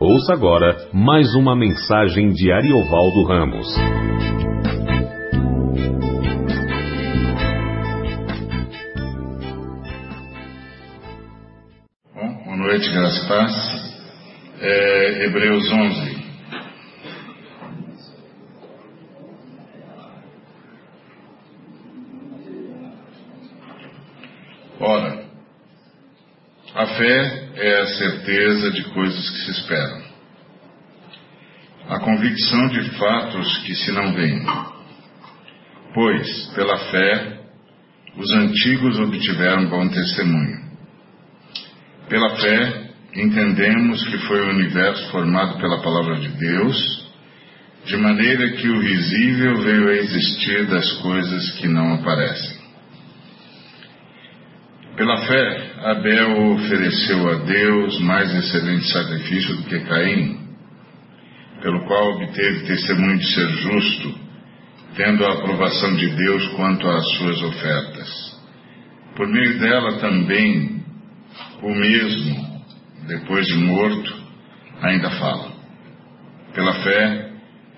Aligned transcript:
Ouça 0.00 0.32
agora 0.32 0.88
mais 0.92 1.34
uma 1.34 1.56
mensagem 1.56 2.30
de 2.30 2.52
Ariovaldo 2.52 3.24
Ramos. 3.24 3.66
Bom, 12.14 12.44
boa 12.44 12.56
noite, 12.58 12.88
graças 12.92 13.26
paz. 13.26 13.52
É, 14.60 15.24
Hebreus 15.24 15.68
11. 15.68 16.18
Ora, 24.78 25.24
a 26.76 26.86
fé 26.98 27.48
é 27.54 27.80
a 27.80 27.86
certeza 27.86 28.70
de 28.72 28.82
coisas 28.90 29.30
que 29.30 29.38
se 29.44 29.50
esperam, 29.52 30.02
a 31.88 32.00
convicção 32.00 32.68
de 32.68 32.90
fatos 32.98 33.58
que 33.58 33.74
se 33.74 33.92
não 33.92 34.12
veem. 34.12 34.44
Pois, 35.94 36.46
pela 36.54 36.76
fé, 36.90 37.38
os 38.16 38.30
antigos 38.32 38.98
obtiveram 38.98 39.70
bom 39.70 39.88
testemunho. 39.88 40.68
Pela 42.08 42.36
fé, 42.36 42.90
entendemos 43.14 44.04
que 44.08 44.18
foi 44.18 44.40
o 44.40 44.50
universo 44.50 45.10
formado 45.10 45.58
pela 45.58 45.80
palavra 45.80 46.16
de 46.16 46.28
Deus, 46.28 47.08
de 47.86 47.96
maneira 47.96 48.50
que 48.52 48.68
o 48.68 48.80
visível 48.80 49.62
veio 49.62 49.88
a 49.88 49.94
existir 49.94 50.66
das 50.66 50.92
coisas 50.94 51.50
que 51.52 51.68
não 51.68 51.94
aparecem. 51.94 52.58
Pela 54.96 55.16
fé, 55.26 55.67
Abel 55.80 56.54
ofereceu 56.54 57.30
a 57.30 57.34
Deus 57.44 58.00
mais 58.00 58.34
excelente 58.34 58.90
sacrifício 58.90 59.56
do 59.58 59.62
que 59.64 59.78
Caim, 59.80 60.40
pelo 61.62 61.86
qual 61.86 62.14
obteve 62.14 62.66
testemunho 62.66 63.16
de 63.16 63.26
ser 63.32 63.48
justo, 63.48 64.14
tendo 64.96 65.24
a 65.24 65.34
aprovação 65.34 65.94
de 65.94 66.08
Deus 66.16 66.48
quanto 66.48 66.88
às 66.88 67.08
suas 67.12 67.42
ofertas. 67.42 68.38
Por 69.14 69.28
meio 69.28 69.58
dela 69.60 69.98
também, 69.98 70.82
o 71.62 71.72
mesmo, 71.72 72.62
depois 73.06 73.46
de 73.46 73.58
morto, 73.58 74.16
ainda 74.82 75.10
fala. 75.10 75.52
Pela 76.54 76.74
fé, 76.82 77.30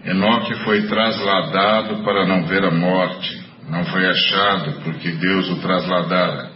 Enoque 0.07 0.55
foi 0.65 0.87
trasladado 0.87 2.03
para 2.03 2.27
não 2.27 2.47
ver 2.47 2.65
a 2.65 2.71
morte, 2.71 3.45
não 3.69 3.85
foi 3.85 4.07
achado 4.07 4.81
porque 4.85 5.11
Deus 5.11 5.51
o 5.51 5.61
trasladara 5.61 6.50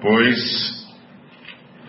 pois 0.00 0.86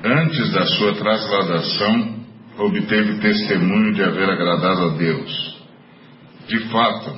antes 0.03 0.51
da 0.51 0.65
sua 0.65 0.95
trasladação 0.95 2.17
obteve 2.57 3.19
testemunho 3.19 3.93
de 3.93 4.03
haver 4.03 4.29
agradado 4.29 4.85
a 4.85 4.97
Deus. 4.97 5.57
De 6.47 6.59
fato, 6.69 7.17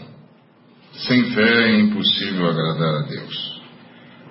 sem 0.93 1.31
fé 1.31 1.69
é 1.69 1.79
impossível 1.79 2.49
agradar 2.49 2.95
a 2.95 3.07
Deus. 3.07 3.59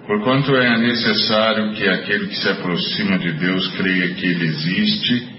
Porquanto 0.07 0.57
é 0.57 0.79
necessário 0.79 1.75
que 1.75 1.87
aquele 1.87 2.29
que 2.29 2.37
se 2.37 2.49
aproxima 2.49 3.19
de 3.19 3.33
Deus 3.33 3.69
creia 3.77 4.15
que 4.15 4.27
Ele 4.27 4.47
existe 4.47 5.39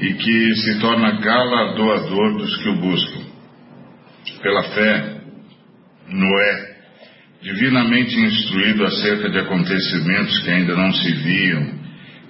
e 0.00 0.14
que 0.14 0.54
se 0.56 0.80
torna 0.80 1.18
galardoador 1.18 2.36
dos 2.36 2.56
que 2.58 2.68
o 2.68 2.76
buscam. 2.76 3.22
Pela 4.42 4.62
fé, 4.64 5.20
Noé, 6.08 6.71
divinamente 7.42 8.16
instruído 8.18 8.84
acerca 8.84 9.28
de 9.28 9.38
acontecimentos 9.38 10.38
que 10.40 10.50
ainda 10.50 10.76
não 10.76 10.92
se 10.92 11.12
viam, 11.12 11.82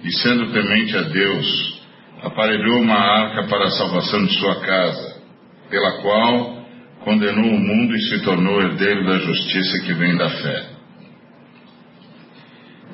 e 0.02 0.10
sendo 0.10 0.50
temente 0.52 0.96
a 0.96 1.02
Deus, 1.02 1.82
aparelhou 2.22 2.80
uma 2.80 2.96
arca 2.96 3.44
para 3.44 3.66
a 3.66 3.70
salvação 3.72 4.24
de 4.24 4.32
sua 4.38 4.60
casa, 4.60 5.22
pela 5.68 6.02
qual 6.02 6.66
condenou 7.00 7.50
o 7.50 7.60
mundo 7.60 7.94
e 7.94 8.00
se 8.00 8.20
tornou 8.20 8.62
herdeiro 8.62 9.04
da 9.04 9.18
justiça 9.18 9.80
que 9.84 9.92
vem 9.92 10.16
da 10.16 10.30
fé. 10.30 10.66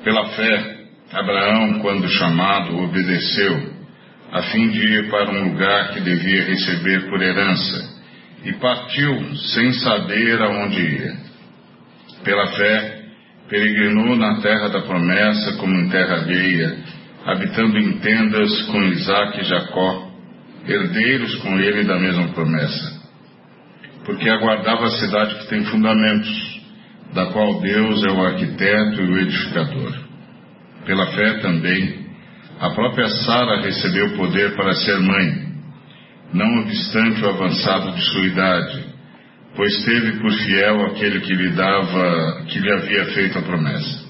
Pela 0.03 0.25
fé, 0.29 0.77
Abraão, 1.13 1.79
quando 1.79 2.09
chamado, 2.09 2.77
obedeceu, 2.79 3.79
a 4.31 4.41
fim 4.43 4.69
de 4.69 4.79
ir 4.79 5.09
para 5.09 5.31
um 5.31 5.49
lugar 5.49 5.93
que 5.93 6.01
devia 6.01 6.43
receber 6.43 7.09
por 7.09 7.21
herança, 7.21 7.97
e 8.43 8.53
partiu 8.53 9.35
sem 9.35 9.71
saber 9.73 10.41
aonde 10.41 10.81
ia. 10.81 11.28
Pela 12.23 12.47
fé, 12.47 12.99
peregrinou 13.49 14.15
na 14.15 14.41
terra 14.41 14.69
da 14.69 14.81
promessa 14.81 15.57
como 15.57 15.73
em 15.73 15.89
terra 15.89 16.15
alheia, 16.15 16.77
habitando 17.25 17.77
em 17.77 17.99
tendas 17.99 18.63
com 18.63 18.83
Isaac 18.83 19.39
e 19.39 19.43
Jacó, 19.43 20.09
herdeiros 20.67 21.35
com 21.37 21.59
ele 21.59 21.83
da 21.83 21.97
mesma 21.97 22.27
promessa. 22.29 22.99
Porque 24.05 24.29
aguardava 24.29 24.85
a 24.85 24.91
cidade 24.91 25.35
que 25.35 25.47
tem 25.47 25.63
fundamentos, 25.65 26.59
da 27.13 27.27
qual 27.27 27.59
Deus 27.59 28.03
é 28.05 28.11
o 28.11 28.23
arquiteto 28.23 29.01
e 29.01 29.11
o 29.11 29.17
edificador. 29.19 29.93
Pela 30.85 31.07
fé 31.07 31.39
também, 31.39 32.07
a 32.59 32.69
própria 32.71 33.07
Sara 33.09 33.61
recebeu 33.61 34.15
poder 34.15 34.55
para 34.55 34.73
ser 34.73 34.99
mãe, 34.99 35.49
não 36.33 36.61
obstante 36.61 37.23
o 37.23 37.29
avançado 37.29 37.91
de 37.93 38.01
sua 38.01 38.25
idade, 38.25 38.88
pois 39.59 39.83
teve 39.83 40.13
por 40.21 40.31
fiel 40.31 40.85
aquele 40.85 41.19
que 41.19 41.35
lhe 41.35 41.49
dava, 41.49 42.45
que 42.47 42.59
lhe 42.59 42.71
havia 42.71 43.05
feito 43.07 43.39
a 43.39 43.41
promessa. 43.41 44.07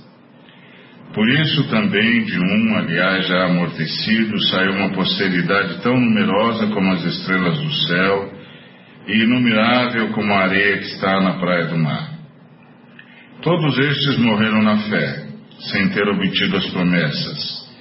Por 1.12 1.28
isso 1.28 1.68
também 1.72 2.24
de 2.24 2.40
um, 2.40 2.78
aliás, 2.78 3.28
já 3.28 3.46
amortecido, 3.46 4.40
saiu 4.44 4.74
uma 4.74 4.92
posteridade 4.92 5.82
tão 5.82 6.00
numerosa 6.00 6.68
como 6.68 6.92
as 6.92 7.04
estrelas 7.04 7.58
do 7.58 7.74
céu 7.88 8.32
e 9.08 9.24
inumerável 9.24 10.10
como 10.10 10.32
a 10.32 10.42
areia 10.42 10.78
que 10.78 10.86
está 10.86 11.20
na 11.20 11.40
praia 11.40 11.66
do 11.66 11.80
mar. 11.80 12.12
Todos 13.42 13.76
estes 13.80 14.20
morreram 14.20 14.62
na 14.62 14.78
fé, 14.78 15.30
sem 15.62 15.90
ter 15.90 16.08
obtido 16.08 16.58
as 16.58 16.70
promessas, 16.70 17.72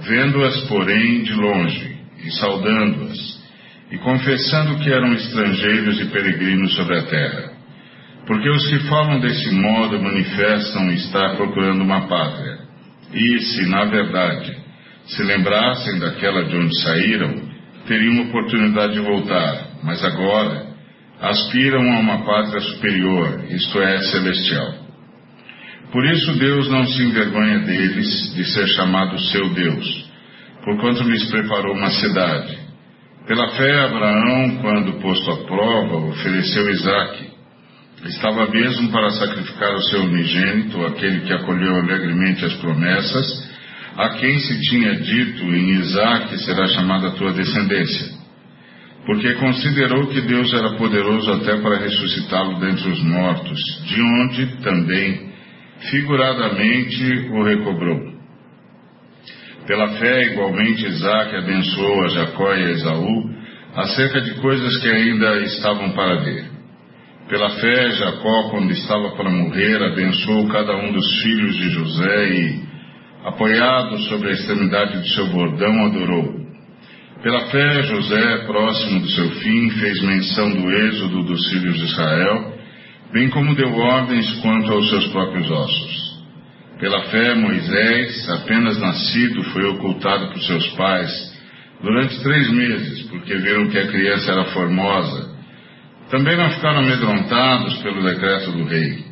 vendo-as, 0.00 0.60
porém, 0.62 1.22
de 1.22 1.34
longe 1.34 1.96
e 2.24 2.32
saudando-as 2.32 3.31
e 3.92 3.98
confessando 3.98 4.78
que 4.78 4.90
eram 4.90 5.12
estrangeiros 5.12 6.00
e 6.00 6.06
peregrinos 6.06 6.74
sobre 6.74 6.98
a 6.98 7.02
terra. 7.02 7.52
Porque 8.26 8.48
os 8.48 8.66
que 8.68 8.78
falam 8.88 9.20
desse 9.20 9.54
modo 9.54 10.00
manifestam 10.00 10.90
estar 10.92 11.36
procurando 11.36 11.82
uma 11.82 12.08
pátria. 12.08 12.60
E 13.12 13.38
se, 13.40 13.66
na 13.66 13.84
verdade, 13.84 14.56
se 15.06 15.22
lembrassem 15.22 15.98
daquela 15.98 16.42
de 16.44 16.56
onde 16.56 16.80
saíram, 16.80 17.34
teriam 17.86 18.22
oportunidade 18.22 18.94
de 18.94 19.00
voltar, 19.00 19.66
mas 19.82 20.02
agora 20.02 20.68
aspiram 21.20 21.82
a 21.92 22.00
uma 22.00 22.24
pátria 22.24 22.60
superior, 22.60 23.44
isto 23.50 23.78
é, 23.78 23.98
celestial. 23.98 24.74
Por 25.92 26.06
isso 26.06 26.38
Deus 26.38 26.70
não 26.70 26.86
se 26.86 27.02
envergonha 27.02 27.58
deles 27.58 28.34
de 28.34 28.44
ser 28.46 28.66
chamado 28.68 29.18
seu 29.18 29.52
Deus, 29.52 30.10
porquanto 30.64 31.02
lhes 31.02 31.24
preparou 31.26 31.76
uma 31.76 31.90
cidade. 31.90 32.61
Pela 33.26 33.48
fé, 33.50 33.80
Abraão, 33.84 34.58
quando 34.60 35.00
posto 35.00 35.30
à 35.30 35.36
prova, 35.44 35.96
ofereceu 36.08 36.68
Isaque. 36.70 37.30
Estava 38.04 38.48
mesmo 38.48 38.90
para 38.90 39.10
sacrificar 39.10 39.72
o 39.74 39.82
seu 39.82 40.02
unigênito, 40.02 40.84
aquele 40.86 41.20
que 41.20 41.32
acolheu 41.32 41.76
alegremente 41.76 42.44
as 42.44 42.54
promessas, 42.54 43.52
a 43.96 44.08
quem 44.10 44.38
se 44.40 44.60
tinha 44.62 44.96
dito 44.96 45.44
em 45.44 45.70
Isaque 45.70 46.38
será 46.38 46.66
chamada 46.68 47.08
a 47.08 47.10
tua 47.12 47.32
descendência. 47.32 48.08
Porque 49.06 49.34
considerou 49.34 50.08
que 50.08 50.20
Deus 50.22 50.52
era 50.52 50.70
poderoso 50.70 51.32
até 51.32 51.58
para 51.58 51.78
ressuscitá-lo 51.78 52.58
dentre 52.58 52.90
os 52.90 53.02
mortos, 53.04 53.60
de 53.84 54.02
onde 54.02 54.46
também, 54.62 55.32
figuradamente, 55.90 57.28
o 57.30 57.44
recobrou. 57.44 58.11
Pela 59.66 59.88
fé, 59.98 60.32
igualmente, 60.32 60.86
Isaac 60.86 61.36
abençoou 61.36 62.04
a 62.04 62.08
Jacó 62.08 62.52
e 62.54 62.64
a 62.64 62.70
Esaú 62.70 63.30
acerca 63.76 64.20
de 64.20 64.34
coisas 64.34 64.76
que 64.78 64.88
ainda 64.88 65.38
estavam 65.40 65.90
para 65.92 66.16
ver. 66.16 66.50
Pela 67.28 67.48
fé, 67.50 67.90
Jacó, 67.92 68.50
quando 68.50 68.72
estava 68.72 69.10
para 69.10 69.30
morrer, 69.30 69.82
abençoou 69.82 70.48
cada 70.48 70.76
um 70.76 70.92
dos 70.92 71.22
filhos 71.22 71.56
de 71.56 71.70
José 71.70 72.28
e, 72.28 72.60
apoiado 73.24 73.98
sobre 74.08 74.30
a 74.30 74.32
extremidade 74.32 74.98
do 74.98 75.08
seu 75.08 75.28
bordão, 75.28 75.86
adorou. 75.86 76.42
Pela 77.22 77.46
fé, 77.46 77.82
José, 77.84 78.38
próximo 78.38 79.00
do 79.00 79.08
seu 79.10 79.30
fim, 79.30 79.70
fez 79.70 80.02
menção 80.02 80.50
do 80.50 80.72
êxodo 80.72 81.22
dos 81.22 81.48
filhos 81.50 81.78
de 81.78 81.84
Israel, 81.84 82.52
bem 83.12 83.30
como 83.30 83.54
deu 83.54 83.72
ordens 83.72 84.40
quanto 84.40 84.72
aos 84.72 84.90
seus 84.90 85.06
próprios 85.06 85.48
ossos. 85.48 86.11
Pela 86.82 87.00
fé, 87.02 87.36
Moisés, 87.36 88.28
apenas 88.28 88.76
nascido, 88.76 89.44
foi 89.52 89.62
ocultado 89.66 90.32
por 90.32 90.42
seus 90.42 90.66
pais 90.70 91.32
durante 91.80 92.20
três 92.24 92.50
meses, 92.50 93.02
porque 93.02 93.36
viram 93.36 93.68
que 93.68 93.78
a 93.78 93.86
criança 93.86 94.32
era 94.32 94.44
formosa. 94.46 95.30
Também 96.10 96.36
não 96.36 96.50
ficaram 96.50 96.80
amedrontados 96.80 97.78
pelo 97.84 98.02
decreto 98.02 98.50
do 98.50 98.64
rei. 98.64 99.04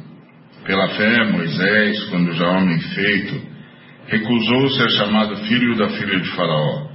Pela 0.67 0.89
fé, 0.89 1.25
Moisés, 1.31 2.03
quando 2.07 2.33
já 2.33 2.49
homem 2.49 2.81
feito, 2.81 3.41
recusou 4.09 4.71
ser 4.71 4.91
chamado 4.91 5.37
filho 5.37 5.77
da 5.77 5.91
filha 5.91 6.19
de 6.19 6.29
Faraó, 6.31 6.89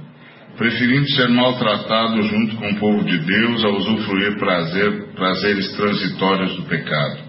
preferindo 0.58 1.08
ser 1.12 1.30
maltratado 1.30 2.22
junto 2.22 2.54
com 2.56 2.68
o 2.68 2.76
povo 2.76 3.02
de 3.02 3.16
Deus 3.20 3.64
a 3.64 3.68
usufruir 3.70 4.38
prazer, 4.38 5.06
prazeres 5.14 5.74
transitórios 5.74 6.54
do 6.54 6.64
pecado. 6.64 7.25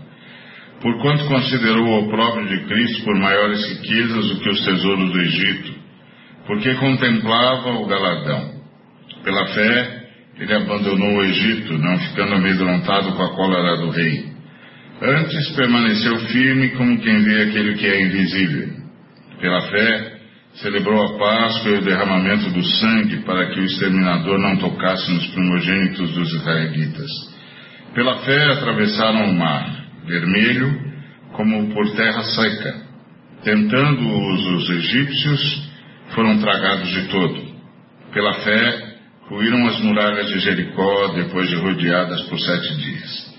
Porquanto 0.81 1.25
considerou 1.25 1.85
o 1.85 2.05
opróbrio 2.05 2.47
de 2.47 2.65
Cristo 2.65 3.03
por 3.03 3.15
maiores 3.15 3.67
riquezas 3.67 4.29
do 4.29 4.39
que 4.39 4.49
os 4.49 4.63
tesouros 4.63 5.11
do 5.11 5.19
Egito, 5.19 5.73
porque 6.45 6.75
contemplava 6.75 7.71
o 7.71 7.87
galardão. 7.87 8.57
Pela 9.23 9.45
fé, 9.47 10.07
ele 10.39 10.53
abandonou 10.53 11.17
o 11.17 11.23
Egito, 11.23 11.77
não 11.77 11.97
ficando 11.97 12.35
amedrontado 12.35 13.11
com 13.13 13.23
a 13.23 13.35
cólera 13.35 13.77
do 13.77 13.89
rei. 13.89 14.25
Antes 15.01 15.49
permaneceu 15.55 16.19
firme 16.27 16.69
como 16.69 16.99
quem 16.99 17.23
vê 17.23 17.43
aquele 17.43 17.73
que 17.75 17.87
é 17.87 18.01
invisível. 18.01 18.69
Pela 19.41 19.61
fé, 19.61 20.17
celebrou 20.61 21.01
a 21.03 21.17
Páscoa 21.17 21.71
e 21.71 21.77
o 21.77 21.81
derramamento 21.81 22.49
do 22.51 22.63
sangue 22.63 23.17
para 23.17 23.47
que 23.47 23.59
o 23.59 23.65
exterminador 23.65 24.39
não 24.39 24.57
tocasse 24.57 25.11
nos 25.11 25.27
primogênitos 25.27 26.11
dos 26.13 26.33
israelitas. 26.33 27.11
Pela 27.93 28.17
fé 28.19 28.51
atravessaram 28.53 29.29
o 29.29 29.33
mar, 29.33 29.86
vermelho, 30.07 30.81
como 31.33 31.73
por 31.73 31.89
terra 31.91 32.23
seca. 32.23 32.75
Tentando-os 33.43 34.47
os 34.47 34.69
egípcios, 34.69 35.69
foram 36.15 36.39
tragados 36.39 36.89
de 36.89 37.07
todo. 37.09 37.45
Pela 38.13 38.33
fé, 38.35 38.95
ruíram 39.29 39.67
as 39.67 39.79
muralhas 39.81 40.29
de 40.29 40.39
Jericó 40.39 41.09
depois 41.09 41.49
de 41.49 41.55
rodeadas 41.55 42.21
por 42.23 42.39
sete 42.39 42.75
dias. 42.77 43.37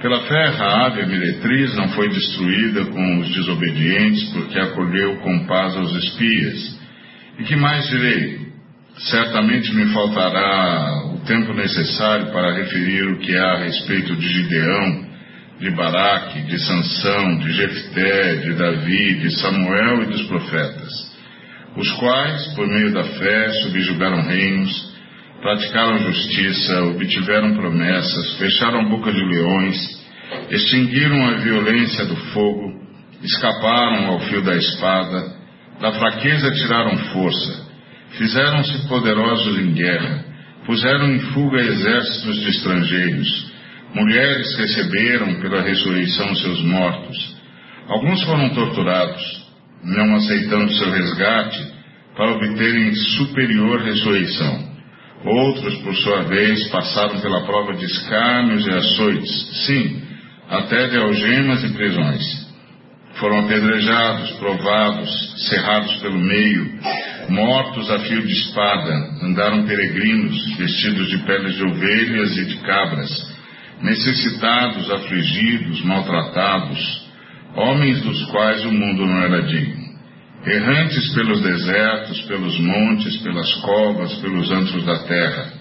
Pela 0.00 0.20
fé, 0.22 0.44
Raabe, 0.50 1.00
a 1.02 1.06
meretriz, 1.06 1.74
não 1.74 1.88
foi 1.88 2.08
destruída 2.08 2.84
com 2.84 3.20
os 3.20 3.34
desobedientes, 3.34 4.30
porque 4.30 4.58
acolheu 4.58 5.16
com 5.16 5.46
paz 5.46 5.76
aos 5.76 5.94
espias. 5.96 6.80
E 7.38 7.44
que 7.44 7.56
mais 7.56 7.88
direi? 7.88 8.46
Certamente 8.98 9.74
me 9.74 9.92
faltará 9.92 11.12
o 11.14 11.18
tempo 11.26 11.52
necessário 11.54 12.26
para 12.32 12.54
referir 12.54 13.08
o 13.08 13.18
que 13.18 13.36
há 13.36 13.52
a 13.54 13.64
respeito 13.64 14.14
de 14.16 14.28
Gideão, 14.28 15.05
de 15.58 15.70
Baraque, 15.70 16.42
de 16.42 16.58
Sansão, 16.58 17.38
de 17.38 17.52
Jefté, 17.52 18.36
de 18.36 18.52
Davi, 18.54 19.14
de 19.20 19.30
Samuel 19.40 20.02
e 20.02 20.06
dos 20.06 20.22
profetas, 20.24 21.16
os 21.76 21.90
quais, 21.92 22.46
por 22.54 22.66
meio 22.66 22.92
da 22.92 23.04
fé, 23.04 23.50
subjugaram 23.62 24.22
reinos, 24.22 24.94
praticaram 25.40 25.98
justiça, 25.98 26.82
obtiveram 26.84 27.54
promessas, 27.54 28.38
fecharam 28.38 28.80
a 28.80 28.88
boca 28.88 29.12
de 29.12 29.24
leões, 29.24 29.76
extinguiram 30.50 31.26
a 31.26 31.34
violência 31.38 32.04
do 32.06 32.16
fogo, 32.16 32.72
escaparam 33.22 34.06
ao 34.08 34.20
fio 34.20 34.42
da 34.42 34.56
espada, 34.56 35.36
da 35.80 35.92
fraqueza 35.92 36.50
tiraram 36.52 36.96
força, 37.12 37.66
fizeram-se 38.12 38.88
poderosos 38.88 39.58
em 39.58 39.72
guerra, 39.72 40.24
puseram 40.64 41.12
em 41.12 41.20
fuga 41.20 41.60
exércitos 41.60 42.40
de 42.40 42.50
estrangeiros, 42.50 43.55
mulheres 43.96 44.54
receberam 44.56 45.40
pela 45.40 45.62
ressurreição 45.62 46.34
seus 46.36 46.62
mortos. 46.64 47.36
Alguns 47.88 48.22
foram 48.24 48.50
torturados, 48.50 49.46
não 49.82 50.16
aceitando 50.16 50.70
seu 50.74 50.90
resgate, 50.90 51.74
para 52.14 52.32
obterem 52.32 52.94
superior 52.94 53.80
ressurreição. 53.82 54.76
Outros, 55.24 55.76
por 55.78 55.96
sua 55.96 56.22
vez, 56.24 56.68
passaram 56.68 57.20
pela 57.20 57.46
prova 57.46 57.74
de 57.74 57.86
escárnios 57.86 58.66
e 58.66 58.70
açoites, 58.70 59.64
sim, 59.66 60.02
até 60.48 60.88
de 60.88 60.96
algemas 60.98 61.64
e 61.64 61.68
prisões. 61.70 62.46
Foram 63.14 63.40
apedrejados, 63.40 64.30
provados, 64.32 65.48
cerrados 65.48 65.96
pelo 66.02 66.18
meio, 66.18 66.78
mortos 67.30 67.90
a 67.90 67.98
fio 68.00 68.20
de 68.20 68.32
espada, 68.32 68.92
andaram 69.22 69.64
peregrinos, 69.64 70.56
vestidos 70.58 71.08
de 71.08 71.18
peles 71.18 71.54
de 71.54 71.64
ovelhas 71.64 72.36
e 72.36 72.44
de 72.44 72.56
cabras, 72.58 73.35
necessitados, 73.82 74.90
afligidos, 74.90 75.84
maltratados, 75.84 77.06
homens 77.54 78.00
dos 78.02 78.24
quais 78.26 78.64
o 78.64 78.72
mundo 78.72 79.06
não 79.06 79.18
era 79.22 79.42
digno 79.42 79.86
errantes 80.46 81.12
pelos 81.12 81.40
desertos, 81.42 82.22
pelos 82.22 82.58
montes, 82.60 83.16
pelas 83.18 83.52
covas, 83.54 84.14
pelos 84.18 84.50
antros 84.50 84.84
da 84.84 84.98
terra. 85.00 85.52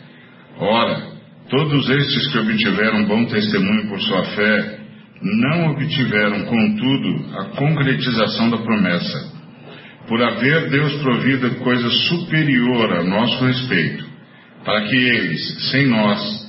Ora, 0.60 1.08
todos 1.50 1.90
estes 1.90 2.32
que 2.32 2.38
obtiveram 2.38 3.06
bom 3.06 3.26
testemunho 3.26 3.90
por 3.90 4.00
sua 4.02 4.24
fé, 4.26 4.80
não 5.22 5.72
obtiveram, 5.72 6.46
contudo, 6.46 7.36
a 7.36 7.46
concretização 7.56 8.52
da 8.52 8.58
promessa, 8.58 9.34
por 10.08 10.22
haver 10.22 10.70
Deus 10.70 10.94
provido 11.02 11.56
coisa 11.56 11.90
superior 11.90 12.94
a 12.94 13.04
nosso 13.04 13.44
respeito, 13.44 14.06
para 14.64 14.82
que 14.88 14.96
eles, 14.96 15.72
sem 15.72 15.88
nós, 15.88 16.46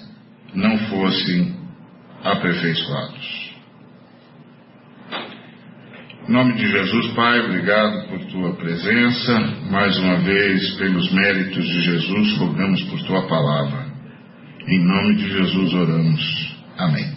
não 0.54 0.76
fossem 0.88 1.55
aperfeiçoados. 2.24 3.46
Em 6.28 6.32
nome 6.32 6.54
de 6.54 6.66
Jesus, 6.66 7.12
Pai, 7.14 7.38
obrigado 7.40 8.08
por 8.08 8.24
tua 8.26 8.52
presença. 8.54 9.38
Mais 9.70 9.96
uma 9.98 10.16
vez, 10.16 10.74
pelos 10.76 11.12
méritos 11.12 11.64
de 11.64 11.80
Jesus, 11.82 12.36
rogamos 12.38 12.82
por 12.84 13.00
tua 13.04 13.28
palavra. 13.28 13.86
Em 14.66 14.84
nome 14.84 15.14
de 15.14 15.28
Jesus 15.28 15.74
oramos. 15.74 16.56
Amém. 16.78 17.14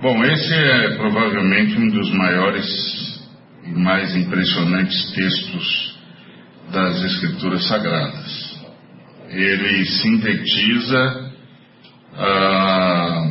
Bom, 0.00 0.24
esse 0.24 0.54
é 0.54 0.96
provavelmente 0.96 1.78
um 1.78 1.88
dos 1.88 2.10
maiores 2.14 3.20
e 3.64 3.70
mais 3.78 4.16
impressionantes 4.16 5.10
textos 5.12 5.98
das 6.72 7.04
Escrituras 7.04 7.66
Sagradas. 7.68 8.58
Ele 9.28 9.84
sintetiza 9.84 11.27
ah, 12.18 13.24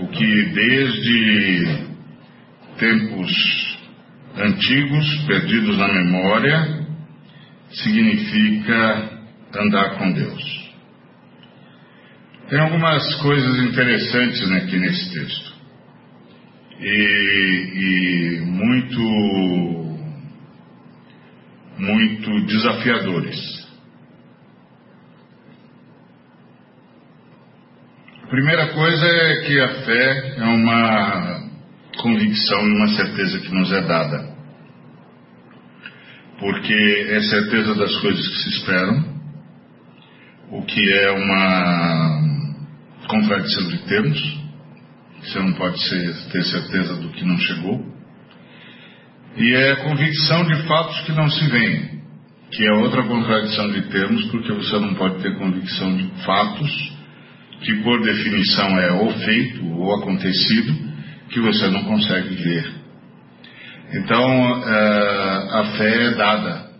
o 0.00 0.08
que 0.08 0.42
desde 0.54 1.90
tempos 2.78 3.78
antigos, 4.36 5.24
perdidos 5.26 5.76
na 5.76 5.88
memória, 5.88 6.86
significa 7.70 9.20
andar 9.54 9.98
com 9.98 10.12
Deus. 10.12 10.60
Tem 12.48 12.58
algumas 12.58 13.14
coisas 13.16 13.58
interessantes 13.58 14.50
aqui 14.50 14.76
nesse 14.78 15.14
texto. 15.14 15.50
E, 16.80 16.90
e 17.76 18.40
muito, 18.40 19.00
muito 21.78 22.46
desafiadores. 22.46 23.60
A 28.19 28.19
primeira 28.30 28.68
coisa 28.68 29.06
é 29.06 29.40
que 29.40 29.60
a 29.60 29.68
fé 29.84 30.34
é 30.38 30.44
uma 30.44 31.50
convicção 31.98 32.60
e 32.60 32.76
uma 32.76 32.88
certeza 32.88 33.40
que 33.40 33.52
nos 33.52 33.72
é 33.72 33.80
dada. 33.82 34.30
Porque 36.38 37.06
é 37.10 37.20
certeza 37.22 37.74
das 37.74 37.94
coisas 37.96 38.28
que 38.28 38.36
se 38.36 38.48
esperam, 38.50 39.04
o 40.52 40.62
que 40.62 40.92
é 40.92 41.10
uma 41.10 42.20
contradição 43.08 43.68
de 43.68 43.78
termos, 43.78 44.40
você 45.22 45.38
não 45.40 45.52
pode 45.54 45.80
ser, 45.88 46.14
ter 46.30 46.44
certeza 46.44 46.94
do 46.96 47.08
que 47.10 47.24
não 47.24 47.36
chegou, 47.36 47.84
e 49.36 49.54
é 49.54 49.76
convicção 49.76 50.44
de 50.44 50.62
fatos 50.66 51.00
que 51.00 51.12
não 51.12 51.28
se 51.28 51.46
veem, 51.48 52.00
que 52.52 52.64
é 52.64 52.72
outra 52.74 53.02
contradição 53.02 53.70
de 53.72 53.82
termos, 53.88 54.24
porque 54.26 54.52
você 54.52 54.78
não 54.78 54.94
pode 54.94 55.20
ter 55.20 55.36
convicção 55.36 55.96
de 55.96 56.06
fatos 56.24 56.99
que 57.60 57.74
por 57.82 58.02
definição 58.02 58.78
é 58.78 58.92
ou 58.92 59.10
feito 59.10 59.66
ou 59.76 59.94
acontecido, 59.94 60.74
que 61.28 61.40
você 61.40 61.68
não 61.68 61.84
consegue 61.84 62.34
ver. 62.34 62.80
Então, 63.92 64.64
é, 64.66 65.48
a 65.52 65.64
fé 65.76 66.04
é 66.06 66.10
dada, 66.14 66.70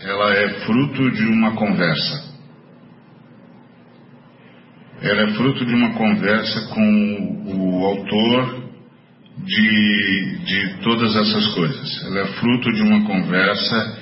ela 0.00 0.32
é 0.32 0.48
fruto 0.60 1.10
de 1.10 1.24
uma 1.26 1.52
conversa. 1.52 2.28
Ela 5.00 5.22
é 5.22 5.32
fruto 5.34 5.64
de 5.64 5.74
uma 5.74 5.92
conversa 5.94 6.68
com 6.74 7.44
o 7.46 7.84
autor 7.86 8.68
de, 9.44 10.38
de 10.44 10.74
todas 10.82 11.14
essas 11.14 11.54
coisas. 11.54 12.04
Ela 12.06 12.20
é 12.20 12.26
fruto 12.26 12.72
de 12.72 12.82
uma 12.82 13.04
conversa 13.04 13.98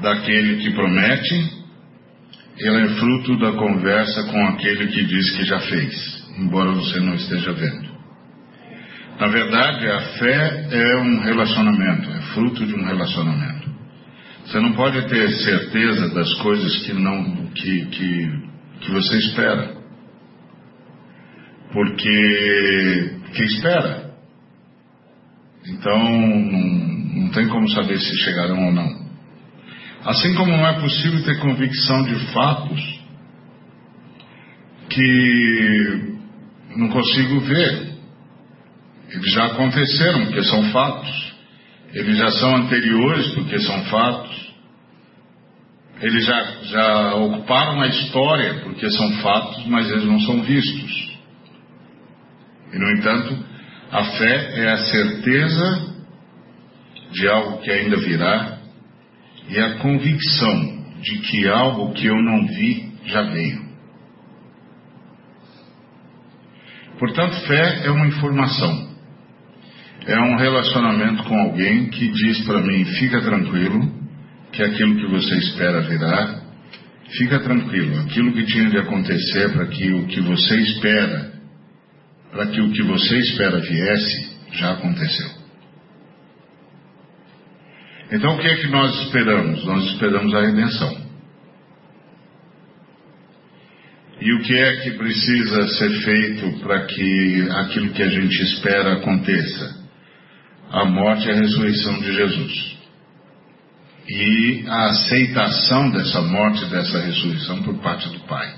daquele 0.00 0.62
que 0.62 0.70
promete, 0.70 1.59
ela 2.62 2.80
é 2.82 2.88
fruto 2.96 3.38
da 3.38 3.52
conversa 3.52 4.24
com 4.24 4.46
aquele 4.46 4.88
que 4.88 5.04
diz 5.04 5.30
que 5.36 5.44
já 5.44 5.60
fez, 5.60 6.24
embora 6.38 6.72
você 6.72 7.00
não 7.00 7.14
esteja 7.14 7.52
vendo. 7.52 7.90
Na 9.18 9.28
verdade, 9.28 9.86
a 9.86 10.00
fé 10.18 10.68
é 10.70 10.96
um 10.98 11.20
relacionamento, 11.20 12.10
é 12.10 12.20
fruto 12.34 12.66
de 12.66 12.74
um 12.74 12.84
relacionamento. 12.84 13.70
Você 14.46 14.58
não 14.60 14.72
pode 14.72 15.06
ter 15.08 15.30
certeza 15.30 16.08
das 16.14 16.34
coisas 16.34 16.76
que 16.78 16.92
não 16.92 17.46
que, 17.48 17.86
que, 17.86 18.42
que 18.80 18.90
você 18.90 19.18
espera. 19.18 19.76
Porque 21.72 23.14
que 23.32 23.44
espera. 23.44 24.10
Então 25.66 25.98
não, 25.98 27.22
não 27.22 27.28
tem 27.30 27.46
como 27.48 27.68
saber 27.68 27.98
se 27.98 28.16
chegarão 28.24 28.66
ou 28.66 28.72
não. 28.72 29.09
Assim 30.04 30.34
como 30.34 30.56
não 30.56 30.66
é 30.66 30.80
possível 30.80 31.22
ter 31.24 31.38
convicção 31.40 32.02
de 32.04 32.14
fatos 32.32 33.00
que 34.88 36.16
não 36.76 36.88
consigo 36.88 37.40
ver. 37.40 37.90
Eles 39.10 39.32
já 39.32 39.46
aconteceram, 39.46 40.26
porque 40.26 40.42
são 40.44 40.64
fatos. 40.70 41.34
Eles 41.92 42.16
já 42.16 42.30
são 42.32 42.56
anteriores, 42.56 43.28
porque 43.34 43.58
são 43.58 43.84
fatos. 43.84 44.50
Eles 46.00 46.24
já, 46.24 46.44
já 46.62 47.14
ocuparam 47.16 47.82
a 47.82 47.88
história, 47.88 48.60
porque 48.60 48.88
são 48.90 49.12
fatos, 49.18 49.66
mas 49.66 49.90
eles 49.90 50.04
não 50.04 50.18
são 50.20 50.42
vistos. 50.42 51.18
E, 52.72 52.78
no 52.78 52.90
entanto, 52.92 53.38
a 53.90 54.04
fé 54.04 54.60
é 54.60 54.70
a 54.70 54.78
certeza 54.78 55.94
de 57.10 57.28
algo 57.28 57.58
que 57.58 57.70
ainda 57.70 57.96
virá 57.98 58.59
e 59.50 59.58
a 59.58 59.78
convicção 59.78 60.80
de 61.02 61.18
que 61.18 61.48
algo 61.48 61.92
que 61.92 62.06
eu 62.06 62.22
não 62.22 62.46
vi 62.46 62.88
já 63.06 63.22
veio. 63.22 63.68
Portanto, 66.98 67.34
fé 67.46 67.86
é 67.86 67.90
uma 67.90 68.06
informação. 68.06 68.90
É 70.06 70.18
um 70.20 70.36
relacionamento 70.36 71.24
com 71.24 71.38
alguém 71.38 71.88
que 71.88 72.08
diz 72.08 72.44
para 72.44 72.60
mim: 72.60 72.84
fica 72.84 73.20
tranquilo, 73.22 73.92
que 74.52 74.62
aquilo 74.62 74.96
que 74.96 75.06
você 75.06 75.34
espera 75.36 75.80
virá. 75.82 76.40
Fica 77.18 77.40
tranquilo, 77.40 77.98
aquilo 78.02 78.32
que 78.32 78.44
tinha 78.44 78.70
de 78.70 78.78
acontecer 78.78 79.52
para 79.52 79.66
que 79.66 79.92
o 79.92 80.06
que 80.06 80.20
você 80.20 80.60
espera, 80.60 81.32
para 82.30 82.46
que 82.46 82.60
o 82.60 82.70
que 82.70 82.82
você 82.84 83.18
espera 83.18 83.58
viesse, 83.58 84.30
já 84.52 84.74
aconteceu. 84.74 85.39
Então 88.10 88.34
o 88.34 88.38
que 88.38 88.48
é 88.48 88.56
que 88.56 88.66
nós 88.68 88.94
esperamos? 89.04 89.64
Nós 89.64 89.84
esperamos 89.92 90.34
a 90.34 90.40
redenção. 90.40 91.10
E 94.20 94.34
o 94.34 94.42
que 94.42 94.54
é 94.54 94.76
que 94.82 94.90
precisa 94.92 95.68
ser 95.68 95.90
feito 96.02 96.58
para 96.60 96.84
que 96.86 97.48
aquilo 97.50 97.90
que 97.90 98.02
a 98.02 98.08
gente 98.08 98.42
espera 98.42 98.94
aconteça? 98.94 99.80
A 100.70 100.84
morte 100.84 101.26
e 101.26 101.30
a 101.30 101.34
ressurreição 101.34 102.00
de 102.00 102.12
Jesus. 102.12 102.78
E 104.08 104.64
a 104.68 104.86
aceitação 104.86 105.90
dessa 105.90 106.20
morte 106.20 106.64
e 106.64 106.68
dessa 106.68 107.00
ressurreição 107.00 107.62
por 107.62 107.78
parte 107.78 108.08
do 108.10 108.20
Pai. 108.20 108.54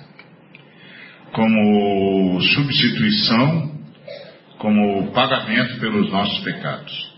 Como 1.32 2.40
substituição, 2.40 3.73
como 4.59 5.12
pagamento 5.12 5.78
pelos 5.78 6.11
nossos 6.11 6.40
pecados. 6.40 7.12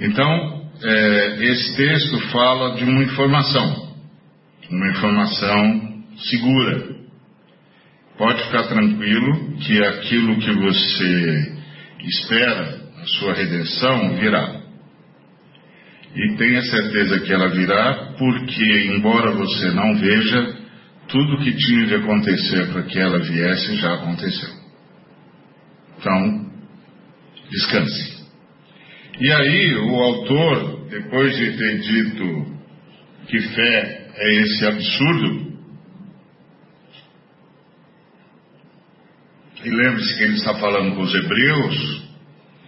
Então, 0.00 0.59
é, 0.82 1.44
esse 1.44 1.76
texto 1.76 2.20
fala 2.30 2.76
de 2.76 2.84
uma 2.84 3.02
informação, 3.02 3.94
uma 4.70 4.90
informação 4.90 6.04
segura, 6.16 7.00
Pode 8.20 8.44
ficar 8.44 8.64
tranquilo 8.64 9.56
que 9.60 9.82
aquilo 9.82 10.38
que 10.38 10.52
você 10.52 11.56
espera, 12.00 12.80
a 13.00 13.06
sua 13.06 13.32
redenção, 13.32 14.14
virá. 14.16 14.60
E 16.14 16.36
tenha 16.36 16.60
certeza 16.60 17.20
que 17.20 17.32
ela 17.32 17.48
virá, 17.48 18.14
porque, 18.18 18.92
embora 18.94 19.30
você 19.30 19.70
não 19.70 19.94
veja, 19.94 20.54
tudo 21.08 21.38
que 21.38 21.56
tinha 21.56 21.86
de 21.86 21.94
acontecer 21.94 22.66
para 22.66 22.82
que 22.82 22.98
ela 22.98 23.20
viesse 23.20 23.76
já 23.76 23.94
aconteceu. 23.94 24.50
Então, 25.98 26.50
descanse. 27.50 28.19
E 29.20 29.32
aí, 29.32 29.74
o 29.76 29.94
autor, 29.96 30.88
depois 30.88 31.36
de 31.36 31.56
ter 31.56 31.78
dito 31.80 32.46
que 33.26 33.40
fé 33.40 34.08
é 34.16 34.34
esse 34.40 34.66
absurdo, 34.66 35.50
E 39.62 39.68
lembre-se 39.68 40.16
que 40.16 40.24
ele 40.24 40.34
está 40.34 40.54
falando 40.54 40.94
com 40.94 41.02
os 41.02 41.14
hebreus, 41.14 42.02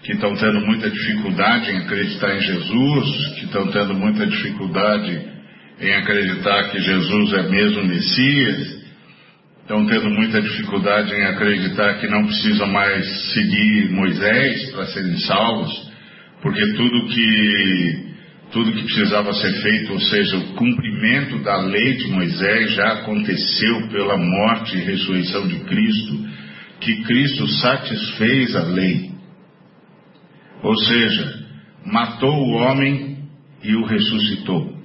que 0.03 0.13
estão 0.13 0.35
tendo 0.35 0.61
muita 0.61 0.91
dificuldade 0.91 1.71
em 1.71 1.79
acreditar 1.79 2.37
em 2.37 2.41
Jesus, 2.41 3.35
que 3.39 3.45
estão 3.47 3.67
tendo 3.69 3.95
muita 3.95 4.27
dificuldade 4.27 5.21
em 5.81 5.95
acreditar 5.95 6.71
que 6.71 6.81
Jesus 6.81 7.33
é 7.33 7.43
mesmo 7.49 7.85
Messias, 7.87 8.83
estão 9.63 9.87
tendo 9.87 10.11
muita 10.11 10.43
dificuldade 10.43 11.15
em 11.15 11.25
acreditar 11.25 11.95
que 11.95 12.09
não 12.09 12.27
precisam 12.27 12.67
mais 12.67 13.33
seguir 13.33 13.91
Moisés 13.91 14.71
para 14.73 14.87
serem 14.89 15.17
salvos, 15.17 15.92
porque 16.43 16.73
tudo 16.75 17.07
que 17.07 18.13
tudo 18.51 18.73
que 18.73 18.83
precisava 18.83 19.33
ser 19.33 19.63
feito, 19.63 19.95
ou 19.95 20.01
seja, 20.01 20.37
o 20.37 20.55
cumprimento 20.55 21.39
da 21.43 21.57
lei 21.57 21.97
de 21.97 22.09
Moisés 22.09 22.75
já 22.75 22.93
aconteceu 22.93 23.89
pela 23.89 24.19
morte 24.19 24.77
e 24.77 24.81
ressurreição 24.81 25.49
de 25.49 25.61
Cristo 25.61 26.29
que 26.81 27.03
Cristo 27.05 27.49
satisfez 27.49 28.55
a 28.57 28.65
lei. 28.65 29.13
Ou 30.63 30.77
seja, 30.77 31.45
matou 31.87 32.31
o 32.31 32.53
homem 32.57 33.19
e 33.63 33.75
o 33.75 33.87
ressuscitou, 33.87 34.77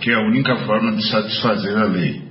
que 0.00 0.10
é 0.10 0.14
a 0.14 0.26
única 0.26 0.54
forma 0.58 0.92
de 0.92 1.08
satisfazer 1.08 1.76
a 1.76 1.84
lei. 1.84 2.22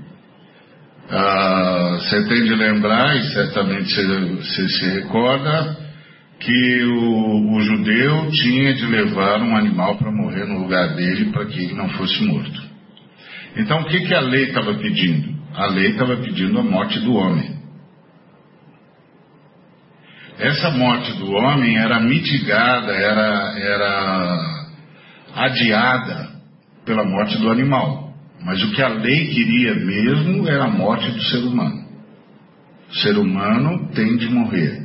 Ah, 1.09 1.97
você 1.99 2.23
tem 2.29 2.43
de 2.45 2.55
lembrar, 2.55 3.17
e 3.17 3.33
certamente 3.33 3.93
você, 3.93 4.69
se 4.69 4.85
recorda, 4.91 5.80
que 6.41 6.83
o, 6.83 7.53
o, 7.53 7.61
judeu 7.61 8.29
tinha 8.31 8.73
de 8.73 8.85
levar 8.87 9.41
um 9.41 9.55
animal 9.55 9.95
para 9.97 10.11
morrer 10.11 10.45
no 10.45 10.59
lugar 10.59 10.95
dele 10.95 11.31
para 11.31 11.45
que 11.45 11.63
ele 11.63 11.75
não 11.75 11.87
fosse 11.89 12.23
morto. 12.25 12.61
Então 13.55 13.81
o 13.81 13.85
que, 13.85 13.99
que 14.01 14.13
a 14.13 14.21
lei 14.21 14.45
estava 14.45 14.73
pedindo? 14.73 15.39
A 15.53 15.67
lei 15.67 15.91
estava 15.91 16.17
pedindo 16.17 16.59
a 16.59 16.63
morte 16.63 16.99
do 16.99 17.13
homem. 17.13 17.61
Essa 20.39 20.71
morte 20.71 21.13
do 21.19 21.31
homem 21.31 21.77
era 21.77 21.99
mitigada, 21.99 22.91
era, 22.91 23.59
era 23.59 24.67
adiada 25.35 26.31
pela 26.83 27.05
morte 27.05 27.37
do 27.37 27.51
animal. 27.51 28.15
Mas 28.43 28.63
o 28.63 28.71
que 28.71 28.81
a 28.81 28.87
lei 28.87 29.27
queria 29.27 29.75
mesmo 29.75 30.47
era 30.47 30.63
a 30.63 30.71
morte 30.71 31.11
do 31.11 31.21
ser 31.21 31.43
humano. 31.43 31.85
O 32.89 32.95
ser 32.95 33.15
humano 33.17 33.91
tem 33.93 34.17
de 34.17 34.27
morrer. 34.29 34.80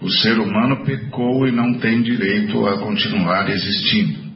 O 0.00 0.08
ser 0.08 0.38
humano 0.38 0.84
pecou 0.84 1.46
e 1.46 1.52
não 1.52 1.74
tem 1.78 2.00
direito 2.00 2.66
a 2.66 2.78
continuar 2.78 3.50
existindo. 3.50 4.30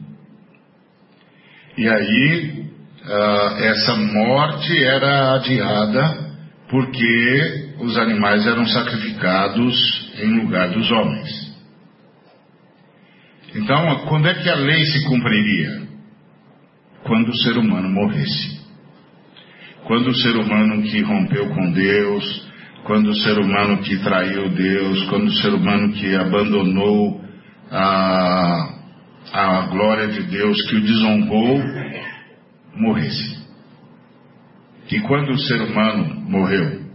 E 1.77 1.89
aí, 1.89 2.65
uh, 3.03 3.63
essa 3.63 3.95
morte 3.95 4.83
era 4.83 5.35
adiada 5.35 6.25
porque 6.69 7.73
os 7.79 7.97
animais 7.97 8.45
eram 8.45 8.65
sacrificados 8.67 10.11
em 10.19 10.39
lugar 10.41 10.69
dos 10.69 10.89
homens. 10.91 11.45
Então, 13.55 14.05
quando 14.07 14.27
é 14.27 14.33
que 14.35 14.49
a 14.49 14.55
lei 14.55 14.83
se 14.85 15.05
cumpriria? 15.05 15.83
Quando 17.03 17.29
o 17.29 17.37
ser 17.37 17.57
humano 17.57 17.89
morresse. 17.89 18.59
Quando 19.85 20.07
o 20.07 20.15
ser 20.15 20.35
humano 20.35 20.81
que 20.83 21.01
rompeu 21.01 21.47
com 21.49 21.71
Deus, 21.71 22.47
quando 22.85 23.09
o 23.09 23.15
ser 23.15 23.37
humano 23.39 23.81
que 23.81 23.97
traiu 23.97 24.49
Deus, 24.49 25.05
quando 25.09 25.25
o 25.25 25.33
ser 25.33 25.53
humano 25.53 25.91
que 25.93 26.15
abandonou 26.15 27.19
a, 27.71 28.75
a 29.33 29.61
glória 29.71 30.07
de 30.07 30.21
Deus, 30.23 30.55
que 30.69 30.75
o 30.75 30.81
desonrou, 30.81 31.59
morresse. 32.75 33.43
E 34.91 34.99
quando 34.99 35.31
o 35.31 35.39
ser 35.39 35.61
humano 35.63 36.29
morreu, 36.29 36.85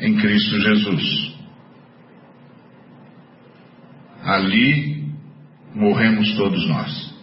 em 0.00 0.16
Cristo 0.16 0.60
Jesus. 0.60 1.36
Ali 4.22 5.14
morremos 5.74 6.36
todos 6.36 6.68
nós. 6.68 7.16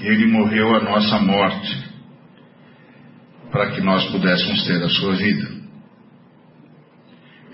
Ele 0.00 0.26
morreu 0.26 0.74
a 0.74 0.80
nossa 0.80 1.20
morte 1.20 1.87
para 3.50 3.70
que 3.70 3.80
nós 3.80 4.04
pudéssemos 4.10 4.66
ter 4.66 4.82
a 4.82 4.88
sua 4.88 5.14
vida. 5.14 5.48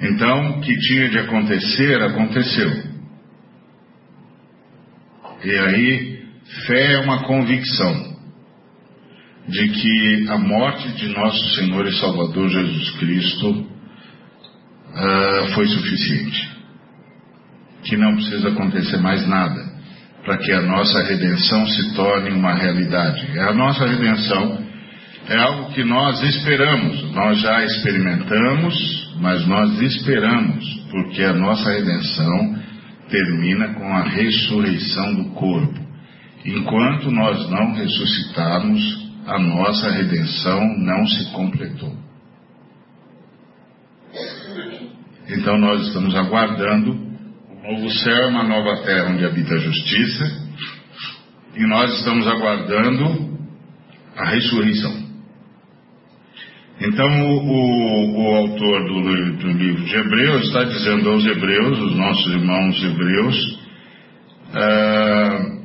Então, 0.00 0.50
o 0.50 0.60
que 0.60 0.76
tinha 0.78 1.08
de 1.08 1.18
acontecer, 1.18 2.02
aconteceu. 2.02 2.70
E 5.44 5.50
aí, 5.50 6.24
fé 6.66 6.94
é 6.94 6.98
uma 7.00 7.22
convicção 7.24 8.14
de 9.46 9.68
que 9.68 10.26
a 10.28 10.38
morte 10.38 10.88
de 10.92 11.08
nosso 11.08 11.54
Senhor 11.54 11.86
e 11.86 11.98
Salvador 11.98 12.48
Jesus 12.48 12.90
Cristo 12.92 13.50
uh, 13.50 15.54
foi 15.54 15.66
suficiente. 15.68 16.54
Que 17.84 17.96
não 17.96 18.14
precisa 18.14 18.48
acontecer 18.48 18.96
mais 18.98 19.26
nada 19.28 19.74
para 20.24 20.38
que 20.38 20.50
a 20.52 20.62
nossa 20.62 21.02
redenção 21.02 21.66
se 21.66 21.94
torne 21.94 22.30
uma 22.30 22.54
realidade. 22.54 23.38
A 23.38 23.52
nossa 23.52 23.86
redenção 23.86 24.63
é 25.28 25.38
algo 25.38 25.72
que 25.72 25.82
nós 25.84 26.22
esperamos, 26.22 27.12
nós 27.12 27.40
já 27.40 27.64
experimentamos, 27.64 29.14
mas 29.20 29.46
nós 29.46 29.80
esperamos, 29.80 30.64
porque 30.90 31.22
a 31.22 31.32
nossa 31.32 31.70
redenção 31.70 32.58
termina 33.08 33.74
com 33.74 33.86
a 33.86 34.02
ressurreição 34.02 35.14
do 35.14 35.24
corpo. 35.30 35.84
enquanto 36.44 37.10
nós 37.10 37.48
não 37.48 37.72
ressuscitarmos, 37.72 39.08
a 39.26 39.38
nossa 39.38 39.90
redenção 39.90 40.60
não 40.76 41.06
se 41.06 41.32
completou. 41.32 41.96
Então 45.26 45.56
nós 45.58 45.86
estamos 45.86 46.14
aguardando 46.14 46.92
um 46.92 47.72
novo 47.72 47.90
céu, 47.90 48.28
uma 48.28 48.44
nova 48.44 48.82
terra 48.82 49.08
onde 49.08 49.24
habita 49.24 49.54
a 49.54 49.58
justiça, 49.58 50.44
e 51.56 51.66
nós 51.66 51.98
estamos 51.98 52.26
aguardando 52.26 53.38
a 54.14 54.28
ressurreição. 54.28 55.03
Então, 56.80 57.06
o, 57.06 57.38
o, 57.38 58.22
o 58.22 58.36
autor 58.36 58.84
do, 58.88 59.36
do, 59.36 59.48
livro 59.52 59.84
de 59.84 59.96
Hebreus 59.96 60.44
está 60.46 60.64
dizendo 60.64 61.08
aos 61.08 61.24
Hebreus, 61.24 61.78
os 61.78 61.96
nossos 61.96 62.32
irmãos 62.32 62.82
Hebreus, 62.82 63.58
uh, 64.50 65.64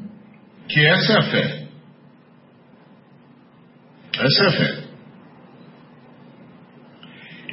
que 0.68 0.86
essa 0.86 1.14
é 1.14 1.18
a 1.18 1.22
fé. 1.24 1.68
Essa 4.20 4.44
é 4.44 4.48
a 4.48 4.52
fé. 4.52 4.84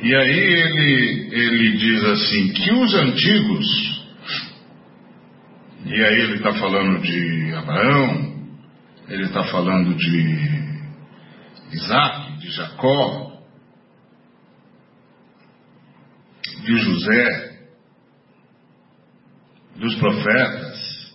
E 0.02 0.14
aí 0.14 0.38
ele, 0.38 1.28
ele 1.32 1.76
diz 1.78 2.04
assim: 2.04 2.52
que 2.52 2.72
os 2.72 2.94
antigos, 2.94 4.04
e 5.86 5.94
aí 5.94 6.20
ele 6.20 6.34
está 6.34 6.52
falando 6.52 7.00
de 7.00 7.54
Abraão, 7.54 8.36
ele 9.08 9.24
está 9.24 9.44
falando 9.44 9.94
de 9.94 10.66
Isaac, 11.72 12.38
de 12.38 12.50
Jacó, 12.50 13.25
de 16.66 16.76
José, 16.78 17.56
dos 19.76 19.94
profetas, 19.96 21.14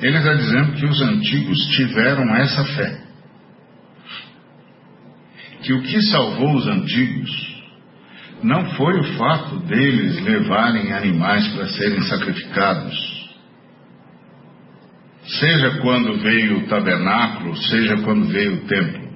ele 0.00 0.18
está 0.18 0.34
dizendo 0.34 0.72
que 0.72 0.86
os 0.86 1.00
antigos 1.00 1.58
tiveram 1.76 2.34
essa 2.34 2.64
fé. 2.64 3.02
Que 5.62 5.72
o 5.72 5.82
que 5.82 6.02
salvou 6.02 6.56
os 6.56 6.66
antigos 6.66 7.62
não 8.42 8.74
foi 8.74 8.98
o 8.98 9.16
fato 9.16 9.60
deles 9.60 10.20
levarem 10.24 10.92
animais 10.92 11.46
para 11.54 11.68
serem 11.68 12.02
sacrificados. 12.02 13.22
Seja 15.24 15.78
quando 15.80 16.18
veio 16.18 16.58
o 16.58 16.66
tabernáculo, 16.66 17.56
seja 17.56 17.98
quando 17.98 18.26
veio 18.26 18.54
o 18.54 18.66
templo. 18.66 19.12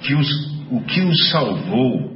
Que 0.00 0.14
os, 0.14 0.28
o 0.70 0.80
que 0.84 1.02
os 1.02 1.30
salvou 1.30 2.15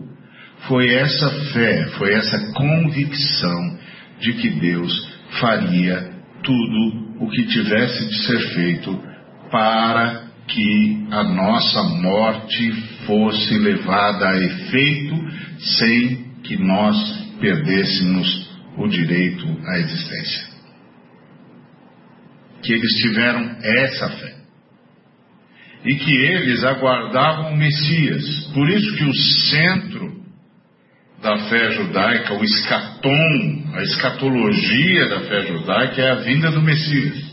foi 0.67 0.93
essa 0.95 1.31
fé, 1.53 1.87
foi 1.99 2.13
essa 2.15 2.53
convicção 2.53 3.79
de 4.21 4.33
que 4.35 4.51
Deus 4.51 5.11
faria 5.41 6.13
tudo 6.43 7.25
o 7.25 7.29
que 7.31 7.47
tivesse 7.47 8.07
de 8.07 8.27
ser 8.27 8.41
feito 8.55 9.01
para 9.51 10.31
que 10.47 11.07
a 11.11 11.23
nossa 11.25 11.83
morte 11.83 12.73
fosse 13.07 13.59
levada 13.59 14.29
a 14.29 14.39
efeito 14.39 15.17
sem 15.59 16.25
que 16.43 16.57
nós 16.57 16.97
perdêssemos 17.41 18.51
o 18.77 18.89
direito 18.89 19.47
à 19.67 19.79
existência. 19.79 20.51
Que 22.63 22.73
eles 22.73 22.93
tiveram 23.01 23.57
essa 23.63 24.09
fé. 24.11 24.35
E 25.85 25.95
que 25.95 26.15
eles 26.15 26.63
aguardavam 26.63 27.55
o 27.55 27.57
Messias. 27.57 28.51
Por 28.53 28.69
isso 28.69 28.97
que 28.97 29.05
o 29.05 29.15
centro 29.15 30.20
da 31.23 31.37
fé 31.49 31.71
judaica, 31.73 32.35
o 32.35 32.43
escatom, 32.43 33.65
a 33.75 33.83
escatologia 33.83 35.09
da 35.09 35.21
fé 35.21 35.43
judaica 35.43 36.01
é 36.01 36.11
a 36.11 36.15
vinda 36.17 36.51
do 36.51 36.63
Messias. 36.63 37.31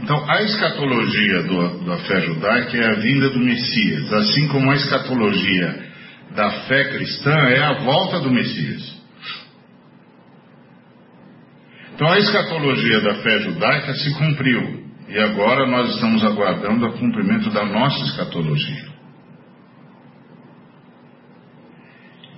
Então, 0.00 0.22
a 0.28 0.42
escatologia 0.42 1.42
do, 1.44 1.84
da 1.86 1.96
fé 1.98 2.20
judaica 2.22 2.76
é 2.76 2.90
a 2.90 2.94
vinda 2.96 3.30
do 3.30 3.38
Messias, 3.38 4.12
assim 4.12 4.48
como 4.48 4.70
a 4.70 4.74
escatologia 4.74 5.92
da 6.34 6.50
fé 6.66 6.84
cristã 6.92 7.34
é 7.48 7.62
a 7.62 7.72
volta 7.74 8.20
do 8.20 8.30
Messias. 8.30 9.00
Então, 11.94 12.08
a 12.08 12.18
escatologia 12.18 13.00
da 13.00 13.14
fé 13.14 13.38
judaica 13.40 13.94
se 13.94 14.12
cumpriu, 14.14 14.82
e 15.08 15.18
agora 15.18 15.66
nós 15.66 15.94
estamos 15.94 16.24
aguardando 16.24 16.86
o 16.86 16.92
cumprimento 16.98 17.48
da 17.50 17.64
nossa 17.64 18.04
escatologia. 18.06 18.91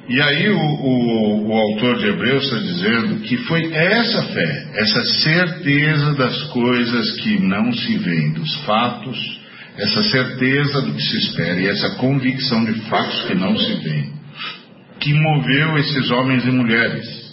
E 0.07 0.21
aí 0.21 0.51
o, 0.51 0.59
o, 0.59 1.49
o, 1.49 1.53
autor 1.55 1.99
de 1.99 2.09
Hebreus 2.09 2.45
está 2.45 2.59
dizendo 2.59 3.21
que 3.21 3.39
foi 3.39 3.73
essa 3.73 4.23
fé, 4.25 4.69
essa 4.75 5.03
certeza 5.23 6.15
das 6.15 6.43
coisas 6.53 7.13
que 7.21 7.39
não 7.39 7.73
se 7.73 7.97
veem, 7.97 8.35
dos 8.35 8.55
fatos, 8.67 9.41
essa 9.79 10.03
certeza 10.05 10.83
do 10.83 10.93
que 10.93 11.03
se 11.03 11.17
espera 11.17 11.59
e 11.59 11.69
essa 11.69 11.97
convicção 11.97 12.67
de 12.67 12.75
fatos 12.83 13.25
que 13.25 13.35
não 13.35 13.57
se 13.57 13.75
veem, 13.77 14.13
que 15.01 15.15
moveu 15.15 15.79
esses 15.79 16.11
homens 16.11 16.45
e 16.45 16.51
mulheres. 16.51 17.25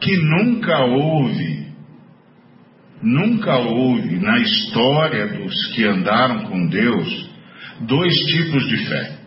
Que 0.00 0.16
nunca 0.16 0.84
houve, 0.84 1.66
nunca 3.02 3.56
houve 3.56 4.20
na 4.20 4.38
história 4.38 5.26
dos 5.26 5.66
que 5.74 5.84
andaram 5.84 6.44
com 6.44 6.68
Deus 6.68 7.30
dois 7.80 8.14
tipos 8.14 8.68
de 8.68 8.76
fé 8.86 9.25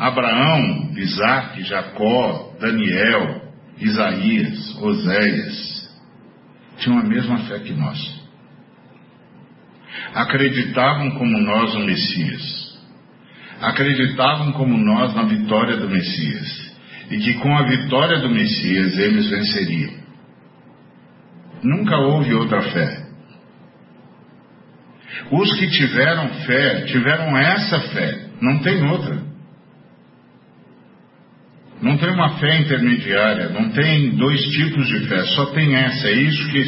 Abraão, 0.00 0.92
Isaac, 0.96 1.62
Jacó, 1.62 2.56
Daniel, 2.58 3.42
Isaías, 3.78 4.74
Oséias, 4.80 6.00
tinham 6.78 7.00
a 7.00 7.02
mesma 7.02 7.40
fé 7.40 7.58
que 7.58 7.74
nós. 7.74 7.98
Acreditavam 10.14 11.10
como 11.18 11.38
nós 11.38 11.74
no 11.74 11.84
Messias. 11.84 12.80
Acreditavam 13.60 14.52
como 14.52 14.74
nós 14.78 15.14
na 15.14 15.24
vitória 15.24 15.76
do 15.76 15.90
Messias. 15.90 16.74
E 17.10 17.18
que 17.18 17.34
com 17.34 17.54
a 17.54 17.64
vitória 17.64 18.20
do 18.20 18.30
Messias 18.30 18.98
eles 18.98 19.28
venceriam. 19.28 19.92
Nunca 21.62 21.98
houve 21.98 22.32
outra 22.32 22.62
fé. 22.62 23.06
Os 25.30 25.52
que 25.58 25.68
tiveram 25.68 26.28
fé, 26.46 26.84
tiveram 26.86 27.36
essa 27.36 27.80
fé, 27.80 28.30
não 28.40 28.60
tem 28.60 28.82
outra. 28.88 29.29
Não 31.82 31.96
tem 31.96 32.10
uma 32.10 32.38
fé 32.38 32.60
intermediária, 32.60 33.48
não 33.48 33.70
tem 33.70 34.10
dois 34.10 34.40
tipos 34.50 34.86
de 34.86 35.06
fé, 35.08 35.24
só 35.28 35.46
tem 35.46 35.74
essa. 35.74 36.08
É 36.08 36.12
isso 36.12 36.48
que, 36.50 36.64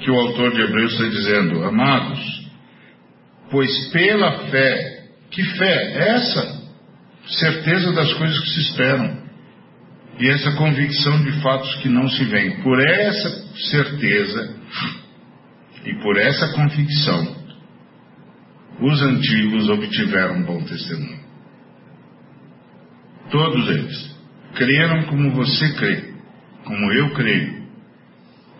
que 0.00 0.10
o 0.10 0.18
autor 0.18 0.54
de 0.54 0.62
Hebreus 0.62 0.92
está 0.92 1.06
dizendo. 1.06 1.64
Amados, 1.64 2.48
pois 3.50 3.88
pela 3.88 4.48
fé, 4.48 5.04
que 5.30 5.42
fé? 5.42 6.14
Essa 6.14 6.62
certeza 7.26 7.92
das 7.92 8.10
coisas 8.14 8.40
que 8.40 8.48
se 8.48 8.60
esperam 8.60 9.18
e 10.18 10.28
essa 10.30 10.52
convicção 10.52 11.22
de 11.22 11.32
fatos 11.42 11.74
que 11.76 11.88
não 11.90 12.08
se 12.08 12.24
veem. 12.24 12.62
Por 12.62 12.80
essa 12.80 13.54
certeza 13.70 14.56
e 15.84 15.94
por 16.02 16.16
essa 16.16 16.48
convicção, 16.54 17.36
os 18.80 19.02
antigos 19.02 19.68
obtiveram 19.68 20.42
bom 20.42 20.64
testemunho. 20.64 21.28
Todos 23.30 23.68
eles 23.68 24.17
creram 24.54 25.04
como 25.06 25.30
você 25.32 25.74
crê, 25.74 26.14
como 26.64 26.92
eu 26.92 27.10
creio, 27.14 27.62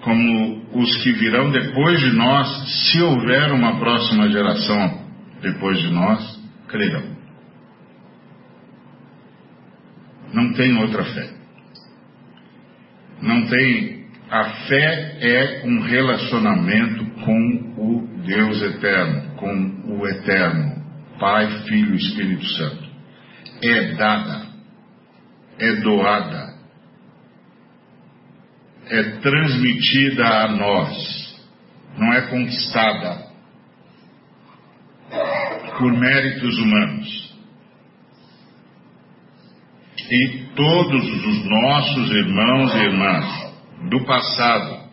como 0.03 0.63
os 0.73 0.97
que 1.03 1.13
virão 1.13 1.51
depois 1.51 2.01
de 2.01 2.13
nós, 2.13 2.49
se 2.91 3.03
houver 3.03 3.53
uma 3.53 3.79
próxima 3.79 4.31
geração 4.31 5.07
depois 5.43 5.79
de 5.81 5.91
nós, 5.91 6.41
crerão. 6.69 7.17
Não 10.33 10.53
tem 10.53 10.77
outra 10.79 11.05
fé. 11.05 11.31
Não 13.23 13.47
tem. 13.47 13.99
A 14.31 14.45
fé 14.45 15.17
é 15.21 15.63
um 15.65 15.81
relacionamento 15.81 17.05
com 17.25 17.75
o 17.79 18.09
Deus 18.27 18.63
eterno, 18.63 19.35
com 19.37 19.97
o 19.99 20.07
eterno, 20.07 20.83
Pai, 21.19 21.63
Filho 21.63 21.95
e 21.95 21.97
Espírito 21.97 22.45
Santo. 22.45 22.89
É 23.63 23.95
dada 23.95 24.48
é 25.59 25.73
doada, 25.81 26.55
é 28.87 29.03
transmitida 29.21 30.27
a 30.27 30.49
nós, 30.49 31.49
não 31.97 32.13
é 32.13 32.23
conquistada 32.29 33.29
por 35.79 35.93
méritos 35.93 36.59
humanos. 36.59 37.29
E 40.11 40.47
todos 40.55 41.27
os 41.27 41.45
nossos 41.45 42.11
irmãos 42.11 42.75
e 42.75 42.79
irmãs 42.79 43.53
do 43.91 44.05
passado, 44.05 44.89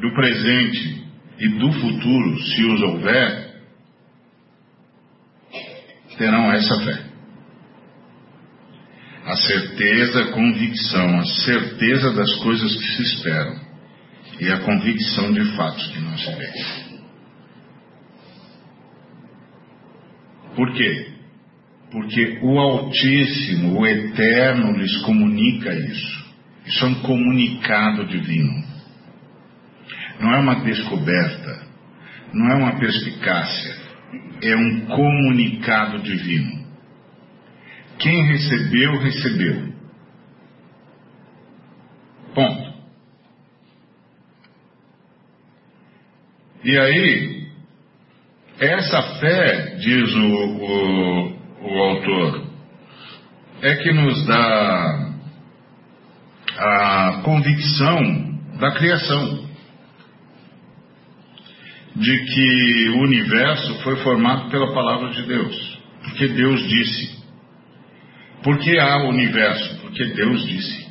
do 0.00 0.12
presente 0.12 1.08
e 1.38 1.48
do 1.48 1.72
futuro, 1.72 2.38
se 2.40 2.64
os 2.64 2.82
houver, 2.82 3.48
terão 6.18 6.52
essa 6.52 6.80
fé. 6.84 7.07
A 9.28 9.36
certeza, 9.36 10.22
a 10.22 10.32
convicção, 10.32 11.20
a 11.20 11.24
certeza 11.26 12.14
das 12.14 12.34
coisas 12.36 12.74
que 12.74 12.96
se 12.96 13.02
esperam 13.02 13.60
e 14.40 14.50
a 14.50 14.60
convicção 14.60 15.30
de 15.34 15.44
fatos 15.54 15.86
que 15.88 16.00
não 16.00 16.16
se. 16.16 16.88
Por 20.56 20.72
quê? 20.72 21.08
Porque 21.92 22.38
o 22.42 22.58
Altíssimo, 22.58 23.78
o 23.78 23.86
Eterno, 23.86 24.78
lhes 24.78 24.96
comunica 25.02 25.74
isso. 25.74 26.26
Isso 26.64 26.86
é 26.86 26.88
um 26.88 26.94
comunicado 27.02 28.06
divino. 28.06 28.64
Não 30.20 30.32
é 30.32 30.38
uma 30.38 30.54
descoberta, 30.64 31.66
não 32.32 32.50
é 32.50 32.54
uma 32.54 32.78
perspicácia, 32.78 33.76
é 34.40 34.56
um 34.56 34.86
comunicado 34.86 35.98
divino. 36.02 36.57
Quem 37.98 38.26
recebeu, 38.26 38.98
recebeu. 38.98 39.72
Ponto. 42.34 42.68
E 46.64 46.78
aí, 46.78 47.48
essa 48.60 49.02
fé, 49.20 49.76
diz 49.76 50.14
o, 50.14 50.26
o, 50.26 51.36
o 51.62 51.82
autor, 51.82 52.46
é 53.62 53.74
que 53.76 53.92
nos 53.92 54.26
dá 54.26 55.14
a 56.56 57.22
convicção 57.24 57.98
da 58.58 58.72
criação 58.72 59.48
de 61.94 62.18
que 62.24 62.88
o 62.90 63.02
universo 63.02 63.82
foi 63.82 63.96
formado 64.02 64.50
pela 64.50 64.72
palavra 64.72 65.10
de 65.10 65.22
Deus, 65.22 65.78
porque 66.02 66.28
Deus 66.28 66.68
disse. 66.68 67.17
Por 68.48 68.58
que 68.60 68.78
há 68.78 68.96
o 69.02 69.10
universo? 69.10 69.78
Porque 69.82 70.02
Deus 70.06 70.46
disse. 70.46 70.88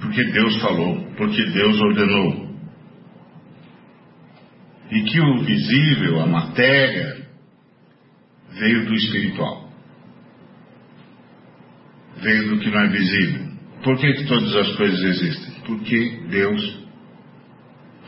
Porque 0.00 0.24
Deus 0.24 0.60
falou, 0.60 1.06
porque 1.16 1.40
Deus 1.50 1.80
ordenou. 1.80 2.48
E 4.90 5.02
que 5.04 5.20
o 5.20 5.38
visível, 5.44 6.20
a 6.20 6.26
matéria, 6.26 7.28
veio 8.58 8.86
do 8.86 8.94
espiritual. 8.94 9.70
Veio 12.16 12.48
do 12.48 12.58
que 12.58 12.70
não 12.72 12.80
é 12.80 12.88
visível. 12.88 13.46
Por 13.84 13.98
que, 13.98 14.14
que 14.14 14.26
todas 14.26 14.56
as 14.56 14.76
coisas 14.76 15.00
existem? 15.00 15.54
Porque 15.64 16.22
Deus 16.28 16.86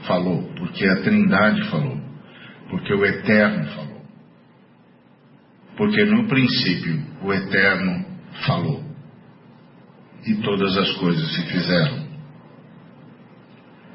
falou, 0.09 0.43
porque 0.59 0.89
a 0.89 1.03
Trindade 1.03 1.71
falou, 1.71 2.01
porque 2.69 2.95
o 2.95 3.07
Eterno 3.07 3.65
falou. 3.67 3.90
Porque 5.77 6.05
no 6.05 6.29
princípio 6.29 7.03
o 7.23 7.33
Eterno 7.33 8.05
falou. 8.47 8.85
E 10.27 10.35
todas 10.37 10.77
as 10.77 10.93
coisas 10.99 11.35
se 11.35 11.43
fizeram 11.47 12.11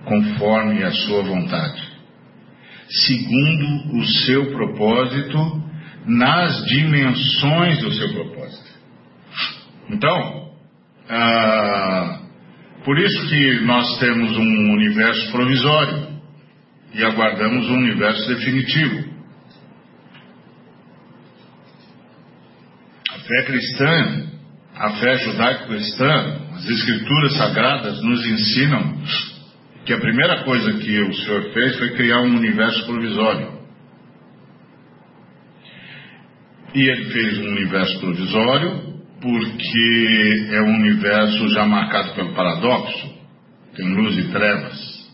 conforme 0.05 0.83
a 0.83 0.91
sua 0.91 1.23
vontade, 1.23 1.81
segundo 2.87 3.97
o 3.97 4.05
seu 4.05 4.51
propósito, 4.51 5.63
nas 6.05 6.63
dimensões 6.65 7.81
do 7.81 7.91
seu 7.91 8.13
propósito. 8.13 8.69
Então, 9.89 10.51
ah, 11.09 12.21
por 12.83 12.99
isso 12.99 13.27
que 13.27 13.61
nós 13.61 13.99
temos 13.99 14.37
um 14.37 14.73
universo 14.73 15.31
provisório 15.31 16.15
e 16.93 17.03
aguardamos 17.03 17.67
um 17.67 17.77
universo 17.77 18.27
definitivo. 18.27 19.15
A 23.11 23.14
fé 23.27 23.43
cristã, 23.43 24.27
a 24.75 24.89
fé 24.97 25.17
judaico-cristã, 25.17 26.41
as 26.55 26.69
escrituras 26.69 27.37
sagradas 27.37 28.01
nos 28.01 28.25
ensinam 28.25 29.01
que 29.85 29.93
a 29.93 29.99
primeira 29.99 30.43
coisa 30.43 30.73
que 30.73 31.01
o 31.01 31.13
Senhor 31.13 31.53
fez 31.53 31.77
foi 31.77 31.95
criar 31.95 32.21
um 32.21 32.35
universo 32.35 32.85
provisório. 32.85 33.55
E 36.73 36.81
ele 36.81 37.05
fez 37.05 37.37
um 37.39 37.51
universo 37.51 37.99
provisório 37.99 38.95
porque 39.21 40.47
é 40.51 40.61
um 40.61 40.75
universo 40.75 41.47
já 41.49 41.65
marcado 41.65 42.13
pelo 42.15 42.33
paradoxo. 42.33 43.15
Tem 43.75 43.87
luz 43.93 44.17
e 44.17 44.29
trevas, 44.29 45.11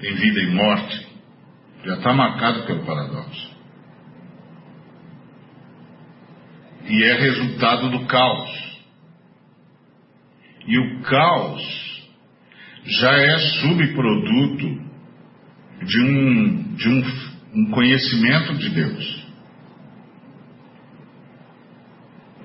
tem 0.00 0.14
vida 0.14 0.40
e 0.40 0.54
morte. 0.54 1.06
Já 1.84 1.94
está 1.94 2.12
marcado 2.12 2.66
pelo 2.66 2.84
paradoxo. 2.84 3.55
E 6.88 7.04
é 7.04 7.20
resultado 7.20 7.90
do 7.90 8.06
caos. 8.06 8.66
E 10.66 10.78
o 10.78 11.00
caos 11.02 12.06
já 12.84 13.12
é 13.12 13.38
subproduto 13.38 14.86
de 15.82 16.00
um, 16.00 16.74
de 16.74 16.88
um, 16.88 17.04
um 17.54 17.70
conhecimento 17.70 18.54
de 18.54 18.70
Deus. 18.70 19.26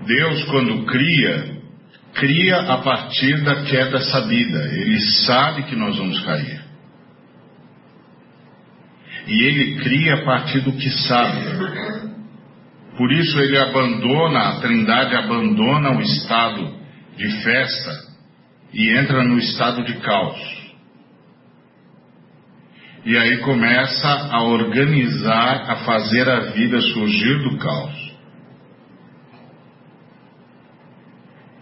Deus, 0.06 0.44
quando 0.46 0.86
cria, 0.86 1.62
cria 2.14 2.60
a 2.74 2.78
partir 2.80 3.44
da 3.44 3.64
queda 3.64 4.00
sabida. 4.00 4.66
Ele 4.74 5.00
sabe 5.26 5.64
que 5.64 5.76
nós 5.76 5.98
vamos 5.98 6.20
cair. 6.22 6.62
E 9.28 9.44
ele 9.44 9.84
cria 9.84 10.16
a 10.16 10.26
partir 10.26 10.62
do 10.62 10.72
que 10.74 10.90
sabe. 10.90 12.11
Por 12.98 13.12
isso 13.12 13.40
ele 13.40 13.58
abandona, 13.58 14.40
a 14.50 14.60
Trindade 14.62 15.16
abandona 15.16 15.98
o 15.98 16.02
estado 16.02 16.76
de 17.18 17.44
festa 17.44 17.92
e 18.74 18.98
entra 18.98 19.24
no 19.24 19.38
estado 19.38 19.84
de 19.84 19.94
caos. 20.00 20.62
E 23.06 23.18
aí 23.18 23.38
começa 23.38 24.30
a 24.32 24.44
organizar, 24.44 25.72
a 25.72 25.76
fazer 25.78 26.30
a 26.30 26.40
vida 26.52 26.80
surgir 26.82 27.40
do 27.44 27.58
caos. 27.58 28.12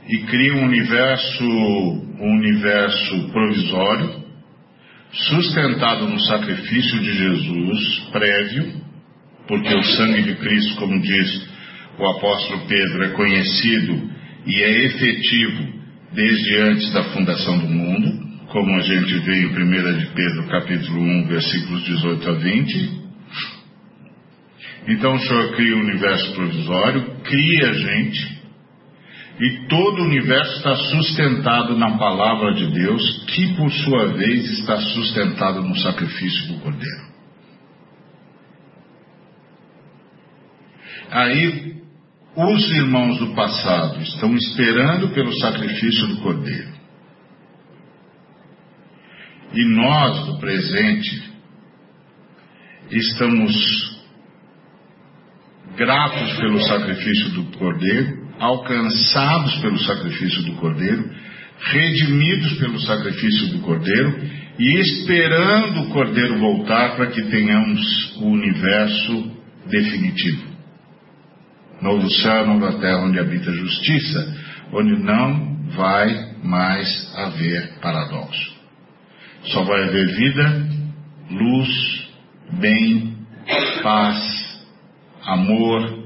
e 0.10 0.18
cria 0.24 0.56
um 0.56 0.65
universo, 0.65 1.44
um 1.44 2.32
universo 2.32 3.30
provisório, 3.32 4.26
sustentado 5.12 6.08
no 6.08 6.20
sacrifício 6.22 7.00
de 7.00 7.13
Jesus 7.13 8.00
prévio, 8.12 8.88
porque 9.50 9.74
o 9.74 9.84
sangue 9.84 10.22
de 10.22 10.36
Cristo, 10.36 10.76
como 10.76 11.02
diz 11.02 11.50
o 11.98 12.08
apóstolo 12.08 12.68
Pedro, 12.68 13.04
é 13.04 13.10
conhecido 13.10 14.10
e 14.46 14.62
é 14.62 14.86
efetivo 14.86 15.74
desde 16.14 16.56
antes 16.58 16.94
da 16.94 17.04
fundação 17.06 17.58
do 17.58 17.68
mundo, 17.68 18.30
como 18.50 18.76
a 18.76 18.82
gente 18.82 19.20
vê 19.22 19.42
em 19.42 19.48
1 19.48 19.98
de 19.98 20.06
Pedro 20.14 20.48
capítulo 20.50 21.02
1, 21.02 21.28
versículos 21.28 21.84
18 21.84 22.30
a 22.30 22.34
20. 22.34 23.00
Então 24.90 25.14
o 25.16 25.20
Senhor 25.20 25.56
cria 25.56 25.76
o 25.76 25.82
universo 25.82 26.32
provisório, 26.34 27.06
cria 27.24 27.70
a 27.70 27.74
gente, 27.74 28.40
e 29.42 29.68
todo 29.68 30.04
o 30.04 30.06
universo 30.06 30.58
está 30.58 30.76
sustentado 30.76 31.76
na 31.76 31.98
palavra 31.98 32.54
de 32.54 32.68
Deus, 32.68 33.26
que 33.26 33.56
por 33.56 33.72
sua 33.72 34.14
vez 34.14 34.60
está 34.60 34.78
sustentado 34.78 35.64
no 35.64 35.76
sacrifício 35.78 36.54
do 36.54 36.60
Cordeiro. 36.60 37.19
Aí, 41.12 41.76
os 42.36 42.72
irmãos 42.72 43.17
do 43.19 43.34
passado 43.34 44.02
estão 44.02 44.36
esperando 44.36 45.10
pelo 45.10 45.32
sacrifício 45.39 46.08
do 46.08 46.17
Cordeiro. 46.17 46.69
E 49.54 49.65
nós, 49.76 50.26
do 50.28 50.39
presente, 50.39 51.32
estamos 52.91 54.00
gratos 55.76 56.34
pelo 56.38 56.62
sacrifício 56.62 57.30
do 57.32 57.58
Cordeiro 57.58 58.30
alcançados 58.39 59.58
pelo 59.58 59.78
sacrifício 59.80 60.43
do 60.43 60.54
Cordeiro, 60.54 61.12
redimidos 61.60 62.54
pelo 62.58 62.80
sacrifício 62.80 63.50
do 63.50 63.60
Cordeiro 63.60 64.17
e 64.58 64.80
esperando 64.80 65.82
o 65.82 65.89
Cordeiro 65.89 66.39
voltar 66.39 66.95
para 66.95 67.08
que 67.08 67.22
tenhamos 67.24 68.15
o 68.17 68.28
universo 68.28 69.32
definitivo. 69.69 70.49
Novo 71.82 72.10
céu, 72.12 72.46
nova 72.46 72.80
terra 72.80 73.06
onde 73.06 73.20
habita 73.20 73.50
a 73.50 73.56
justiça, 73.56 74.36
onde 74.74 75.02
não 75.04 75.58
vai 75.76 76.36
mais 76.44 77.13
haver 77.15 77.80
paradoxo. 77.80 78.60
Só 79.46 79.63
vai 79.63 79.84
haver 79.84 80.08
vida, 80.08 80.68
luz, 81.32 82.08
bem, 82.60 83.18
paz, 83.82 84.62
amor, 85.24 86.00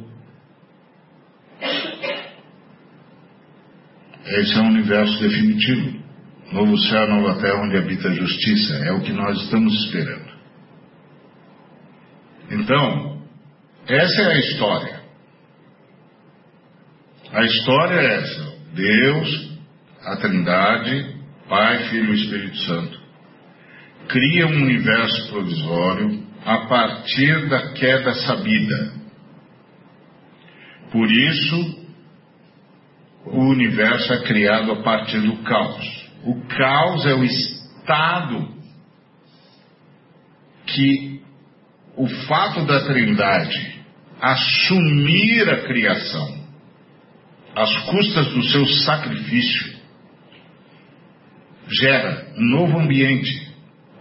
Esse 4.26 4.58
é 4.58 4.62
um 4.62 4.70
universo 4.70 5.20
definitivo. 5.20 6.02
Novo 6.52 6.78
céu, 6.78 7.08
nova 7.08 7.40
terra 7.42 7.62
onde 7.62 7.78
habita 7.78 8.08
a 8.08 8.14
justiça. 8.14 8.76
É 8.86 8.92
o 8.92 9.02
que 9.02 9.12
nós 9.12 9.40
estamos 9.44 9.74
esperando. 9.86 10.34
Então, 12.50 13.22
essa 13.88 14.22
é 14.22 14.26
a 14.26 14.40
história. 14.40 15.03
A 17.34 17.44
história 17.44 17.96
é 17.96 18.16
essa: 18.18 18.58
Deus, 18.76 19.58
a 20.04 20.18
Trindade, 20.18 21.16
Pai, 21.50 21.90
Filho 21.90 22.14
e 22.14 22.24
Espírito 22.24 22.58
Santo, 22.60 23.00
cria 24.08 24.46
um 24.46 24.64
universo 24.64 25.32
provisório 25.32 26.24
a 26.46 26.68
partir 26.68 27.50
da 27.50 27.74
queda 27.74 28.14
sabida. 28.14 28.94
Por 30.92 31.10
isso, 31.10 31.88
o 33.26 33.46
universo 33.46 34.14
é 34.14 34.24
criado 34.24 34.72
a 34.74 34.84
partir 34.84 35.20
do 35.22 35.38
caos. 35.38 36.10
O 36.24 36.40
caos 36.46 37.06
é 37.08 37.16
o 37.16 37.24
estado 37.24 38.54
que 40.68 41.20
o 41.98 42.08
fato 42.28 42.64
da 42.66 42.86
Trindade 42.86 43.82
assumir 44.22 45.50
a 45.50 45.62
criação 45.66 46.43
às 47.56 47.80
custas 47.86 48.34
do 48.34 48.44
seu 48.44 48.66
sacrifício 48.66 49.74
gera 51.80 52.34
um 52.38 52.46
novo 52.50 52.80
ambiente. 52.80 53.54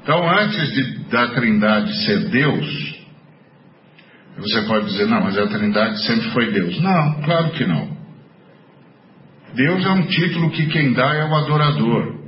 Então, 0.03 0.29
antes 0.29 0.73
de, 0.73 0.99
da 1.11 1.29
Trindade 1.29 2.05
ser 2.05 2.29
Deus, 2.31 2.93
você 4.37 4.63
pode 4.63 4.87
dizer, 4.87 5.07
não, 5.07 5.23
mas 5.23 5.39
a 5.39 5.47
Trindade 5.47 6.05
sempre 6.05 6.31
foi 6.31 6.51
Deus. 6.51 6.81
Não, 6.81 7.23
claro 7.23 7.51
que 7.51 7.65
não. 7.65 7.97
Deus 9.55 9.85
é 9.85 9.91
um 9.91 10.07
título 10.07 10.51
que 10.51 10.67
quem 10.67 10.93
dá 10.93 11.15
é 11.15 11.25
o 11.25 11.35
adorador. 11.35 12.23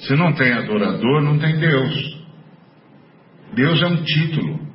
Se 0.00 0.14
não 0.14 0.32
tem 0.32 0.52
adorador, 0.52 1.22
não 1.22 1.38
tem 1.38 1.58
Deus. 1.58 2.22
Deus 3.54 3.82
é 3.82 3.86
um 3.86 4.02
título. 4.04 4.71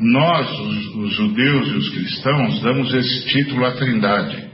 Nós, 0.00 0.48
os, 0.60 0.94
os, 0.94 1.12
judeus 1.12 1.68
e 1.68 1.76
os 1.76 1.88
cristãos, 1.90 2.62
damos 2.62 2.94
esse 2.94 3.26
título 3.26 3.64
à 3.64 3.72
Trindade. 3.72 4.48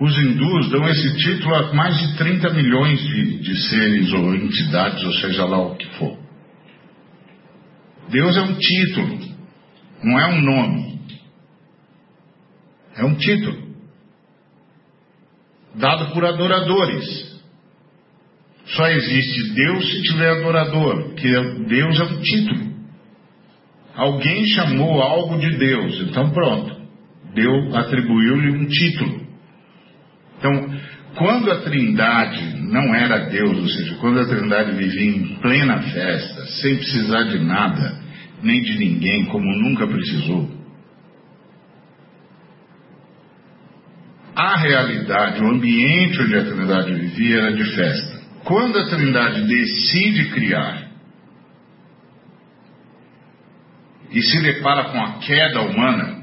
Os 0.00 0.16
hindus 0.16 0.70
dão 0.70 0.88
esse 0.88 1.16
título 1.16 1.54
a 1.54 1.72
mais 1.74 1.98
de 1.98 2.16
30 2.16 2.50
milhões 2.50 3.00
de, 3.00 3.38
de 3.38 3.68
seres 3.68 4.12
ou 4.12 4.34
entidades, 4.34 5.02
ou 5.02 5.12
seja 5.14 5.44
lá 5.44 5.58
o 5.58 5.76
que 5.76 5.86
for. 5.96 6.18
Deus 8.10 8.36
é 8.36 8.42
um 8.42 8.54
título, 8.54 9.18
não 10.04 10.18
é 10.20 10.26
um 10.26 10.40
nome. 10.40 11.00
É 12.96 13.04
um 13.04 13.14
título. 13.16 13.72
Dado 15.74 16.12
por 16.12 16.24
adoradores. 16.24 17.32
Só 18.66 18.86
existe 18.88 19.54
Deus 19.54 19.90
se 19.90 20.02
tiver 20.02 20.30
adorador, 20.30 21.14
que 21.14 21.28
Deus 21.66 22.00
é 22.00 22.04
um 22.04 22.20
título. 22.20 22.71
Alguém 23.94 24.46
chamou 24.46 25.02
algo 25.02 25.38
de 25.38 25.56
Deus, 25.56 26.00
então 26.08 26.30
pronto. 26.30 26.82
Deus 27.34 27.74
atribuiu-lhe 27.74 28.50
um 28.50 28.66
título. 28.66 29.22
Então, 30.38 30.80
quando 31.16 31.50
a 31.50 31.60
Trindade 31.60 32.62
não 32.62 32.94
era 32.94 33.26
Deus, 33.30 33.58
ou 33.58 33.68
seja, 33.68 33.94
quando 33.96 34.20
a 34.20 34.26
Trindade 34.26 34.72
vivia 34.72 35.10
em 35.10 35.36
plena 35.36 35.82
festa, 35.82 36.46
sem 36.46 36.76
precisar 36.76 37.24
de 37.24 37.38
nada, 37.38 38.00
nem 38.42 38.60
de 38.60 38.78
ninguém, 38.78 39.26
como 39.26 39.44
nunca 39.58 39.86
precisou, 39.86 40.50
a 44.34 44.56
realidade, 44.56 45.42
o 45.42 45.48
ambiente 45.48 46.20
onde 46.22 46.36
a 46.36 46.44
Trindade 46.44 46.94
vivia 46.94 47.38
era 47.38 47.52
de 47.52 47.64
festa. 47.74 48.22
Quando 48.44 48.78
a 48.78 48.88
Trindade 48.88 49.42
decide 49.46 50.30
criar 50.30 50.91
e 54.12 54.22
se 54.22 54.42
depara 54.42 54.90
com 54.90 55.00
a 55.00 55.18
queda 55.18 55.62
humana, 55.62 56.22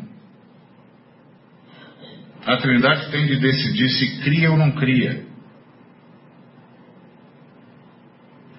a 2.46 2.58
Trindade 2.58 3.12
tem 3.12 3.26
de 3.26 3.36
decidir 3.38 3.90
se 3.90 4.22
cria 4.22 4.52
ou 4.52 4.58
não 4.58 4.72
cria. 4.72 5.28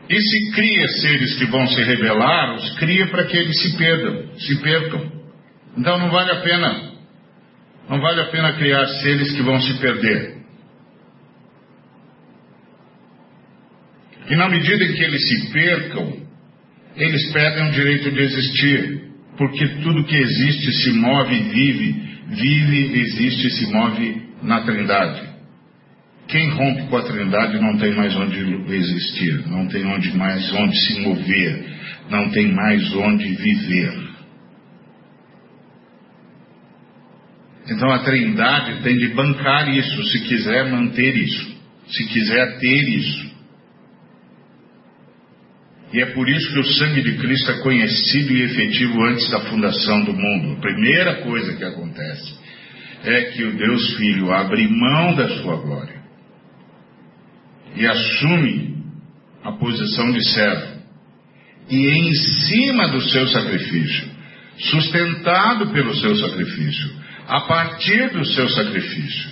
E 0.09 0.21
se 0.21 0.53
cria 0.53 0.88
seres 1.01 1.37
que 1.37 1.47
vão 1.47 1.66
se 1.66 1.83
rebelar, 1.83 2.57
os 2.57 2.79
cria 2.79 3.07
para 3.09 3.25
que 3.27 3.37
eles 3.37 3.61
se 3.62 3.77
perdam, 3.77 4.37
se 4.38 4.61
percam. 4.61 5.12
Então 5.77 5.99
não 5.99 6.11
vale 6.11 6.33
a 6.33 6.40
pena. 6.40 6.90
Não 7.88 8.01
vale 8.01 8.21
a 8.21 8.27
pena 8.27 8.53
criar 8.55 8.87
seres 8.87 9.33
que 9.33 9.43
vão 9.43 9.61
se 9.61 9.75
perder. 9.79 10.40
E 14.29 14.37
na 14.37 14.49
medida 14.49 14.85
em 14.85 14.93
que 14.93 15.03
eles 15.03 15.29
se 15.29 15.53
percam, 15.53 16.27
eles 16.97 17.33
perdem 17.33 17.69
o 17.69 17.73
direito 17.73 18.11
de 18.11 18.21
existir, 18.21 19.10
porque 19.40 19.66
tudo 19.83 20.05
que 20.05 20.14
existe 20.14 20.70
se 20.83 20.92
move 20.92 21.35
e 21.35 21.42
vive, 21.44 21.92
vive, 22.29 23.00
existe 23.00 23.46
e 23.46 23.50
se 23.53 23.72
move 23.72 24.22
na 24.42 24.61
Trindade. 24.66 25.31
Quem 26.29 26.50
rompe 26.50 26.83
com 26.90 26.96
a 26.98 27.05
Trindade 27.05 27.59
não 27.59 27.79
tem 27.79 27.94
mais 27.94 28.14
onde 28.16 28.38
existir, 28.74 29.48
não 29.48 29.66
tem 29.66 29.87
onde 29.87 30.14
mais 30.14 30.53
onde 30.53 30.79
se 30.79 31.00
mover, 31.00 31.64
não 32.11 32.29
tem 32.29 32.53
mais 32.53 32.94
onde 32.94 33.35
viver. 33.37 34.11
Então 37.66 37.90
a 37.92 38.00
Trindade 38.00 38.83
tem 38.83 38.94
de 38.94 39.09
bancar 39.14 39.70
isso, 39.70 40.05
se 40.05 40.20
quiser 40.24 40.70
manter 40.70 41.16
isso, 41.16 41.57
se 41.88 42.07
quiser 42.09 42.59
ter 42.59 42.88
isso. 42.90 43.31
E 45.92 46.00
é 46.00 46.07
por 46.07 46.29
isso 46.29 46.53
que 46.53 46.61
o 46.61 46.64
sangue 46.74 47.03
de 47.03 47.18
Cristo 47.18 47.50
é 47.50 47.59
conhecido 47.59 48.33
e 48.33 48.42
efetivo 48.42 49.03
antes 49.05 49.29
da 49.31 49.40
fundação 49.40 50.05
do 50.05 50.12
mundo. 50.12 50.57
A 50.57 50.61
primeira 50.61 51.22
coisa 51.22 51.57
que 51.57 51.64
acontece 51.64 52.38
é 53.05 53.22
que 53.22 53.42
o 53.42 53.57
Deus 53.57 53.96
Filho 53.96 54.33
abre 54.33 54.68
mão 54.68 55.16
da 55.16 55.29
sua 55.40 55.57
glória 55.57 56.00
e 57.74 57.87
assume 57.87 58.76
a 59.42 59.53
posição 59.53 60.12
de 60.12 60.22
servo. 60.31 60.81
E 61.68 61.87
em 61.87 62.12
cima 62.12 62.88
do 62.88 63.00
seu 63.00 63.26
sacrifício, 63.29 64.09
sustentado 64.59 65.68
pelo 65.68 65.94
seu 65.94 66.14
sacrifício, 66.16 66.90
a 67.26 67.40
partir 67.42 68.11
do 68.11 68.24
seu 68.24 68.48
sacrifício, 68.48 69.31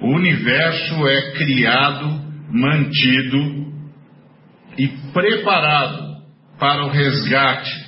o 0.00 0.14
universo 0.14 1.06
é 1.08 1.32
criado, 1.32 2.24
mantido 2.50 3.65
e 4.78 4.88
preparado 5.12 6.16
para 6.58 6.84
o 6.86 6.90
resgate, 6.90 7.86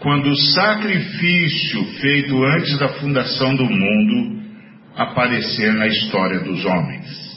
quando 0.00 0.28
o 0.30 0.36
sacrifício 0.36 1.84
feito 2.00 2.44
antes 2.44 2.78
da 2.78 2.88
fundação 2.88 3.54
do 3.54 3.64
mundo 3.64 4.42
aparecer 4.96 5.72
na 5.74 5.86
história 5.86 6.40
dos 6.40 6.64
homens. 6.64 7.32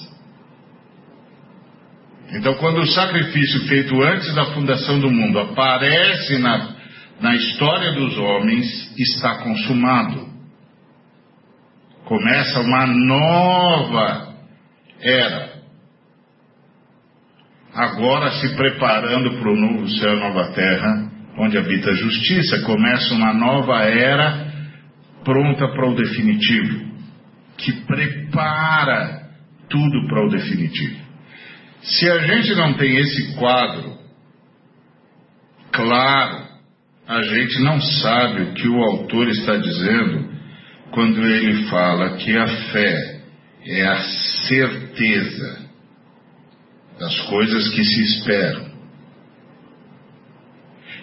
Então, 2.33 2.55
quando 2.55 2.81
o 2.81 2.87
sacrifício 2.87 3.67
feito 3.67 4.01
antes 4.01 4.33
da 4.33 4.45
fundação 4.47 4.99
do 4.99 5.11
mundo 5.11 5.39
aparece 5.39 6.37
na, 6.39 6.75
na 7.21 7.35
história 7.35 7.93
dos 7.93 8.17
homens, 8.17 8.93
está 8.97 9.35
consumado. 9.43 10.27
Começa 12.03 12.59
uma 12.61 12.85
nova 12.87 14.35
era 14.99 15.54
agora 17.75 18.31
se 18.39 18.55
preparando 18.55 19.37
para 19.37 19.51
o 19.51 19.55
novo 19.55 19.89
céu 19.89 20.15
e 20.15 20.19
nova 20.19 20.53
terra, 20.53 21.11
onde 21.37 21.57
habita 21.57 21.89
a 21.89 21.95
justiça, 21.95 22.61
começa 22.61 23.13
uma 23.13 23.33
nova 23.33 23.83
era 23.83 24.45
pronta 25.25 25.67
para 25.67 25.89
o 25.89 25.95
definitivo, 25.95 26.85
que 27.57 27.73
prepara 27.85 29.29
tudo 29.69 30.07
para 30.07 30.25
o 30.25 30.29
definitivo. 30.29 31.03
Se 31.81 32.09
a 32.09 32.19
gente 32.19 32.55
não 32.55 32.73
tem 32.75 32.97
esse 32.97 33.35
quadro 33.35 33.97
claro, 35.71 36.45
a 37.07 37.21
gente 37.23 37.59
não 37.59 37.81
sabe 37.81 38.41
o 38.43 38.53
que 38.53 38.69
o 38.69 38.81
autor 38.81 39.27
está 39.27 39.57
dizendo 39.57 40.33
quando 40.91 41.21
ele 41.21 41.65
fala 41.65 42.15
que 42.15 42.37
a 42.37 42.47
fé 42.47 43.21
é 43.65 43.85
a 43.85 43.99
certeza 44.47 45.64
das 46.99 47.19
coisas 47.21 47.69
que 47.69 47.83
se 47.83 48.01
esperam 48.01 48.75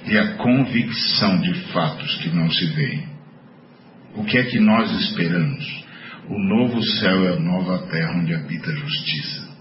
e 0.06 0.18
a 0.18 0.36
convicção 0.36 1.40
de 1.40 1.54
fatos 1.72 2.16
que 2.16 2.30
não 2.30 2.50
se 2.50 2.66
veem. 2.66 3.08
O 4.16 4.24
que 4.24 4.36
é 4.36 4.42
que 4.44 4.58
nós 4.58 4.90
esperamos? 5.00 5.84
O 6.28 6.38
novo 6.38 6.82
céu 6.82 7.24
e 7.24 7.28
a 7.28 7.40
nova 7.40 7.86
terra 7.88 8.18
onde 8.18 8.34
habita 8.34 8.70
a 8.70 8.74
justiça. 8.74 9.52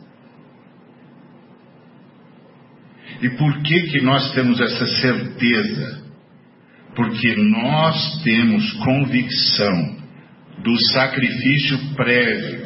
E 3.22 3.30
por 3.32 3.62
que 3.62 3.82
que 3.84 4.02
nós 4.02 4.32
temos 4.34 4.60
essa 4.60 4.86
certeza? 4.88 6.04
Porque 6.96 7.36
nós 7.36 8.22
temos 8.24 8.72
convicção 8.74 10.02
do 10.64 10.76
sacrifício 10.92 11.94
prévio 11.96 12.61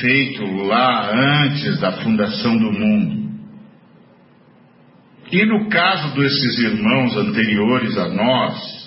feito 0.00 0.44
lá 0.66 1.10
antes 1.42 1.78
da 1.80 1.92
fundação 1.92 2.56
do 2.56 2.72
mundo. 2.72 3.24
E 5.32 5.44
no 5.46 5.68
caso 5.68 6.14
desses 6.14 6.58
irmãos 6.58 7.16
anteriores 7.16 7.96
a 7.98 8.08
nós, 8.08 8.84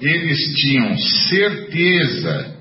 eles 0.00 0.38
tinham 0.56 0.96
certeza 0.98 2.56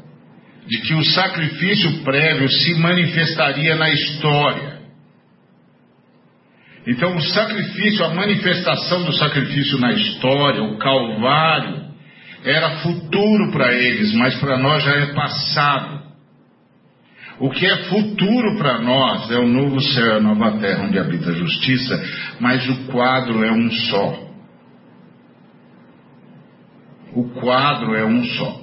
de 0.68 0.80
que 0.82 0.94
o 0.94 1.04
sacrifício 1.04 2.04
prévio 2.04 2.48
se 2.50 2.76
manifestaria 2.76 3.76
na 3.76 3.90
história. 3.90 4.80
Então, 6.88 7.16
o 7.16 7.22
sacrifício, 7.22 8.06
a 8.06 8.14
manifestação 8.14 9.04
do 9.04 9.14
sacrifício 9.14 9.78
na 9.80 9.92
história, 9.94 10.64
o 10.64 10.78
Calvário, 10.78 11.92
era 12.44 12.78
futuro 12.78 13.52
para 13.52 13.74
eles, 13.74 14.14
mas 14.14 14.36
para 14.40 14.58
nós 14.58 14.84
já 14.84 14.92
é 14.92 15.06
passado. 15.14 16.01
O 17.42 17.50
que 17.50 17.66
é 17.66 17.86
futuro 17.86 18.56
para 18.60 18.78
nós 18.84 19.32
é 19.32 19.40
o 19.40 19.48
novo 19.48 19.82
céu 19.82 20.06
e 20.06 20.18
a 20.18 20.20
nova 20.20 20.60
terra 20.60 20.84
onde 20.84 21.00
habita 21.00 21.32
a 21.32 21.34
justiça, 21.34 22.00
mas 22.40 22.70
o 22.70 22.86
quadro 22.92 23.44
é 23.44 23.52
um 23.52 23.72
só. 23.72 24.32
O 27.16 27.30
quadro 27.30 27.96
é 27.96 28.06
um 28.06 28.24
só. 28.24 28.62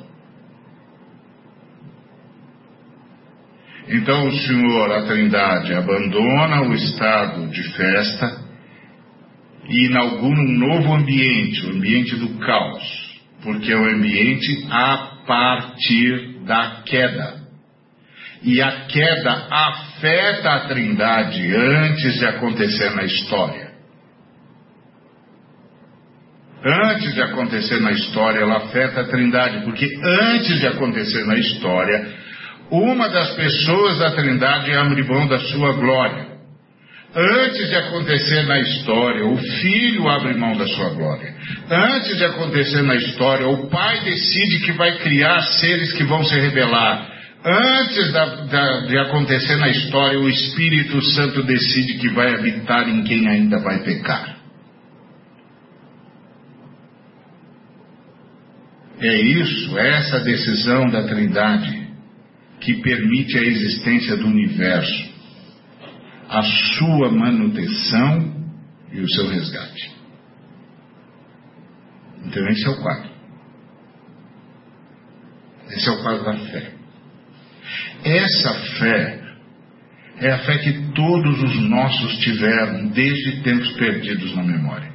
Então 3.88 4.28
o 4.28 4.32
Senhor, 4.32 4.92
a 4.92 5.06
Trindade, 5.06 5.74
abandona 5.74 6.62
o 6.62 6.72
estado 6.72 7.48
de 7.48 7.62
festa 7.72 8.44
e 9.68 9.86
inaugura 9.86 10.40
um 10.40 10.56
novo 10.56 10.94
ambiente, 10.94 11.66
o 11.66 11.70
ambiente 11.70 12.14
do 12.14 12.38
caos, 12.38 13.20
porque 13.42 13.72
é 13.72 13.76
o 13.76 13.90
ambiente 13.90 14.68
a 14.70 15.24
partir 15.26 16.44
da 16.44 16.82
queda. 16.86 17.37
E 18.42 18.62
a 18.62 18.86
queda 18.86 19.46
afeta 19.50 20.50
a 20.50 20.60
Trindade 20.68 21.54
antes 21.54 22.14
de 22.18 22.26
acontecer 22.26 22.90
na 22.94 23.04
história. 23.04 23.68
Antes 26.64 27.14
de 27.14 27.22
acontecer 27.22 27.80
na 27.80 27.92
história, 27.92 28.40
ela 28.40 28.56
afeta 28.56 29.02
a 29.02 29.04
Trindade, 29.04 29.64
porque 29.64 29.86
antes 30.02 30.58
de 30.58 30.66
acontecer 30.66 31.24
na 31.24 31.36
história, 31.36 32.14
uma 32.70 33.08
das 33.08 33.30
pessoas 33.34 33.98
da 33.98 34.10
Trindade 34.12 34.72
abre 34.74 35.02
mão 35.04 35.28
da 35.28 35.38
sua 35.38 35.72
glória. 35.74 36.28
Antes 37.14 37.68
de 37.68 37.74
acontecer 37.74 38.42
na 38.42 38.58
história, 38.60 39.24
o 39.24 39.36
filho 39.36 40.08
abre 40.08 40.34
mão 40.34 40.56
da 40.56 40.66
sua 40.66 40.90
glória. 40.90 41.34
Antes 41.70 42.18
de 42.18 42.24
acontecer 42.24 42.82
na 42.82 42.96
história, 42.96 43.48
o 43.48 43.68
pai 43.68 44.00
decide 44.00 44.60
que 44.60 44.72
vai 44.72 44.98
criar 44.98 45.40
seres 45.40 45.92
que 45.94 46.04
vão 46.04 46.22
se 46.22 46.38
rebelar. 46.38 47.17
Antes 47.50 48.12
da, 48.12 48.26
da, 48.44 48.80
de 48.80 48.98
acontecer 48.98 49.56
na 49.56 49.70
história, 49.70 50.20
o 50.20 50.28
Espírito 50.28 51.02
Santo 51.12 51.42
decide 51.44 51.96
que 51.96 52.10
vai 52.10 52.34
habitar 52.34 52.86
em 52.86 53.02
quem 53.04 53.26
ainda 53.26 53.58
vai 53.60 53.82
pecar. 53.84 54.36
É 59.00 59.16
isso, 59.16 59.78
é 59.78 59.96
essa 59.96 60.20
decisão 60.20 60.90
da 60.90 61.04
Trindade 61.04 61.88
que 62.60 62.82
permite 62.82 63.38
a 63.38 63.42
existência 63.42 64.16
do 64.18 64.26
universo, 64.26 65.10
a 66.28 66.42
sua 66.42 67.10
manutenção 67.10 68.46
e 68.92 69.00
o 69.00 69.08
seu 69.08 69.26
resgate. 69.28 69.96
Então, 72.26 72.46
esse 72.48 72.66
é 72.66 72.68
o 72.68 72.82
quadro. 72.82 73.10
Esse 75.70 75.88
é 75.88 75.92
o 75.92 76.02
quadro 76.02 76.24
da 76.24 76.34
fé. 76.50 76.77
Essa 78.04 78.54
fé 78.78 79.20
é 80.20 80.30
a 80.32 80.38
fé 80.38 80.58
que 80.58 80.72
todos 80.92 81.42
os 81.42 81.68
nossos 81.68 82.18
tiveram 82.18 82.88
desde 82.88 83.42
tempos 83.42 83.72
perdidos 83.72 84.34
na 84.34 84.42
memória. 84.42 84.92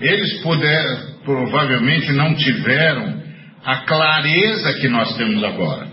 Eles 0.00 0.42
puder, 0.42 0.84
provavelmente 1.24 2.12
não 2.12 2.34
tiveram 2.34 3.22
a 3.64 3.76
clareza 3.78 4.74
que 4.74 4.88
nós 4.88 5.16
temos 5.16 5.42
agora. 5.42 5.88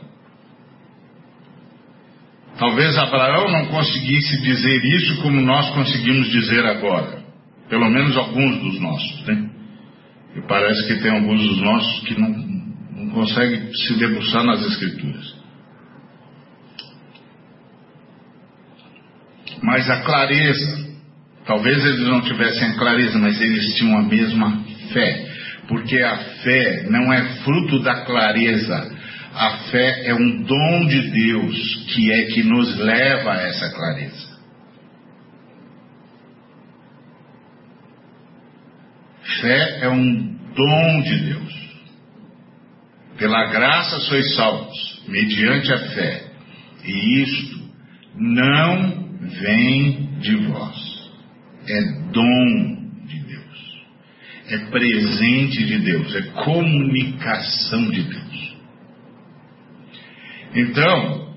Talvez 2.58 2.98
Abraão 2.98 3.50
não 3.50 3.66
conseguisse 3.68 4.42
dizer 4.42 4.86
isso 4.86 5.22
como 5.22 5.42
nós 5.42 5.70
conseguimos 5.72 6.30
dizer 6.30 6.66
agora. 6.66 7.22
Pelo 7.70 7.90
menos 7.90 8.16
alguns 8.18 8.60
dos 8.60 8.80
nossos, 8.80 9.26
né? 9.26 9.50
E 10.36 10.42
parece 10.42 10.88
que 10.88 11.02
tem 11.02 11.12
alguns 11.12 11.42
dos 11.42 11.62
nossos 11.62 12.04
que 12.08 12.20
não, 12.20 12.30
não 13.12 13.14
conseguem 13.14 13.74
se 13.74 13.94
debruçar 13.96 14.44
nas 14.44 14.62
Escrituras. 14.66 15.36
Mas 19.62 19.90
a 19.90 20.02
clareza, 20.02 20.90
talvez 21.46 21.86
eles 21.86 22.08
não 22.08 22.22
tivessem 22.22 22.70
a 22.70 22.78
clareza, 22.78 23.20
mas 23.20 23.40
eles 23.40 23.76
tinham 23.76 23.98
a 23.98 24.04
mesma 24.04 24.64
fé 24.92 25.32
porque 25.72 26.02
a 26.02 26.18
fé 26.44 26.84
não 26.90 27.14
é 27.14 27.24
fruto 27.44 27.80
da 27.80 28.04
clareza, 28.04 28.92
a 29.34 29.52
fé 29.72 30.08
é 30.08 30.14
um 30.14 30.44
dom 30.44 30.86
de 30.86 31.12
Deus 31.12 31.86
que 31.88 32.12
é 32.12 32.26
que 32.26 32.44
nos 32.44 32.78
leva 32.78 33.32
a 33.32 33.42
essa 33.42 33.70
clareza. 33.70 34.32
Fé 39.40 39.80
é 39.84 39.90
um 39.90 40.36
dom 40.54 41.02
de 41.04 41.20
Deus. 41.20 41.61
Pela 43.22 43.46
graça 43.52 44.00
sois 44.00 44.36
salvos, 44.36 45.04
mediante 45.08 45.72
a 45.72 45.78
fé. 45.78 46.24
E 46.84 47.22
isto 47.22 47.70
não 48.18 49.08
vem 49.22 50.10
de 50.20 50.36
vós. 50.48 51.12
É 51.68 51.82
dom 52.12 52.82
é 54.52 54.58
presente 54.70 55.66
de 55.66 55.80
Deus, 55.80 56.14
é 56.14 56.22
comunicação 56.44 57.90
de 57.90 58.04
Deus. 58.04 58.56
Então, 60.54 61.36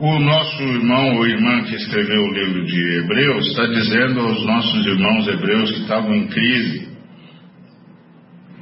o 0.00 0.18
nosso 0.18 0.62
irmão 0.62 1.16
ou 1.16 1.26
irmã 1.26 1.62
que 1.62 1.76
escreveu 1.76 2.22
o 2.22 2.32
livro 2.32 2.66
de 2.66 2.96
Hebreus 2.98 3.46
está 3.46 3.66
dizendo 3.66 4.20
aos 4.20 4.44
nossos 4.44 4.86
irmãos 4.86 5.28
hebreus 5.28 5.70
que 5.70 5.80
estavam 5.82 6.14
em 6.16 6.26
crise 6.26 6.81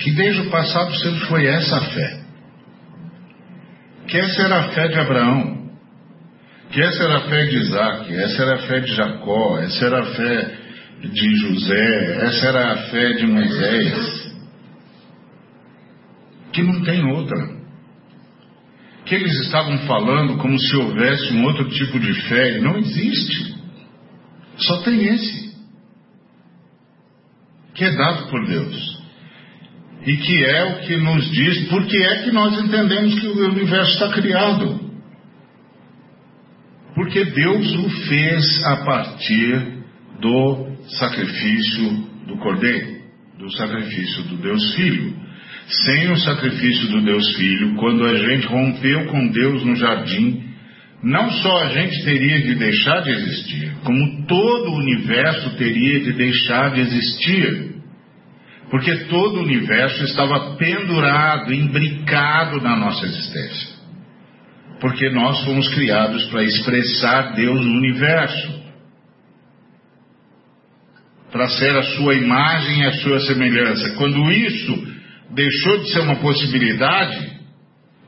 que 0.00 0.10
desde 0.12 0.40
o 0.40 0.50
passado 0.50 0.94
sempre 0.96 1.20
foi 1.26 1.46
essa 1.46 1.76
a 1.76 1.80
fé. 1.82 2.20
Que 4.08 4.16
essa 4.16 4.42
era 4.42 4.58
a 4.60 4.68
fé 4.70 4.88
de 4.88 4.98
Abraão, 4.98 5.70
que 6.70 6.80
essa 6.80 7.04
era 7.04 7.18
a 7.18 7.28
fé 7.28 7.46
de 7.46 7.56
Isaac, 7.58 8.14
essa 8.14 8.42
era 8.42 8.54
a 8.54 8.66
fé 8.66 8.80
de 8.80 8.94
Jacó, 8.94 9.58
essa 9.58 9.86
era 9.86 10.00
a 10.00 10.06
fé 10.14 10.58
de 11.02 11.36
José, 11.36 12.26
essa 12.26 12.46
era 12.48 12.72
a 12.72 12.76
fé 12.88 13.12
de 13.12 13.26
Moisés, 13.26 14.34
que 16.52 16.62
não 16.62 16.82
tem 16.82 17.04
outra. 17.12 17.60
Que 19.04 19.16
eles 19.16 19.38
estavam 19.40 19.78
falando 19.86 20.38
como 20.38 20.58
se 20.58 20.76
houvesse 20.76 21.32
um 21.34 21.44
outro 21.44 21.68
tipo 21.68 22.00
de 22.00 22.14
fé, 22.22 22.56
e 22.56 22.60
não 22.60 22.78
existe. 22.78 23.54
Só 24.56 24.82
tem 24.82 25.04
esse, 25.04 25.56
que 27.74 27.84
é 27.84 27.90
dado 27.90 28.30
por 28.30 28.46
Deus. 28.46 28.99
E 30.06 30.16
que 30.16 30.44
é 30.44 30.64
o 30.64 30.80
que 30.80 30.96
nos 30.96 31.30
diz 31.30 31.68
porque 31.68 31.96
é 31.96 32.22
que 32.22 32.32
nós 32.32 32.58
entendemos 32.58 33.20
que 33.20 33.26
o 33.26 33.50
universo 33.50 33.92
está 33.92 34.08
criado. 34.08 34.80
Porque 36.94 37.24
Deus 37.24 37.74
o 37.76 37.90
fez 38.08 38.64
a 38.64 38.76
partir 38.78 39.80
do 40.20 40.76
sacrifício 40.98 41.90
do 42.26 42.36
Cordeiro, 42.38 43.00
do 43.38 43.50
sacrifício 43.52 44.24
do 44.24 44.36
Deus 44.36 44.74
Filho. 44.74 45.14
Sem 45.66 46.10
o 46.10 46.16
sacrifício 46.16 46.88
do 46.88 47.02
Deus 47.02 47.36
Filho, 47.36 47.76
quando 47.76 48.04
a 48.04 48.14
gente 48.16 48.46
rompeu 48.46 49.06
com 49.06 49.28
Deus 49.28 49.64
no 49.64 49.76
jardim, 49.76 50.42
não 51.02 51.30
só 51.30 51.62
a 51.62 51.68
gente 51.68 52.04
teria 52.04 52.40
de 52.40 52.54
deixar 52.56 53.00
de 53.02 53.10
existir, 53.10 53.72
como 53.84 54.26
todo 54.26 54.70
o 54.70 54.78
universo 54.78 55.56
teria 55.56 56.00
de 56.00 56.12
deixar 56.12 56.74
de 56.74 56.80
existir. 56.80 57.79
Porque 58.70 58.94
todo 59.06 59.38
o 59.38 59.42
universo 59.42 60.04
estava 60.04 60.54
pendurado, 60.56 61.52
imbricado 61.52 62.60
na 62.60 62.76
nossa 62.76 63.04
existência. 63.04 63.68
Porque 64.80 65.10
nós 65.10 65.44
fomos 65.44 65.68
criados 65.74 66.24
para 66.26 66.44
expressar 66.44 67.34
Deus 67.34 67.60
no 67.60 67.72
universo 67.72 68.60
para 71.32 71.48
ser 71.48 71.76
a 71.76 71.82
sua 71.82 72.14
imagem 72.14 72.80
e 72.80 72.86
a 72.86 72.92
sua 72.92 73.20
semelhança. 73.20 73.94
Quando 73.96 74.30
isso 74.32 74.86
deixou 75.30 75.78
de 75.78 75.92
ser 75.92 76.00
uma 76.00 76.16
possibilidade, 76.16 77.40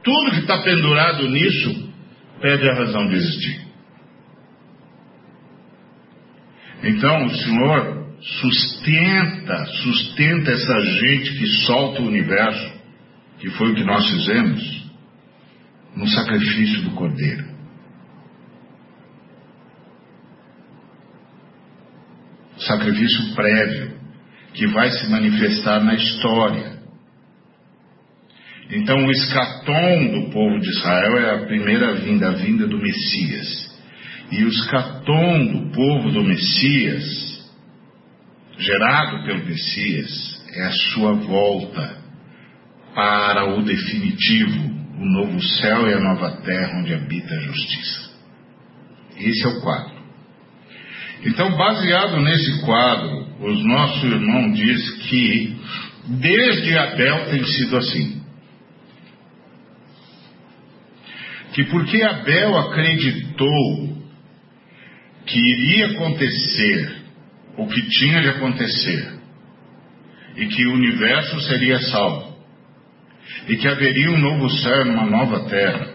tudo 0.03 0.33
que 0.33 0.41
está 0.41 0.61
pendurado 0.63 1.29
nisso 1.29 1.93
perde 2.41 2.69
a 2.69 2.75
razão 2.75 3.09
de 3.09 3.17
existir. 3.17 3.61
Então 6.83 7.27
o 7.27 7.31
Senhor 7.31 8.02
sustenta, 8.23 9.67
sustenta 9.83 10.51
essa 10.51 10.81
gente 10.81 11.33
que 11.39 11.47
solta 11.67 12.03
o 12.03 12.07
universo, 12.07 12.73
que 13.39 13.51
foi 13.51 13.73
o 13.73 13.75
que 13.75 13.85
nós 13.85 14.09
fizemos, 14.11 14.83
no 15.97 16.07
sacrifício 16.09 16.83
do 16.83 16.91
Cordeiro. 16.93 17.53
sacrifício 22.67 23.35
prévio, 23.35 23.93
que 24.55 24.67
vai 24.69 24.91
se 24.91 25.11
manifestar 25.11 25.83
na 25.83 25.95
história. 25.95 26.73
Então, 28.71 28.97
o 29.05 29.11
escatom 29.11 30.09
do 30.13 30.31
povo 30.31 30.59
de 30.59 30.69
Israel 30.69 31.19
é 31.19 31.35
a 31.35 31.47
primeira 31.47 31.95
vinda, 31.95 32.29
a 32.29 32.33
vinda 32.33 32.67
do 32.67 32.79
Messias. 32.79 33.73
E 34.31 34.45
o 34.45 34.49
escatom 34.49 35.47
do 35.47 35.73
povo 35.73 36.11
do 36.11 36.25
Messias, 36.25 37.32
gerado 38.59 39.25
pelo 39.25 39.45
Messias, 39.45 40.43
é 40.55 40.63
a 40.65 40.73
sua 40.73 41.13
volta 41.15 41.97
para 42.95 43.57
o 43.57 43.63
definitivo, 43.63 44.71
o 44.99 45.05
novo 45.05 45.43
céu 45.43 45.89
e 45.89 45.95
a 45.95 46.01
nova 46.01 46.31
terra 46.43 46.79
onde 46.79 46.95
habita 46.95 47.35
a 47.35 47.41
justiça. 47.41 48.13
Esse 49.17 49.45
é 49.45 49.49
o 49.49 49.61
quadro. 49.61 50.03
Então, 51.25 51.57
baseado 51.57 52.21
nesse 52.21 52.63
quadro, 52.63 53.29
os 53.41 53.65
nossos 53.65 54.03
irmãos 54.03 54.57
diz 54.57 54.91
que 55.09 55.57
desde 56.07 56.77
Abel 56.77 57.31
tem 57.31 57.45
sido 57.45 57.77
assim. 57.77 58.23
Que 61.53 61.65
porque 61.65 62.03
Abel 62.03 62.59
acreditou 62.59 64.03
que 65.27 65.39
iria 65.39 65.87
acontecer 65.89 67.02
o 67.57 67.67
que 67.67 67.83
tinha 67.89 68.21
de 68.21 68.29
acontecer 68.29 69.21
e 70.37 70.47
que 70.47 70.67
o 70.67 70.75
universo 70.75 71.41
seria 71.43 71.79
salvo 71.81 72.33
e 73.49 73.57
que 73.57 73.69
haveria 73.69 74.11
um 74.11 74.19
novo 74.19 74.49
céu 74.51 74.87
e 74.87 74.91
uma 74.91 75.07
nova 75.07 75.49
terra. 75.49 75.93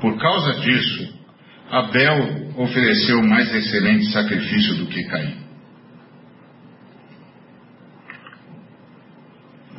Por 0.00 0.18
causa 0.18 0.60
disso, 0.60 1.14
Abel 1.70 2.52
ofereceu 2.56 3.22
mais 3.22 3.52
excelente 3.54 4.10
sacrifício 4.12 4.76
do 4.76 4.86
que 4.86 5.02
Caim. 5.04 5.46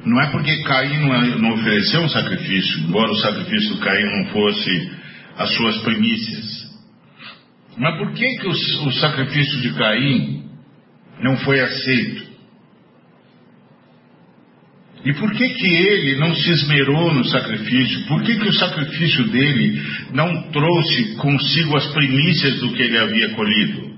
Não 0.05 0.21
é 0.21 0.31
porque 0.31 0.63
Caim 0.63 0.99
não, 1.39 1.53
ofereceu 1.53 2.01
um 2.01 2.09
sacrifício, 2.09 2.79
embora 2.81 3.11
o 3.11 3.17
sacrifício 3.17 3.75
do 3.75 3.81
Caim 3.81 4.05
não 4.05 4.31
fosse 4.31 4.91
as 5.37 5.53
suas 5.53 5.77
primícias. 5.79 6.66
Mas 7.77 7.97
por 7.97 8.11
que, 8.13 8.25
que 8.25 8.47
o, 8.47 8.87
o 8.87 8.91
sacrifício 8.93 9.61
de 9.61 9.73
Caim 9.73 10.49
não 11.21 11.37
foi 11.37 11.59
aceito? 11.59 12.27
E 15.05 15.13
por 15.13 15.31
que, 15.31 15.47
que 15.47 15.67
ele 15.67 16.17
não 16.17 16.35
se 16.35 16.49
esmerou 16.49 17.13
no 17.13 17.23
sacrifício? 17.25 18.07
Por 18.07 18.23
que, 18.23 18.35
que 18.35 18.49
o 18.49 18.53
sacrifício 18.53 19.29
dele 19.29 19.81
não 20.11 20.51
trouxe 20.51 21.15
consigo 21.15 21.77
as 21.77 21.87
primícias 21.93 22.59
do 22.59 22.73
que 22.73 22.81
ele 22.81 22.97
havia 22.97 23.35
colhido? 23.35 23.95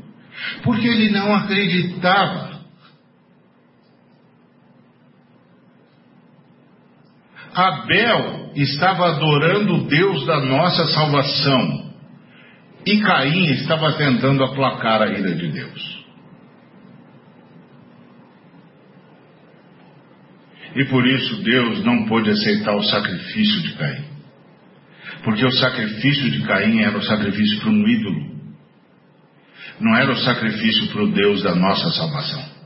Porque 0.62 0.88
ele 0.88 1.10
não 1.10 1.34
acreditava. 1.34 2.60
Abel 7.56 8.52
estava 8.56 9.08
adorando 9.08 9.76
o 9.76 9.88
Deus 9.88 10.26
da 10.26 10.40
nossa 10.46 10.86
salvação. 10.90 11.89
E 12.86 13.02
Caim 13.02 13.52
estava 13.52 13.94
tentando 13.94 14.44
aplacar 14.44 15.02
a 15.02 15.08
ira 15.08 15.36
de 15.36 15.52
Deus. 15.52 16.00
E 20.76 20.86
por 20.86 21.06
isso 21.06 21.44
Deus 21.44 21.84
não 21.84 22.06
pôde 22.06 22.30
aceitar 22.30 22.76
o 22.76 22.84
sacrifício 22.84 23.62
de 23.64 23.74
Caim. 23.74 24.06
Porque 25.24 25.46
o 25.46 25.52
sacrifício 25.52 26.32
de 26.32 26.44
Caim 26.44 26.80
era 26.82 26.98
o 26.98 27.04
sacrifício 27.04 27.60
para 27.60 27.70
um 27.70 27.88
ídolo. 27.88 28.30
Não 29.80 29.96
era 29.96 30.12
o 30.12 30.18
sacrifício 30.18 30.88
para 30.88 31.04
o 31.04 31.12
Deus 31.12 31.44
da 31.44 31.56
nossa 31.56 31.90
salvação. 31.92 32.59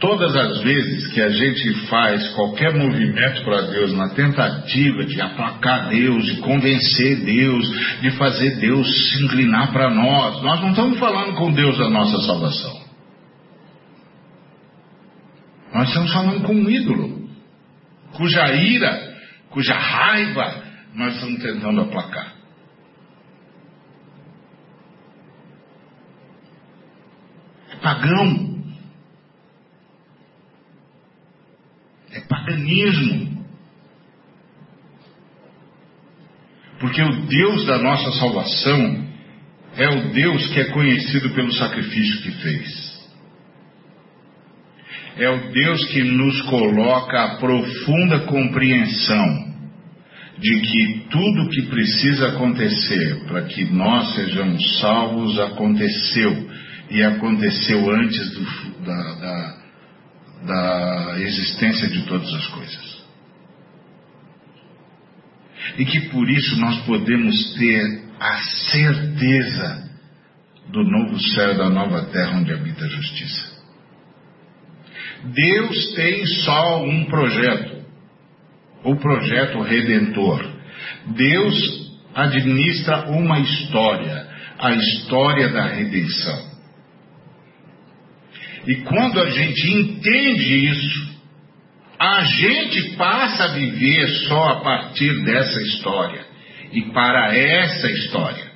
Todas 0.00 0.36
as 0.36 0.62
vezes 0.62 1.08
que 1.12 1.20
a 1.20 1.28
gente 1.28 1.74
faz 1.88 2.28
qualquer 2.34 2.72
movimento 2.72 3.42
para 3.42 3.62
Deus 3.62 3.92
na 3.94 4.10
tentativa 4.10 5.04
de 5.04 5.20
aplacar 5.20 5.88
Deus, 5.88 6.24
de 6.24 6.36
convencer 6.36 7.24
Deus, 7.24 8.00
de 8.00 8.12
fazer 8.12 8.60
Deus 8.60 8.86
se 8.86 9.24
inclinar 9.24 9.72
para 9.72 9.90
nós, 9.90 10.40
nós 10.42 10.60
não 10.60 10.70
estamos 10.70 10.98
falando 11.00 11.34
com 11.34 11.52
Deus 11.52 11.76
da 11.76 11.90
nossa 11.90 12.16
salvação. 12.22 12.88
Nós 15.74 15.88
estamos 15.88 16.12
falando 16.12 16.42
com 16.44 16.54
um 16.54 16.70
ídolo, 16.70 17.28
cuja 18.12 18.54
ira, 18.54 19.16
cuja 19.50 19.74
raiva 19.74 20.62
nós 20.94 21.14
estamos 21.14 21.42
tentando 21.42 21.80
aplacar. 21.80 22.34
Pagão. 27.82 28.57
Paganismo. 32.48 33.28
Porque 36.80 37.02
o 37.02 37.26
Deus 37.26 37.66
da 37.66 37.78
nossa 37.78 38.12
salvação 38.12 39.08
é 39.76 39.88
o 39.88 40.12
Deus 40.12 40.46
que 40.48 40.60
é 40.60 40.64
conhecido 40.66 41.30
pelo 41.30 41.52
sacrifício 41.52 42.22
que 42.22 42.30
fez. 42.42 42.88
É 45.16 45.28
o 45.28 45.50
Deus 45.50 45.84
que 45.86 46.02
nos 46.04 46.40
coloca 46.42 47.24
a 47.24 47.36
profunda 47.36 48.20
compreensão 48.20 49.48
de 50.38 50.60
que 50.60 51.06
tudo 51.10 51.50
que 51.50 51.62
precisa 51.62 52.28
acontecer 52.28 53.24
para 53.26 53.42
que 53.42 53.64
nós 53.64 54.14
sejamos 54.14 54.78
salvos 54.78 55.36
aconteceu 55.40 56.48
e 56.90 57.02
aconteceu 57.02 57.90
antes 57.90 58.30
do, 58.34 58.84
da, 58.84 59.14
da 59.14 59.57
da 60.46 61.16
existência 61.20 61.88
de 61.88 62.02
todas 62.02 62.32
as 62.32 62.46
coisas. 62.48 62.98
E 65.78 65.84
que 65.84 66.00
por 66.10 66.28
isso 66.28 66.58
nós 66.58 66.80
podemos 66.82 67.54
ter 67.54 68.02
a 68.20 68.36
certeza 68.70 69.88
do 70.68 70.84
novo 70.84 71.18
céu 71.20 71.54
e 71.54 71.58
da 71.58 71.70
nova 71.70 72.06
terra 72.06 72.38
onde 72.38 72.52
habita 72.52 72.84
a 72.84 72.88
justiça. 72.88 73.58
Deus 75.24 75.94
tem 75.94 76.24
só 76.44 76.84
um 76.84 77.04
projeto, 77.06 77.84
o 78.84 78.96
projeto 78.96 79.60
redentor. 79.62 80.48
Deus 81.16 81.88
administra 82.14 83.10
uma 83.10 83.40
história, 83.40 84.28
a 84.58 84.72
história 84.74 85.48
da 85.52 85.66
redenção. 85.66 86.47
E 88.68 88.74
quando 88.82 89.18
a 89.18 89.30
gente 89.30 89.66
entende 89.66 90.66
isso, 90.66 91.08
a 91.98 92.22
gente 92.22 92.96
passa 92.96 93.44
a 93.44 93.54
viver 93.54 94.06
só 94.28 94.44
a 94.50 94.60
partir 94.60 95.24
dessa 95.24 95.58
história 95.62 96.26
e 96.70 96.82
para 96.92 97.34
essa 97.34 97.90
história. 97.90 98.46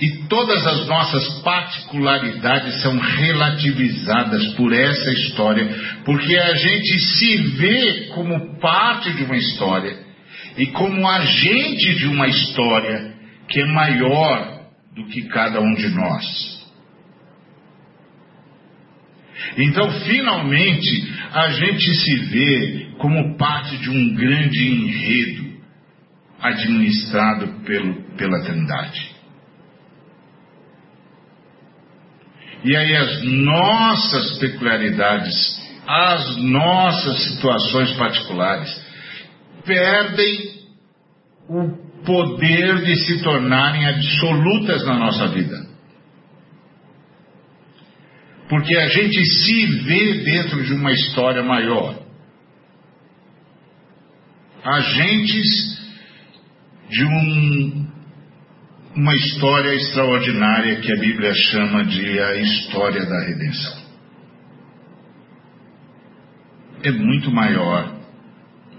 E 0.00 0.26
todas 0.26 0.66
as 0.66 0.86
nossas 0.88 1.42
particularidades 1.42 2.80
são 2.80 2.98
relativizadas 2.98 4.54
por 4.54 4.72
essa 4.72 5.12
história, 5.12 5.68
porque 6.02 6.34
a 6.34 6.54
gente 6.54 6.98
se 6.98 7.36
vê 7.58 8.06
como 8.14 8.58
parte 8.58 9.12
de 9.12 9.24
uma 9.24 9.36
história 9.36 9.98
e 10.56 10.66
como 10.68 11.06
agente 11.06 11.94
de 11.96 12.06
uma 12.06 12.26
história 12.26 13.12
que 13.46 13.60
é 13.60 13.66
maior 13.66 14.61
do 14.94 15.04
que 15.06 15.28
cada 15.28 15.60
um 15.60 15.74
de 15.74 15.88
nós. 15.88 16.62
Então, 19.56 19.90
finalmente, 20.00 21.12
a 21.32 21.50
gente 21.50 21.94
se 21.94 22.16
vê 22.26 22.92
como 22.98 23.36
parte 23.36 23.76
de 23.78 23.90
um 23.90 24.14
grande 24.14 24.66
enredo 24.66 25.52
administrado 26.40 27.64
pelo, 27.64 28.02
pela 28.16 28.42
Trindade. 28.42 29.12
E 32.64 32.76
aí 32.76 32.96
as 32.96 33.24
nossas 33.24 34.38
peculiaridades, 34.38 35.60
as 35.86 36.36
nossas 36.36 37.24
situações 37.24 37.92
particulares, 37.94 38.70
perdem 39.64 40.52
o 41.48 41.81
poder 42.04 42.82
de 42.82 42.96
se 42.96 43.22
tornarem 43.22 43.86
absolutas 43.86 44.84
na 44.84 44.98
nossa 44.98 45.28
vida. 45.28 45.66
Porque 48.48 48.76
a 48.76 48.86
gente 48.86 49.24
se 49.24 49.66
vê 49.84 50.14
dentro 50.24 50.62
de 50.62 50.74
uma 50.74 50.92
história 50.92 51.42
maior. 51.42 52.02
Agentes 54.62 55.80
de 56.88 57.04
um, 57.04 57.88
uma 58.94 59.14
história 59.14 59.74
extraordinária 59.74 60.80
que 60.80 60.92
a 60.92 61.00
Bíblia 61.00 61.32
chama 61.34 61.84
de 61.84 62.20
a 62.20 62.36
história 62.36 63.06
da 63.06 63.20
redenção. 63.24 63.82
É 66.84 66.90
muito 66.90 67.30
maior 67.30 67.96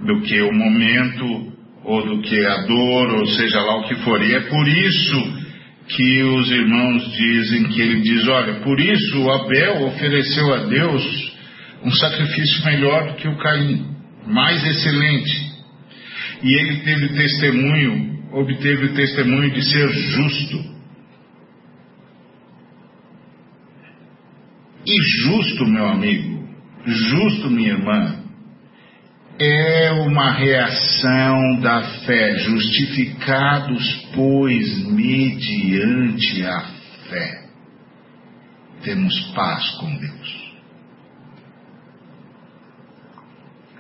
do 0.01 0.21
que 0.21 0.41
o 0.41 0.51
momento 0.51 1.52
ou 1.83 2.05
do 2.05 2.21
que 2.21 2.45
a 2.45 2.61
dor, 2.65 3.13
ou 3.15 3.27
seja 3.27 3.59
lá 3.59 3.77
o 3.77 3.87
que 3.87 3.95
for. 3.97 4.21
E 4.21 4.33
é 4.33 4.39
por 4.41 4.67
isso 4.67 5.43
que 5.87 6.23
os 6.23 6.51
irmãos 6.51 7.11
dizem 7.11 7.63
que 7.69 7.81
ele 7.81 8.01
diz: 8.01 8.27
olha, 8.27 8.61
por 8.61 8.79
isso 8.79 9.29
Abel 9.29 9.85
ofereceu 9.87 10.53
a 10.53 10.57
Deus 10.65 11.33
um 11.83 11.91
sacrifício 11.91 12.65
melhor 12.65 13.11
do 13.11 13.15
que 13.15 13.27
o 13.27 13.37
Caim, 13.37 13.85
mais 14.25 14.65
excelente. 14.65 15.51
E 16.41 16.59
ele 16.59 16.77
teve 16.77 17.09
testemunho, 17.09 18.19
obteve 18.31 18.85
o 18.85 18.93
testemunho 18.93 19.51
de 19.51 19.63
ser 19.63 19.89
justo. 19.89 20.73
E 24.85 25.23
justo, 25.23 25.65
meu 25.65 25.87
amigo, 25.87 26.47
justo, 26.85 27.49
minha 27.49 27.71
irmã, 27.71 28.22
é 29.39 29.91
uma 29.91 30.31
reação 30.31 31.59
da 31.59 31.81
fé, 32.05 32.37
justificados, 32.37 34.07
pois, 34.13 34.85
mediante 34.87 36.45
a 36.45 36.61
fé, 37.09 37.43
temos 38.83 39.19
paz 39.33 39.69
com 39.79 39.95
Deus. 39.97 40.43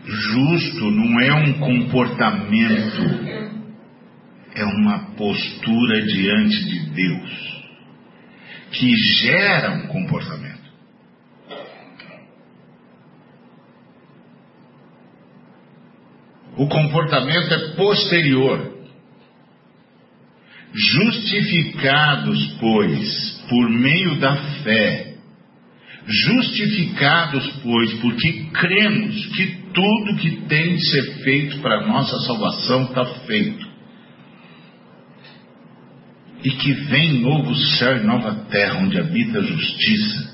Justo 0.05 0.91
não 0.91 1.19
é 1.21 1.33
um 1.33 1.53
comportamento, 1.59 3.03
é 4.55 4.65
uma 4.65 4.99
postura 5.15 6.01
diante 6.05 6.65
de 6.65 6.79
Deus 6.91 7.53
que 8.71 8.95
gera 9.21 9.71
um 9.71 9.87
comportamento. 9.87 10.52
O 16.57 16.67
comportamento 16.67 17.53
é 17.53 17.75
posterior. 17.75 18.73
Justificados, 20.73 22.47
pois, 22.59 23.45
por 23.47 23.69
meio 23.69 24.19
da 24.19 24.35
fé, 24.63 25.13
justificados, 26.05 27.47
pois, 27.61 27.93
porque 27.95 28.49
cremos 28.51 29.25
que 29.27 29.63
tudo 29.73 30.17
que 30.17 30.47
tem 30.47 30.75
de 30.75 30.89
ser 30.89 31.23
feito 31.23 31.59
para 31.59 31.87
nossa 31.87 32.19
salvação 32.21 32.83
está 32.83 33.05
feito. 33.25 33.73
E 36.43 36.51
que 36.51 36.73
vem 36.73 37.21
novo 37.21 37.55
céu 37.55 37.97
e 37.97 38.03
nova 38.03 38.33
terra, 38.49 38.79
onde 38.79 38.99
habita 38.99 39.39
a 39.39 39.43
justiça. 39.43 40.33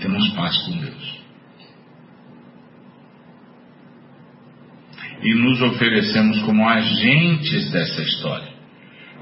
Temos 0.00 0.28
paz 0.30 0.56
com 0.64 0.78
Deus. 0.78 1.18
E 5.22 5.34
nos 5.34 5.60
oferecemos 5.62 6.40
como 6.42 6.68
agentes 6.68 7.70
dessa 7.70 8.02
história, 8.02 8.48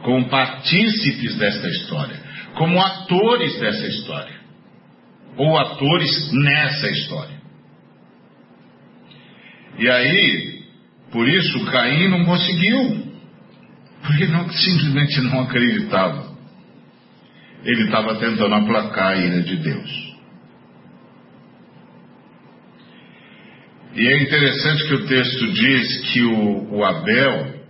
como 0.02 0.28
partícipes 0.28 1.36
dessa 1.36 1.68
história, 1.68 2.20
como 2.54 2.80
atores 2.80 3.58
dessa 3.58 3.86
história, 3.86 4.36
ou 5.36 5.58
atores 5.58 6.32
nessa 6.32 6.90
história. 6.90 7.36
E 9.78 9.88
aí, 9.88 10.62
por 11.10 11.28
isso, 11.28 11.64
Caim 11.66 12.08
não 12.08 12.24
conseguiu, 12.24 13.12
porque 14.02 14.26
não, 14.26 14.48
simplesmente 14.50 15.20
não 15.22 15.42
acreditava. 15.42 16.36
Ele 17.64 17.84
estava 17.84 18.16
tentando 18.16 18.54
aplacar 18.54 19.12
a 19.12 19.16
ira 19.16 19.42
de 19.42 19.56
Deus. 19.56 20.05
E 23.96 24.06
é 24.06 24.22
interessante 24.22 24.86
que 24.88 24.94
o 24.94 25.06
texto 25.06 25.52
diz 25.52 26.00
que 26.12 26.20
o, 26.20 26.74
o 26.74 26.84
Abel, 26.84 27.64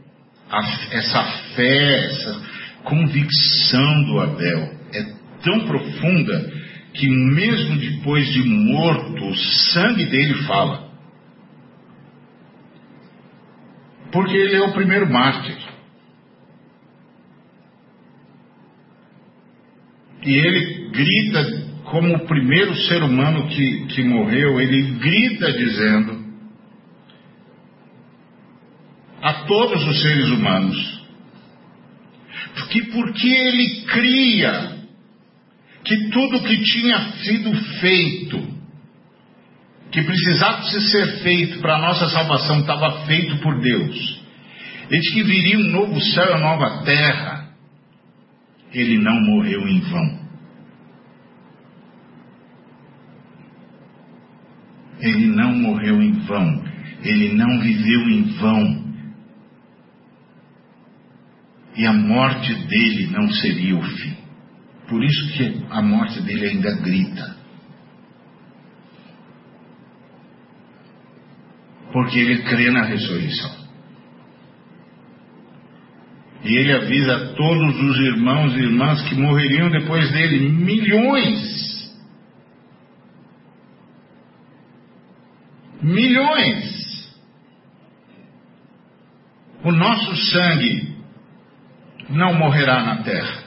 a, 0.50 0.58
essa 0.90 1.22
fé, 1.54 2.04
essa 2.06 2.42
convicção 2.82 4.04
do 4.06 4.18
Abel 4.18 4.74
é 4.92 5.04
tão 5.44 5.66
profunda 5.68 6.52
que 6.94 7.08
mesmo 7.08 7.78
depois 7.78 8.26
de 8.32 8.42
morto, 8.42 9.24
o 9.24 9.36
sangue 9.36 10.06
dele 10.06 10.34
fala. 10.48 10.90
Porque 14.10 14.36
ele 14.36 14.56
é 14.56 14.62
o 14.62 14.72
primeiro 14.72 15.08
mártir. 15.08 15.58
E 20.24 20.34
ele 20.34 20.90
grita 20.90 21.66
como 21.84 22.16
o 22.16 22.26
primeiro 22.26 22.74
ser 22.88 23.00
humano 23.04 23.46
que, 23.46 23.86
que 23.86 24.02
morreu, 24.02 24.60
ele 24.60 24.98
grita 24.98 25.52
dizendo 25.52 26.15
a 29.26 29.32
todos 29.44 29.86
os 29.86 30.02
seres 30.02 30.28
humanos 30.30 30.96
que 32.68 32.82
porque 32.86 33.28
ele 33.28 33.82
cria 33.86 34.76
que 35.84 36.08
tudo 36.10 36.42
que 36.42 36.62
tinha 36.62 37.12
sido 37.22 37.54
feito, 37.80 38.56
que 39.92 40.02
precisava 40.02 40.62
ser 40.64 41.22
feito 41.22 41.60
para 41.60 41.76
a 41.76 41.78
nossa 41.78 42.08
salvação, 42.08 42.60
estava 42.60 43.06
feito 43.06 43.38
por 43.38 43.60
Deus, 43.60 44.20
e 44.90 44.98
de 44.98 45.12
que 45.12 45.22
viria 45.22 45.58
um 45.58 45.70
novo 45.70 46.00
céu 46.00 46.24
e 46.24 46.30
uma 46.30 46.38
nova 46.38 46.82
terra, 46.84 47.50
ele 48.72 48.98
não 48.98 49.20
morreu 49.22 49.66
em 49.68 49.80
vão. 49.80 50.26
Ele 55.00 55.26
não 55.26 55.54
morreu 55.54 56.02
em 56.02 56.12
vão, 56.12 56.64
ele 57.02 57.34
não 57.34 57.60
viveu 57.60 58.08
em 58.08 58.22
vão. 58.38 58.85
E 61.76 61.86
a 61.86 61.92
morte 61.92 62.54
dele 62.66 63.08
não 63.08 63.30
seria 63.30 63.76
o 63.76 63.82
fim. 63.82 64.16
Por 64.88 65.04
isso 65.04 65.32
que 65.32 65.64
a 65.70 65.82
morte 65.82 66.20
dele 66.22 66.46
ainda 66.46 66.76
grita. 66.76 67.36
Porque 71.92 72.18
ele 72.18 72.42
crê 72.42 72.70
na 72.70 72.84
ressurreição. 72.84 73.66
E 76.44 76.56
ele 76.56 76.72
avisa 76.72 77.16
a 77.16 77.34
todos 77.34 77.80
os 77.80 77.96
irmãos 77.98 78.54
e 78.54 78.60
irmãs 78.60 79.02
que 79.02 79.14
morreriam 79.16 79.68
depois 79.70 80.10
dele, 80.12 80.48
milhões 80.48 81.66
milhões. 85.86 87.14
O 89.64 89.72
nosso 89.72 90.16
sangue 90.32 90.95
não 92.08 92.34
morrerá 92.34 92.82
na 92.82 92.96
terra. 93.02 93.44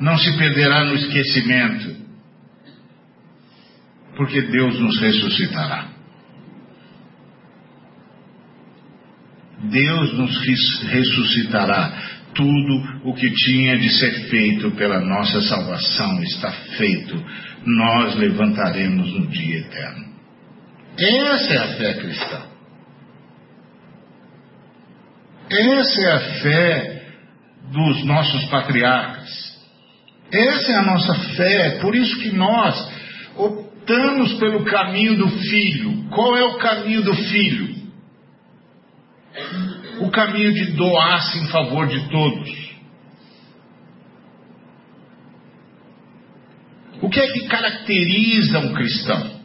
Não 0.00 0.16
se 0.16 0.36
perderá 0.36 0.84
no 0.84 0.94
esquecimento. 0.94 2.00
Porque 4.16 4.40
Deus 4.42 4.78
nos 4.80 4.98
ressuscitará. 4.98 5.88
Deus 9.64 10.12
nos 10.14 10.38
ressuscitará. 10.84 12.10
Tudo 12.34 13.00
o 13.04 13.14
que 13.14 13.30
tinha 13.30 13.76
de 13.76 13.90
ser 13.98 14.28
feito 14.28 14.70
pela 14.72 15.00
nossa 15.00 15.42
salvação 15.42 16.22
está 16.22 16.50
feito 16.78 17.22
nós 17.64 18.14
levantaremos 18.16 19.12
no 19.12 19.26
dia 19.26 19.58
eterno. 19.58 20.10
Essa 20.98 21.54
é 21.54 21.58
a 21.58 21.68
fé 21.76 21.94
cristã. 21.94 22.49
Essa 25.50 26.00
é 26.00 26.12
a 26.12 26.20
fé 26.40 27.02
dos 27.72 28.04
nossos 28.04 28.44
patriarcas. 28.46 29.28
Essa 30.32 30.72
é 30.72 30.76
a 30.76 30.82
nossa 30.82 31.14
fé. 31.34 31.78
Por 31.80 31.96
isso 31.96 32.20
que 32.20 32.30
nós 32.30 32.92
optamos 33.36 34.34
pelo 34.34 34.64
caminho 34.64 35.16
do 35.16 35.28
filho. 35.28 36.08
Qual 36.10 36.36
é 36.36 36.44
o 36.44 36.58
caminho 36.58 37.02
do 37.02 37.14
filho? 37.14 37.80
O 40.00 40.10
caminho 40.10 40.52
de 40.52 40.72
doar-se 40.72 41.38
em 41.38 41.46
favor 41.48 41.88
de 41.88 42.08
todos. 42.08 42.70
O 47.02 47.08
que 47.08 47.18
é 47.18 47.32
que 47.32 47.48
caracteriza 47.48 48.58
um 48.60 48.72
cristão? 48.72 49.40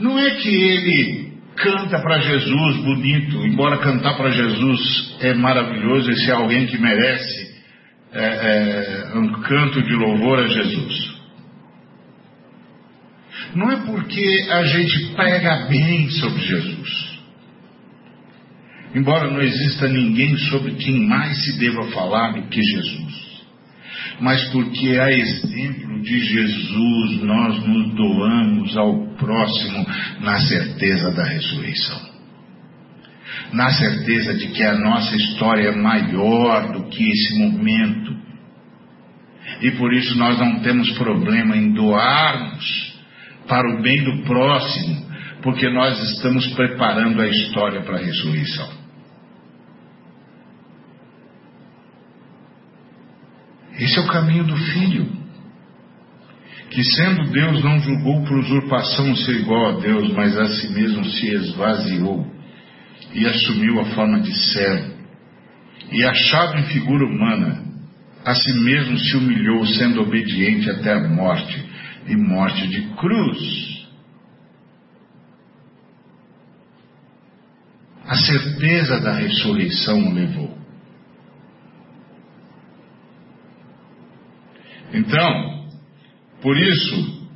Não 0.00 0.18
é 0.18 0.30
que 0.36 0.48
ele 0.48 1.27
canta 1.62 2.00
para 2.00 2.18
Jesus 2.20 2.76
bonito, 2.78 3.46
embora 3.46 3.78
cantar 3.78 4.16
para 4.16 4.30
Jesus 4.30 5.16
é 5.20 5.34
maravilhoso, 5.34 6.10
esse 6.10 6.30
é 6.30 6.34
alguém 6.34 6.66
que 6.66 6.78
merece 6.78 7.54
é, 8.12 8.24
é, 8.24 9.18
um 9.18 9.32
canto 9.42 9.82
de 9.82 9.94
louvor 9.94 10.38
a 10.38 10.48
Jesus. 10.48 11.18
Não 13.54 13.70
é 13.70 13.76
porque 13.86 14.46
a 14.50 14.64
gente 14.64 15.14
prega 15.14 15.66
bem 15.68 16.10
sobre 16.10 16.40
Jesus. 16.42 17.08
Embora 18.94 19.30
não 19.30 19.40
exista 19.40 19.86
ninguém 19.88 20.36
sobre 20.50 20.72
quem 20.72 21.06
mais 21.06 21.44
se 21.44 21.58
deva 21.58 21.84
falar 21.90 22.32
do 22.32 22.48
que 22.48 22.62
Jesus 22.62 23.27
mas 24.20 24.42
porque 24.50 24.98
a 24.98 25.10
exemplo 25.10 26.02
de 26.02 26.18
Jesus 26.18 27.22
nós 27.22 27.66
nos 27.66 27.94
doamos 27.94 28.76
ao 28.76 29.06
próximo 29.16 29.86
na 30.20 30.40
certeza 30.40 31.12
da 31.12 31.24
ressurreição. 31.24 32.08
Na 33.52 33.70
certeza 33.70 34.34
de 34.34 34.48
que 34.48 34.62
a 34.62 34.78
nossa 34.78 35.16
história 35.16 35.68
é 35.68 35.76
maior 35.76 36.72
do 36.72 36.88
que 36.88 37.02
esse 37.02 37.38
momento. 37.38 38.16
E 39.62 39.70
por 39.72 39.92
isso 39.92 40.16
nós 40.16 40.38
não 40.38 40.60
temos 40.60 40.90
problema 40.92 41.56
em 41.56 41.72
doarmos 41.72 42.98
para 43.48 43.66
o 43.66 43.82
bem 43.82 44.04
do 44.04 44.24
próximo, 44.24 45.06
porque 45.42 45.68
nós 45.70 45.98
estamos 46.12 46.46
preparando 46.48 47.20
a 47.20 47.26
história 47.26 47.80
para 47.82 47.96
a 47.96 48.00
ressurreição. 48.00 48.77
Esse 53.78 53.98
é 53.98 54.02
o 54.02 54.08
caminho 54.08 54.44
do 54.44 54.56
filho 54.56 55.18
que 56.70 56.84
sendo 56.84 57.30
Deus 57.30 57.64
não 57.64 57.80
julgou 57.80 58.24
por 58.24 58.38
usurpação 58.38 59.16
ser 59.16 59.36
igual 59.36 59.76
a 59.76 59.80
Deus, 59.80 60.12
mas 60.12 60.38
a 60.38 60.46
si 60.46 60.68
mesmo 60.72 61.04
se 61.04 61.26
esvaziou 61.28 62.26
e 63.14 63.26
assumiu 63.26 63.80
a 63.80 63.86
forma 63.86 64.20
de 64.20 64.32
servo, 64.52 64.94
e 65.90 66.04
achado 66.04 66.58
em 66.58 66.64
figura 66.64 67.06
humana, 67.06 67.64
a 68.24 68.34
si 68.34 68.52
mesmo 68.60 68.98
se 68.98 69.16
humilhou, 69.16 69.64
sendo 69.66 70.02
obediente 70.02 70.68
até 70.70 70.92
a 70.92 71.08
morte, 71.08 71.64
e 72.06 72.16
morte 72.16 72.66
de 72.68 72.82
cruz. 72.96 73.88
A 78.06 78.14
certeza 78.14 79.00
da 79.00 79.12
ressurreição 79.12 80.08
o 80.08 80.14
levou. 80.14 80.57
Então, 84.92 85.68
por 86.40 86.56
isso, 86.56 87.28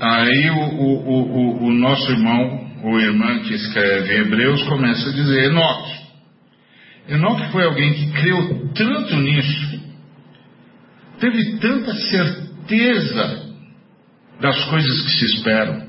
aí 0.00 0.50
o, 0.50 0.56
o, 0.56 1.08
o, 1.08 1.64
o 1.66 1.72
nosso 1.72 2.10
irmão, 2.12 2.64
ou 2.84 3.00
irmã 3.00 3.40
que 3.40 3.54
escreve 3.54 4.18
Hebreus, 4.18 4.62
começa 4.64 5.08
a 5.08 5.12
dizer: 5.12 5.50
Enoque. 5.50 6.04
Enoque 7.08 7.50
foi 7.50 7.64
alguém 7.64 7.92
que 7.92 8.12
creu 8.12 8.68
tanto 8.74 9.16
nisso, 9.16 9.80
teve 11.20 11.58
tanta 11.58 11.92
certeza 11.94 13.54
das 14.40 14.64
coisas 14.66 15.02
que 15.02 15.10
se 15.10 15.24
esperam, 15.36 15.86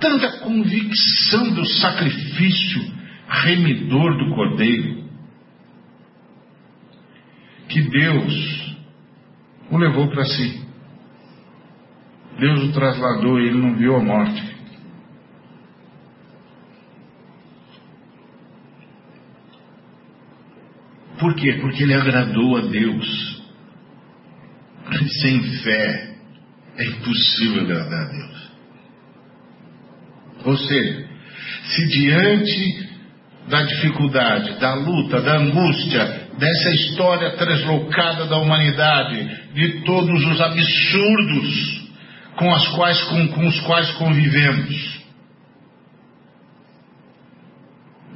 tanta 0.00 0.38
convicção 0.38 1.54
do 1.54 1.66
sacrifício 1.66 3.00
remidor 3.28 4.16
do 4.16 4.34
Cordeiro, 4.34 5.04
que 7.68 7.82
Deus 7.82 8.69
o 9.70 9.78
levou 9.78 10.08
para 10.08 10.24
si. 10.24 10.60
Deus 12.38 12.62
o 12.64 12.72
trasladou 12.72 13.38
e 13.38 13.46
ele 13.46 13.58
não 13.58 13.74
viu 13.74 13.96
a 13.96 14.00
morte. 14.00 14.50
Por 21.18 21.34
quê? 21.34 21.58
Porque 21.60 21.82
ele 21.82 21.94
agradou 21.94 22.56
a 22.56 22.60
Deus. 22.62 23.40
Sem 25.20 25.42
fé 25.62 26.14
é 26.76 26.84
impossível 26.84 27.62
agradar 27.62 28.06
a 28.06 28.10
Deus. 28.10 28.50
Ou 30.46 30.56
seja, 30.56 31.08
se 31.64 31.86
diante 31.88 32.88
da 33.48 33.62
dificuldade, 33.62 34.58
da 34.58 34.74
luta, 34.74 35.20
da 35.20 35.36
angústia, 35.36 36.29
dessa 36.38 36.70
história 36.70 37.30
translocada 37.36 38.26
da 38.26 38.38
humanidade, 38.38 39.52
de 39.54 39.82
todos 39.84 40.24
os 40.26 40.40
absurdos 40.40 41.80
com, 42.36 42.52
as 42.54 42.68
quais, 42.68 43.02
com, 43.04 43.28
com 43.28 43.46
os 43.46 43.60
quais 43.60 43.90
convivemos. 43.92 45.00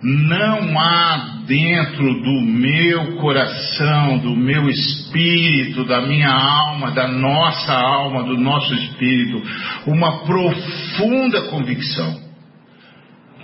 Não 0.02 0.78
há 0.78 1.34
dentro 1.46 2.22
do 2.22 2.40
meu 2.42 3.16
coração, 3.16 4.18
do 4.18 4.36
meu 4.36 4.68
espírito, 4.68 5.84
da 5.84 6.02
minha 6.02 6.30
alma, 6.30 6.90
da 6.90 7.08
nossa 7.08 7.72
alma, 7.72 8.22
do 8.24 8.36
nosso 8.36 8.74
espírito, 8.74 9.42
uma 9.86 10.24
profunda 10.24 11.42
convicção. 11.48 12.22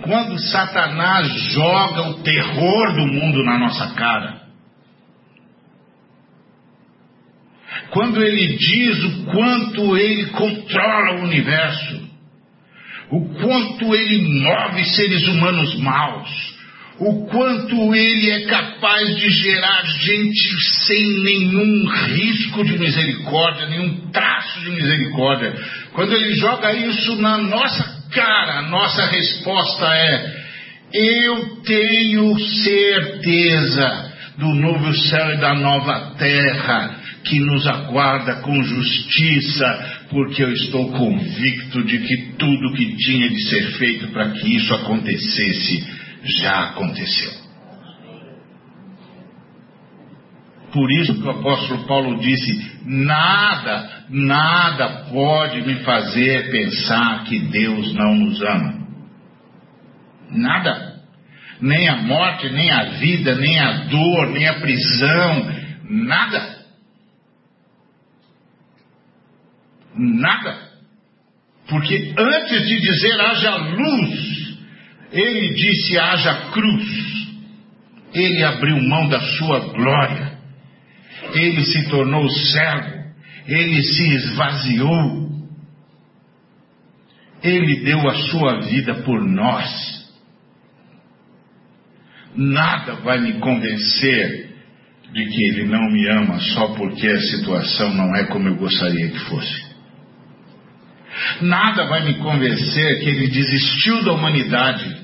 Quando 0.03 0.39
Satanás 0.39 1.27
joga 1.53 2.09
o 2.09 2.13
terror 2.23 2.95
do 2.95 3.07
mundo 3.07 3.43
na 3.43 3.59
nossa 3.59 3.87
cara, 3.93 4.40
quando 7.91 8.23
ele 8.23 8.55
diz 8.55 9.03
o 9.03 9.25
quanto 9.25 9.97
ele 9.97 10.27
controla 10.27 11.19
o 11.19 11.23
universo, 11.25 12.09
o 13.11 13.33
quanto 13.35 13.93
ele 13.93 14.41
move 14.41 14.85
seres 14.85 15.27
humanos 15.27 15.75
maus, 15.79 16.29
o 16.99 17.25
quanto 17.27 17.93
ele 17.93 18.31
é 18.31 18.45
capaz 18.45 19.15
de 19.17 19.29
gerar 19.29 19.83
gente 19.83 20.61
sem 20.85 21.19
nenhum 21.19 21.89
risco 21.89 22.63
de 22.63 22.79
misericórdia, 22.79 23.67
nenhum 23.67 24.09
traço 24.11 24.61
de 24.61 24.69
misericórdia. 24.69 25.53
Quando 25.93 26.13
ele 26.13 26.33
joga 26.35 26.73
isso 26.73 27.17
na 27.17 27.39
nossa 27.39 28.07
cara, 28.11 28.59
a 28.59 28.69
nossa 28.69 29.05
resposta 29.05 29.85
é: 29.93 30.43
eu 30.93 31.61
tenho 31.63 32.39
certeza 32.39 34.11
do 34.37 34.47
novo 34.55 34.93
céu 34.93 35.33
e 35.33 35.41
da 35.41 35.55
nova 35.55 36.15
terra 36.17 37.00
que 37.23 37.39
nos 37.39 37.67
aguarda 37.67 38.41
com 38.41 38.63
justiça, 38.63 40.05
porque 40.09 40.43
eu 40.43 40.51
estou 40.51 40.91
convicto 40.91 41.83
de 41.83 41.99
que 41.99 42.17
tudo 42.37 42.73
que 42.73 42.95
tinha 42.97 43.29
de 43.29 43.49
ser 43.49 43.71
feito 43.77 44.07
para 44.09 44.31
que 44.31 44.55
isso 44.55 44.73
acontecesse 44.73 45.85
já 46.23 46.69
aconteceu. 46.69 47.41
Por 50.71 50.89
isso 50.91 51.13
que 51.15 51.27
o 51.27 51.31
apóstolo 51.31 51.85
Paulo 51.85 52.19
disse: 52.19 52.71
nada, 52.85 54.05
nada 54.09 55.05
pode 55.11 55.61
me 55.63 55.75
fazer 55.83 56.49
pensar 56.49 57.25
que 57.25 57.39
Deus 57.39 57.93
não 57.93 58.15
nos 58.15 58.41
ama. 58.41 58.87
Nada. 60.31 60.91
Nem 61.59 61.87
a 61.89 61.97
morte, 61.97 62.49
nem 62.49 62.71
a 62.71 62.83
vida, 62.91 63.35
nem 63.35 63.59
a 63.59 63.71
dor, 63.83 64.29
nem 64.29 64.47
a 64.47 64.53
prisão, 64.55 65.51
nada. 65.89 66.60
Nada. 69.95 70.71
Porque 71.67 72.13
antes 72.17 72.67
de 72.67 72.79
dizer 72.79 73.21
haja 73.21 73.55
luz, 73.55 74.57
ele 75.11 75.53
disse 75.53 75.97
haja 75.97 76.51
cruz. 76.51 77.11
Ele 78.13 78.43
abriu 78.43 78.81
mão 78.81 79.07
da 79.07 79.19
sua 79.19 79.59
glória. 79.59 80.37
Ele 81.33 81.63
se 81.63 81.89
tornou 81.89 82.29
servo. 82.29 83.01
Ele 83.47 83.81
se 83.81 84.15
esvaziou. 84.15 85.31
Ele 87.43 87.81
deu 87.81 88.09
a 88.09 88.15
sua 88.29 88.59
vida 88.61 88.95
por 89.03 89.21
nós. 89.23 90.01
Nada 92.35 92.95
vai 92.95 93.19
me 93.19 93.33
convencer 93.39 94.51
de 95.11 95.25
que 95.25 95.43
ele 95.49 95.65
não 95.65 95.89
me 95.91 96.07
ama 96.07 96.39
só 96.39 96.73
porque 96.75 97.07
a 97.07 97.19
situação 97.19 97.93
não 97.93 98.15
é 98.15 98.25
como 98.25 98.47
eu 98.47 98.55
gostaria 98.55 99.09
que 99.09 99.19
fosse. 99.19 99.70
Nada 101.41 101.85
vai 101.87 102.03
me 102.03 102.15
convencer 102.15 102.99
que 102.99 103.09
ele 103.09 103.27
desistiu 103.27 104.03
da 104.03 104.13
humanidade, 104.13 104.97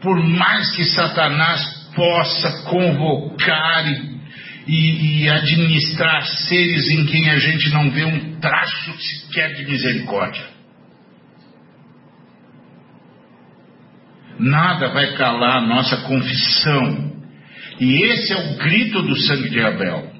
por 0.00 0.22
mais 0.22 0.74
que 0.74 0.84
Satanás 0.84 1.78
possa 1.94 2.62
convocar 2.64 3.86
e, 3.88 4.18
e, 4.66 5.22
e 5.22 5.28
administrar 5.28 6.24
seres 6.24 6.88
em 6.90 7.06
quem 7.06 7.30
a 7.30 7.38
gente 7.38 7.70
não 7.70 7.90
vê 7.90 8.04
um 8.04 8.40
traço 8.40 8.92
sequer 9.00 9.54
de 9.54 9.64
misericórdia. 9.64 10.58
Nada 14.38 14.88
vai 14.88 15.16
calar 15.16 15.58
a 15.58 15.66
nossa 15.66 15.96
confissão. 16.02 17.08
E 17.80 18.02
esse 18.04 18.32
é 18.32 18.36
o 18.36 18.56
grito 18.58 19.02
do 19.02 19.16
sangue 19.16 19.50
de 19.50 19.60
Abel. 19.60 20.12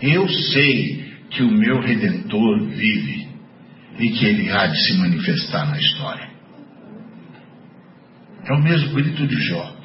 Eu 0.00 0.28
sei 0.28 1.04
que 1.30 1.42
o 1.42 1.50
meu 1.50 1.80
redentor 1.80 2.66
vive 2.68 3.33
e 3.98 4.10
que 4.10 4.26
ele 4.26 4.50
há 4.50 4.66
de 4.66 4.78
se 4.86 4.94
manifestar 4.98 5.70
na 5.70 5.78
história. 5.78 6.28
É 8.46 8.52
o 8.52 8.62
mesmo 8.62 8.94
grito 8.94 9.26
de 9.26 9.40
Jó. 9.48 9.76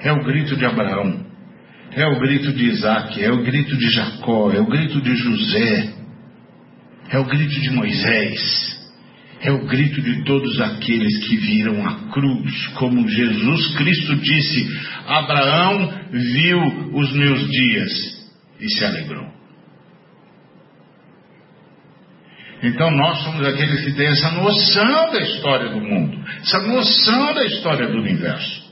É 0.00 0.12
o 0.12 0.24
grito 0.24 0.56
de 0.56 0.64
Abraão. 0.64 1.26
É 1.92 2.06
o 2.06 2.18
grito 2.20 2.52
de 2.52 2.64
Isaac. 2.66 3.22
É 3.22 3.30
o 3.30 3.42
grito 3.42 3.76
de 3.76 3.90
Jacó. 3.90 4.52
É 4.52 4.60
o 4.60 4.66
grito 4.66 5.00
de 5.00 5.14
José. 5.14 5.94
É 7.10 7.18
o 7.18 7.24
grito 7.24 7.60
de 7.60 7.70
Moisés. 7.70 8.82
É 9.40 9.50
o 9.50 9.66
grito 9.66 10.00
de 10.00 10.22
todos 10.24 10.60
aqueles 10.60 11.26
que 11.26 11.36
viram 11.36 11.84
a 11.84 12.08
cruz, 12.10 12.66
como 12.74 13.08
Jesus 13.08 13.76
Cristo 13.76 14.14
disse: 14.14 14.80
Abraão 15.04 15.92
viu 16.12 16.60
os 16.94 17.12
meus 17.12 17.48
dias 17.48 17.90
e 18.60 18.68
se 18.72 18.84
alegrou. 18.84 19.41
Então 22.62 22.90
nós 22.92 23.24
somos 23.24 23.46
aqueles 23.46 23.84
que 23.84 23.92
têm 23.92 24.06
essa 24.06 24.30
noção 24.30 25.10
da 25.10 25.20
história 25.20 25.68
do 25.70 25.80
mundo, 25.80 26.24
essa 26.40 26.60
noção 26.60 27.34
da 27.34 27.44
história 27.44 27.88
do 27.88 27.98
universo. 27.98 28.62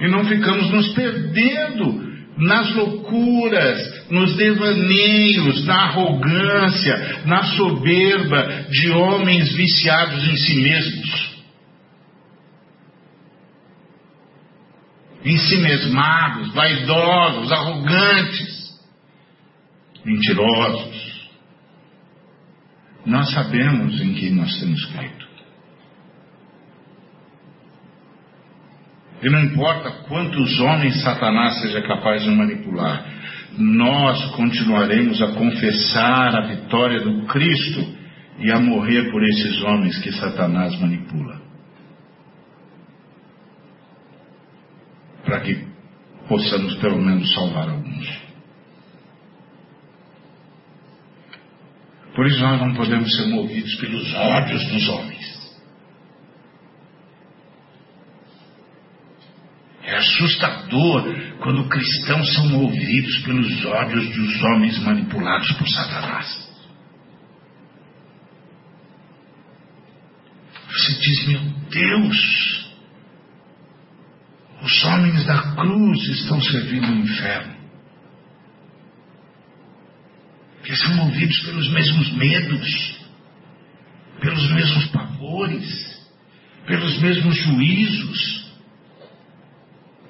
E 0.00 0.08
não 0.08 0.24
ficamos 0.24 0.70
nos 0.70 0.92
perdendo 0.94 2.12
nas 2.36 2.74
loucuras, 2.74 4.10
nos 4.10 4.36
devaneios, 4.36 5.64
na 5.64 5.84
arrogância, 5.84 7.22
na 7.26 7.44
soberba 7.44 8.66
de 8.68 8.90
homens 8.90 9.54
viciados 9.54 10.24
em 10.24 10.36
si 10.36 10.56
mesmos. 10.60 11.34
Em 15.24 15.36
si 15.38 15.56
mesmados, 15.58 16.52
vaidosos, 16.52 17.52
arrogantes, 17.52 18.80
mentirosos. 20.04 21.23
Nós 23.06 23.30
sabemos 23.32 24.00
em 24.00 24.14
que 24.14 24.30
nós 24.30 24.58
temos 24.58 24.84
crido. 24.86 25.24
E 29.22 29.30
não 29.30 29.40
importa 29.40 29.90
quantos 30.06 30.60
homens 30.60 31.02
Satanás 31.02 31.60
seja 31.60 31.80
capaz 31.82 32.22
de 32.22 32.30
manipular, 32.30 33.06
nós 33.56 34.22
continuaremos 34.36 35.22
a 35.22 35.32
confessar 35.32 36.36
a 36.36 36.46
vitória 36.46 37.00
do 37.00 37.26
Cristo 37.26 37.94
e 38.38 38.50
a 38.50 38.58
morrer 38.58 39.10
por 39.10 39.22
esses 39.22 39.62
homens 39.62 39.98
que 39.98 40.12
Satanás 40.12 40.78
manipula. 40.80 41.40
Para 45.24 45.40
que 45.40 45.66
possamos 46.28 46.74
pelo 46.76 47.00
menos 47.00 47.32
salvar 47.32 47.70
alguns. 47.70 48.23
Por 52.14 52.26
isso 52.26 52.40
nós 52.40 52.60
não 52.60 52.74
podemos 52.74 53.12
ser 53.16 53.26
movidos 53.26 53.74
pelos 53.76 54.14
ódios 54.14 54.66
dos 54.68 54.88
homens. 54.88 55.24
É 59.82 59.96
assustador 59.96 61.14
quando 61.40 61.68
cristãos 61.68 62.32
são 62.34 62.48
movidos 62.48 63.18
pelos 63.18 63.64
ódios 63.66 64.08
dos 64.16 64.42
homens 64.42 64.78
manipulados 64.78 65.52
por 65.52 65.68
Satanás. 65.68 66.44
Você 70.70 70.92
diz, 71.00 71.26
meu 71.26 71.40
Deus, 71.70 72.66
os 74.62 74.84
homens 74.84 75.24
da 75.26 75.54
cruz 75.54 76.08
estão 76.08 76.40
servindo 76.40 76.86
o 76.86 76.96
inferno. 76.96 77.53
Eles 80.64 80.80
são 80.80 80.94
movidos 80.94 81.38
pelos 81.40 81.68
mesmos 81.70 82.12
medos, 82.12 82.98
pelos 84.20 84.50
mesmos 84.52 84.86
pavores, 84.86 86.08
pelos 86.66 86.98
mesmos 86.98 87.36
juízos 87.36 88.44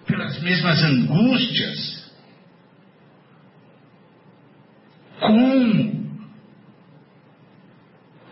pelas 0.07 0.41
mesmas 0.43 0.83
angústias. 0.83 2.13
Como? 5.21 6.05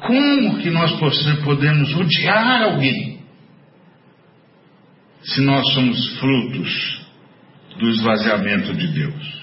Como 0.01 0.59
que 0.61 0.71
nós 0.71 0.93
podemos 1.45 1.95
odiar 1.95 2.63
alguém 2.63 3.23
se 5.23 5.41
nós 5.43 5.73
somos 5.73 6.19
frutos 6.19 7.07
do 7.79 7.89
esvaziamento 7.89 8.75
de 8.75 8.89
Deus? 8.89 9.42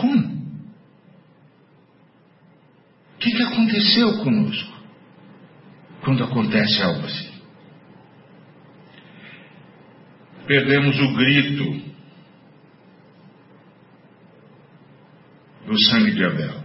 Como? 0.00 0.40
O 3.14 3.18
que, 3.18 3.30
que 3.30 3.42
aconteceu 3.42 4.18
conosco 4.24 4.80
quando 6.02 6.24
acontece 6.24 6.82
algo 6.82 7.04
assim? 7.04 7.30
perdemos 10.50 10.98
o 10.98 11.14
grito 11.14 11.80
do 15.64 15.80
sangue 15.84 16.10
de 16.10 16.24
Abel. 16.24 16.64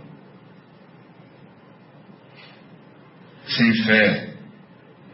Sem 3.46 3.74
fé 3.84 4.34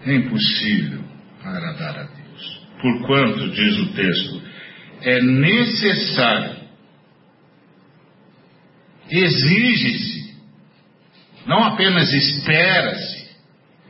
é 0.05 0.15
impossível 0.15 1.03
agradar 1.43 1.99
a 1.99 2.03
Deus. 2.03 2.67
Porquanto, 2.82 3.49
diz 3.49 3.78
o 3.78 3.93
texto, 3.93 4.41
é 5.01 5.22
necessário, 5.22 6.61
exige-se, 9.12 10.36
não 11.45 11.64
apenas 11.64 12.12
espera-se, 12.14 13.30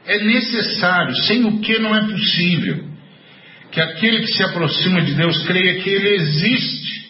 é 0.06 0.24
necessário, 0.24 1.16
sem 1.24 1.46
o 1.46 1.62
que 1.62 1.78
não 1.80 1.96
é 1.96 2.02
possível 2.08 2.92
que 3.72 3.80
aquele 3.80 4.20
que 4.20 4.28
se 4.28 4.44
aproxima 4.44 5.02
de 5.02 5.16
Deus 5.16 5.48
creia 5.48 5.82
que 5.82 5.90
Ele 5.90 6.10
existe 6.16 7.10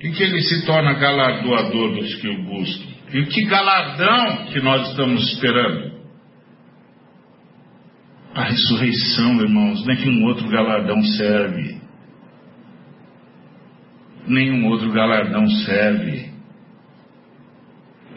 e 0.00 0.10
que 0.10 0.22
Ele 0.22 0.40
se 0.42 0.64
torna 0.64 0.94
galardoador 0.94 1.96
dos 1.96 2.14
que 2.14 2.28
o 2.28 2.44
buscam. 2.44 2.88
E 3.12 3.24
que 3.26 3.44
galardão 3.46 4.46
que 4.46 4.60
nós 4.60 4.90
estamos 4.90 5.28
esperando? 5.32 5.98
A 8.34 8.44
ressurreição, 8.44 9.40
irmãos, 9.40 9.84
nenhum 9.86 10.24
outro 10.26 10.48
galardão 10.48 11.02
serve. 11.02 11.80
Nenhum 14.26 14.66
outro 14.68 14.92
galardão 14.92 15.48
serve. 15.64 16.30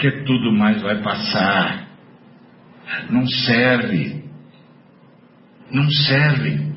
Que 0.01 0.23
tudo 0.23 0.51
mais 0.51 0.81
vai 0.81 0.99
passar. 1.03 1.87
Não 3.11 3.23
serve. 3.27 4.23
Não 5.69 5.87
serve. 5.91 6.71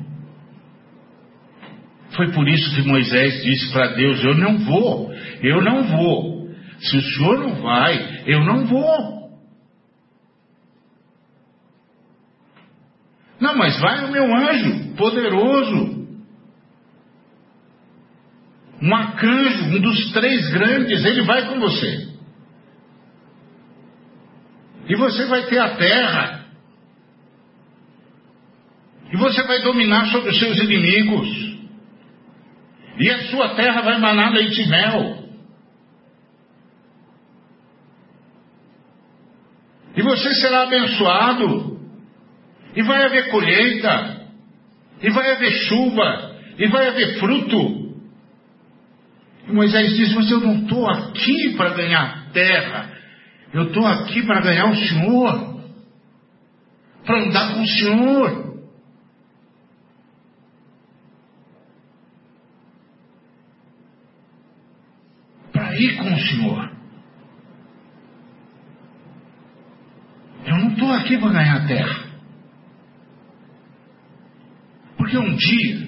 Foi 2.15 2.31
por 2.31 2.47
isso 2.47 2.75
que 2.75 2.87
Moisés 2.87 3.43
disse 3.43 3.73
para 3.73 3.95
Deus: 3.95 4.23
Eu 4.23 4.35
não 4.35 4.59
vou, 4.59 5.11
eu 5.41 5.59
não 5.63 5.83
vou. 5.85 6.51
Se 6.79 6.97
o 6.97 7.01
senhor 7.01 7.39
não 7.39 7.55
vai, 7.63 8.23
eu 8.27 8.43
não 8.43 8.67
vou. 8.67 9.15
Não, 13.39 13.57
mas 13.57 13.79
vai 13.79 14.05
o 14.05 14.11
meu 14.11 14.35
anjo, 14.35 14.95
poderoso. 14.95 16.05
Um 18.83 18.95
arcanjo, 18.95 19.65
um 19.65 19.81
dos 19.81 20.11
três 20.11 20.47
grandes, 20.51 21.03
ele 21.03 21.23
vai 21.23 21.47
com 21.47 21.59
você. 21.59 22.14
E 24.87 24.95
você 24.95 25.25
vai 25.25 25.45
ter 25.47 25.59
a 25.59 25.75
terra. 25.75 26.45
E 29.11 29.17
você 29.17 29.43
vai 29.43 29.61
dominar 29.61 30.07
sobre 30.07 30.29
os 30.29 30.39
seus 30.39 30.59
inimigos. 30.59 31.27
E 32.99 33.09
a 33.09 33.23
sua 33.29 33.55
terra 33.55 33.81
vai 33.81 33.99
manar 33.99 34.31
leite 34.31 34.61
e 34.61 34.67
mel. 34.67 35.25
E 39.95 40.01
você 40.01 40.33
será 40.35 40.63
abençoado. 40.63 41.79
E 42.75 42.83
vai 42.83 43.05
haver 43.05 43.31
colheita. 43.31 44.27
E 45.01 45.09
vai 45.09 45.31
haver 45.31 45.51
chuva. 45.51 46.35
E 46.57 46.67
vai 46.67 46.87
haver 46.89 47.19
fruto. 47.19 47.85
E 49.47 49.51
Moisés 49.51 49.95
diz: 49.95 50.13
Mas 50.13 50.29
eu 50.29 50.39
não 50.39 50.63
estou 50.63 50.87
aqui 50.89 51.53
para 51.55 51.73
ganhar 51.73 52.31
terra. 52.31 52.94
Eu 53.55 53.67
estou 53.67 53.87
aqui 53.87 54.21
para 54.25 54.41
ganhar 54.41 54.69
o 54.69 54.75
Senhor. 54.75 55.61
Para 57.05 57.23
andar 57.23 57.53
com 57.53 57.61
o 57.61 57.67
Senhor. 57.67 58.45
ir 65.77 65.97
com 65.97 66.13
o 66.13 66.19
Senhor. 66.19 66.71
Eu 70.45 70.57
não 70.57 70.71
estou 70.73 70.91
aqui 70.91 71.17
para 71.17 71.31
ganhar 71.31 71.67
terra. 71.67 72.05
Porque 74.97 75.17
um 75.17 75.35
dia, 75.35 75.87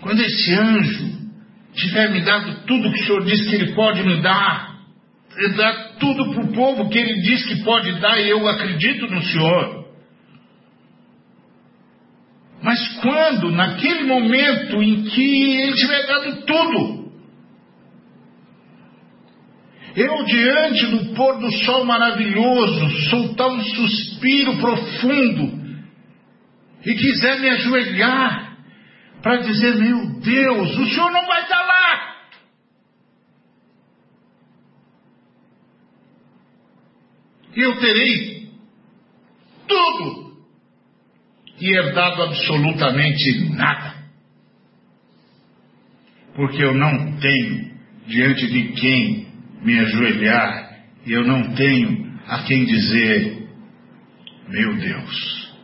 quando 0.00 0.20
esse 0.20 0.54
anjo 0.54 1.28
tiver 1.72 2.10
me 2.10 2.24
dado 2.24 2.66
tudo 2.66 2.92
que 2.92 3.00
o 3.00 3.04
Senhor 3.06 3.24
diz 3.24 3.48
que 3.48 3.54
ele 3.54 3.74
pode 3.74 4.02
me 4.02 4.20
dar, 4.22 4.75
dá 5.56 5.94
tudo 5.98 6.32
para 6.32 6.44
o 6.44 6.52
povo 6.52 6.88
que 6.88 6.98
ele 6.98 7.20
diz 7.22 7.44
que 7.46 7.62
pode 7.62 7.92
dar, 8.00 8.18
e 8.18 8.30
eu 8.30 8.48
acredito 8.48 9.06
no 9.06 9.22
Senhor. 9.22 9.86
Mas 12.62 13.00
quando, 13.00 13.52
naquele 13.52 14.04
momento 14.04 14.82
em 14.82 15.02
que 15.04 15.60
ele 15.60 15.74
tiver 15.74 16.06
dado 16.06 16.42
tudo, 16.46 17.12
eu, 19.94 20.24
diante 20.24 20.86
do 20.86 21.14
pôr 21.14 21.38
do 21.38 21.50
sol 21.64 21.84
maravilhoso, 21.84 22.90
soltar 23.08 23.48
um 23.48 23.62
suspiro 23.62 24.56
profundo 24.58 25.66
e 26.84 26.94
quiser 26.94 27.40
me 27.40 27.48
ajoelhar 27.48 28.58
para 29.22 29.38
dizer: 29.38 29.74
Meu 29.76 30.20
Deus, 30.20 30.78
o 30.78 30.86
Senhor 30.86 31.10
não 31.12 31.26
vai 31.26 31.42
estar 31.42 31.60
lá. 31.60 32.15
Eu 37.62 37.78
terei 37.78 38.48
tudo 39.66 40.36
e 41.60 41.76
herdado 41.76 42.22
absolutamente 42.22 43.50
nada. 43.54 43.96
Porque 46.34 46.62
eu 46.62 46.74
não 46.74 47.16
tenho 47.18 47.76
diante 48.06 48.46
de 48.46 48.72
quem 48.74 49.26
me 49.62 49.78
ajoelhar, 49.80 50.84
e 51.06 51.12
eu 51.12 51.24
não 51.24 51.54
tenho 51.54 52.20
a 52.26 52.42
quem 52.42 52.64
dizer: 52.66 53.48
Meu 54.48 54.76
Deus, 54.76 55.54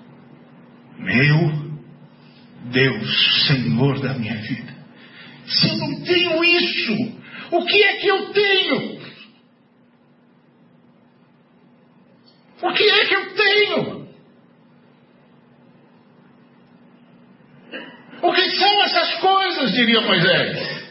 meu 0.99 1.72
Deus, 2.70 3.47
Senhor 3.47 4.01
da 4.01 4.14
minha 4.14 4.36
vida. 4.36 4.72
Se 5.47 5.68
eu 5.68 5.76
não 5.76 6.05
tenho 6.05 6.45
isso, 6.45 7.18
o 7.51 7.64
que 7.66 7.82
é 7.82 7.97
que 7.97 8.07
eu 8.07 8.32
tenho? 8.32 9.01
O 12.62 12.72
que 12.72 12.88
é 12.88 13.06
que 13.06 13.14
eu 13.14 13.34
tenho? 13.34 14.02
O 18.22 18.32
que 18.32 18.50
são 18.50 18.82
essas 18.84 19.14
coisas, 19.20 19.72
diria 19.72 20.00
Moisés? 20.00 20.82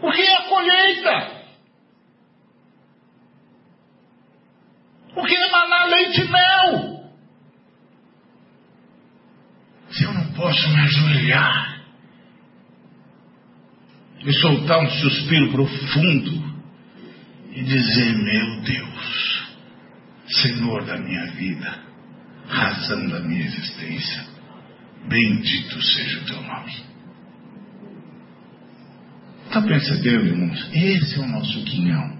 O 0.00 0.10
que 0.10 0.22
é 0.22 0.36
a 0.36 0.48
colheita? 0.48 1.44
O 5.14 5.22
que 5.22 5.36
é 5.36 5.50
maná, 5.50 5.84
leite 5.86 6.22
e 6.22 6.28
mel? 6.28 7.04
Se 9.90 10.04
eu 10.04 10.12
não 10.12 10.32
posso 10.32 10.68
me 10.70 10.80
ajoelhar 10.80 11.84
e 14.24 14.32
soltar 14.32 14.80
um 14.80 14.90
suspiro 14.90 15.52
profundo 15.52 16.54
e 17.52 17.62
dizer: 17.62 18.12
Meu 18.16 18.60
Deus, 18.62 19.33
Senhor 20.42 20.84
da 20.84 20.96
minha 20.98 21.26
vida, 21.32 21.78
razão 22.48 23.08
da 23.08 23.20
minha 23.20 23.44
existência, 23.44 24.24
bendito 25.08 25.80
seja 25.82 26.20
o 26.20 26.24
teu 26.26 26.42
nome. 26.42 26.72
Está 29.46 29.62
percebendo, 29.62 30.26
irmãos? 30.26 30.70
Esse 30.72 31.16
é 31.16 31.22
o 31.22 31.28
nosso 31.28 31.64
quinhão. 31.64 32.18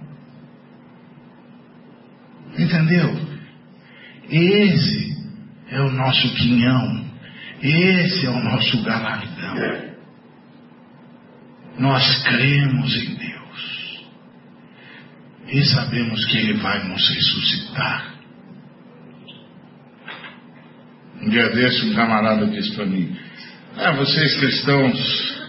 Entendeu? 2.57 3.35
Esse 4.31 5.17
é 5.71 5.81
o 5.81 5.91
nosso 5.91 6.35
quinhão. 6.37 7.05
Esse 7.61 8.27
é 8.27 8.31
o 8.31 8.45
nosso 8.45 8.83
galardão. 8.83 9.95
Nós 11.79 12.23
cremos 12.23 12.95
em 12.95 13.15
Deus. 13.17 13.24
E 15.49 15.65
sabemos 15.65 16.25
que 16.27 16.39
Ele 16.39 16.55
vai 16.55 16.89
nos 16.89 17.09
ressuscitar. 17.09 18.15
Um 21.23 21.29
dia 21.29 21.49
desse, 21.51 21.87
um 21.87 21.95
camarada 21.95 22.47
disse 22.47 22.75
para 22.75 22.87
mim: 22.87 23.17
Ah, 23.77 23.93
vocês 23.93 24.37
cristãos 24.41 25.45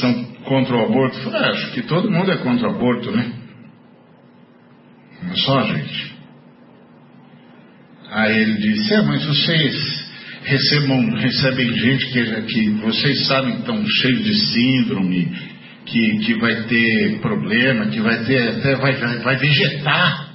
são 0.00 0.24
contra 0.44 0.76
o 0.76 0.84
aborto? 0.84 1.18
Eu 1.18 1.22
falei, 1.24 1.40
ah, 1.40 1.50
acho 1.50 1.72
que 1.72 1.82
todo 1.82 2.10
mundo 2.10 2.30
é 2.30 2.36
contra 2.38 2.68
o 2.68 2.74
aborto, 2.74 3.10
né? 3.10 3.32
Não 5.22 5.32
é 5.32 5.36
só, 5.36 5.62
gente. 5.64 6.18
Aí 8.10 8.40
ele 8.40 8.54
disse, 8.54 8.94
é, 8.94 9.02
mas 9.02 9.24
vocês 9.24 10.08
recebam, 10.44 11.10
recebem 11.16 11.72
gente 11.74 12.06
que, 12.06 12.42
que 12.42 12.70
vocês 12.70 13.26
sabem 13.26 13.54
que 13.54 13.60
estão 13.60 13.86
cheios 13.86 14.24
de 14.24 14.34
síndrome, 14.34 15.30
que, 15.88 16.18
que 16.18 16.34
vai 16.34 16.64
ter 16.64 17.18
problema, 17.20 17.86
que 17.86 18.00
vai 18.00 18.24
ter 18.24 18.76
vai, 18.76 18.92
vai, 18.96 19.18
vai 19.18 19.36
vegetar. 19.36 20.28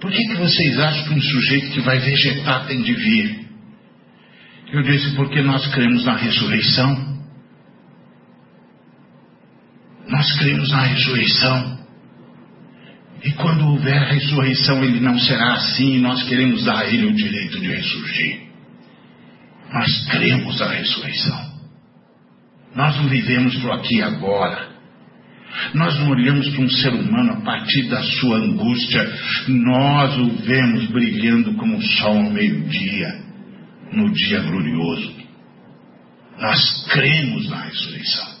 Por 0.00 0.10
que, 0.10 0.18
que 0.18 0.34
vocês 0.34 0.78
acham 0.78 1.04
que 1.04 1.14
um 1.14 1.22
sujeito 1.22 1.70
que 1.72 1.80
vai 1.80 1.98
vegetar 1.98 2.66
tem 2.66 2.82
de 2.82 2.94
vir? 2.94 3.44
Eu 4.72 4.82
disse, 4.82 5.14
porque 5.14 5.40
nós 5.42 5.66
cremos 5.72 6.04
na 6.04 6.16
ressurreição. 6.16 7.14
Nós 10.08 10.32
cremos 10.38 10.70
na 10.70 10.82
ressurreição. 10.82 11.78
E 13.22 13.32
quando 13.32 13.66
houver 13.68 14.02
ressurreição, 14.02 14.84
ele 14.84 15.00
não 15.00 15.18
será 15.18 15.54
assim, 15.54 15.98
nós 16.00 16.22
queremos 16.24 16.64
dar 16.64 16.80
a 16.80 16.86
ele 16.86 17.06
o 17.06 17.14
direito 17.14 17.58
de 17.60 17.68
ressurgir. 17.68 18.40
Nós 19.72 20.06
cremos 20.10 20.60
na 20.60 20.68
ressurreição. 20.68 21.53
Nós 22.74 22.96
não 22.96 23.08
vivemos 23.08 23.56
por 23.58 23.72
aqui 23.72 24.02
agora. 24.02 24.74
Nós 25.72 25.96
não 26.00 26.10
olhamos 26.10 26.48
para 26.48 26.64
um 26.64 26.68
ser 26.68 26.92
humano 26.92 27.34
a 27.34 27.40
partir 27.42 27.88
da 27.88 28.02
sua 28.02 28.38
angústia. 28.38 29.08
Nós 29.48 30.18
o 30.18 30.30
vemos 30.42 30.86
brilhando 30.86 31.54
como 31.54 31.76
o 31.76 31.82
sol 31.82 32.16
ao 32.16 32.30
meio-dia, 32.30 33.22
no 33.92 34.12
dia 34.12 34.40
glorioso. 34.40 35.14
Nós 36.38 36.86
cremos 36.90 37.48
na 37.48 37.62
ressurreição. 37.62 38.34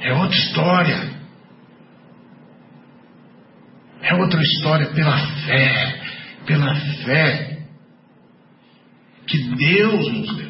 É 0.00 0.12
outra 0.12 0.38
história. 0.38 1.16
É 4.02 4.14
outra 4.14 4.42
história 4.42 4.86
pela 4.88 5.18
fé, 5.18 6.00
pela 6.46 6.74
fé 6.74 7.58
que 9.26 9.38
Deus 9.56 10.12
nos 10.12 10.36
deu. 10.36 10.45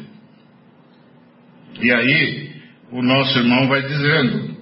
E 1.81 1.91
aí, 1.91 2.55
o 2.91 3.01
nosso 3.01 3.37
irmão 3.37 3.67
vai 3.67 3.81
dizendo: 3.81 4.57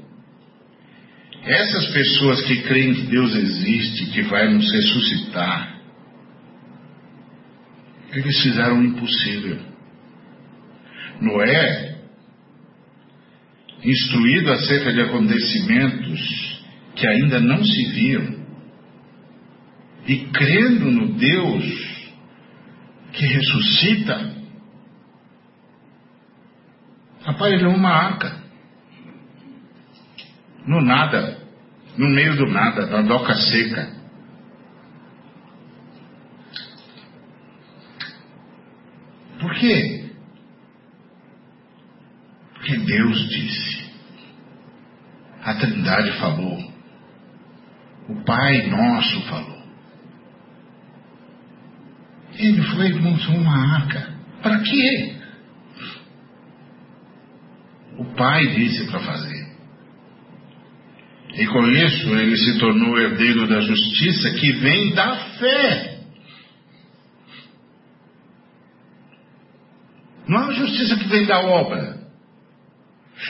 essas 1.44 1.88
pessoas 1.88 2.42
que 2.42 2.62
creem 2.64 2.94
que 2.94 3.04
Deus 3.04 3.36
existe, 3.36 4.12
que 4.12 4.24
vai 4.24 4.52
nos 4.54 4.70
ressuscitar, 4.72 5.80
eles 8.12 8.42
fizeram 8.42 8.80
o 8.80 8.84
impossível. 8.84 9.60
Noé 11.22 11.96
instruído 13.84 14.52
acerca 14.52 14.92
de 14.92 15.02
acontecimentos 15.02 16.56
que 16.96 17.08
ainda 17.08 17.40
não 17.40 17.64
se 17.64 17.86
viam, 17.92 18.46
e 20.08 20.18
crendo 20.28 20.92
no 20.92 21.14
Deus 21.14 21.86
que 23.14 23.26
ressuscita, 23.26 24.35
aparelhou 27.26 27.74
uma 27.74 27.90
arca. 27.90 28.44
No 30.66 30.82
nada, 30.82 31.38
no 31.98 32.10
meio 32.10 32.36
do 32.38 32.48
nada, 32.48 32.88
da 32.88 33.02
doca 33.02 33.36
seca. 33.36 33.96
Por 39.40 39.54
quê? 39.56 40.10
Porque 42.54 42.78
Deus 42.78 43.30
disse. 43.30 43.86
A 45.44 45.54
Trindade 45.56 46.12
falou. 46.14 46.74
O 48.10 48.24
Pai 48.24 48.68
Nosso 48.68 49.22
falou. 49.24 49.64
Ele 52.38 52.62
foi 52.64 52.88
e 52.90 52.94
montou 52.96 53.36
uma 53.36 53.76
arca. 53.76 54.14
Para 54.42 54.60
quê? 54.60 55.15
O 57.98 58.06
Pai 58.16 58.48
disse 58.48 58.86
para 58.88 59.00
fazer. 59.00 59.46
E 61.38 61.48
com 61.48 61.68
isso 61.68 62.16
ele 62.16 62.36
se 62.38 62.60
tornou 62.60 62.98
herdeiro 62.98 63.48
da 63.48 63.60
justiça 63.60 64.32
que 64.32 64.52
vem 64.54 64.94
da 64.94 65.16
fé. 65.38 66.00
Não 70.28 70.42
é 70.42 70.46
a 70.48 70.54
justiça 70.54 70.98
que 70.98 71.08
vem 71.08 71.26
da 71.26 71.40
obra. 71.40 72.00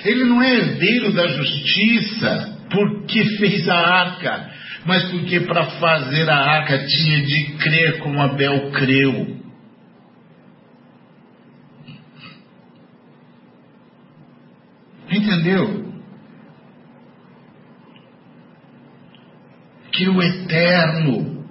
Ele 0.04 0.24
não 0.26 0.42
é 0.42 0.54
herdeiro 0.56 1.14
da 1.14 1.28
justiça 1.28 2.60
porque 2.72 3.24
fez 3.38 3.68
a 3.70 3.76
arca, 3.76 4.52
mas 4.86 5.10
porque 5.10 5.42
para 5.42 5.66
fazer 5.80 6.30
a 6.30 6.38
arca 6.38 6.86
tinha 6.86 7.22
de 7.22 7.58
crer 7.58 8.00
como 8.00 8.22
Abel 8.22 8.72
creu. 8.72 9.45
Entendeu? 15.16 15.86
Que 19.92 20.10
o 20.10 20.22
Eterno, 20.22 21.46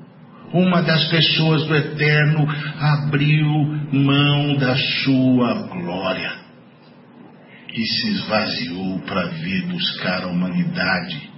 uma 0.52 0.82
das 0.82 1.08
pessoas 1.08 1.66
do 1.66 1.74
Eterno, 1.74 2.46
abriu 2.78 3.48
mão 3.90 4.56
da 4.56 4.76
sua 4.76 5.68
glória 5.68 6.44
e 7.72 7.82
se 7.86 8.08
esvaziou 8.10 9.00
para 9.00 9.28
vir 9.28 9.66
buscar 9.66 10.24
a 10.24 10.28
humanidade 10.28 11.32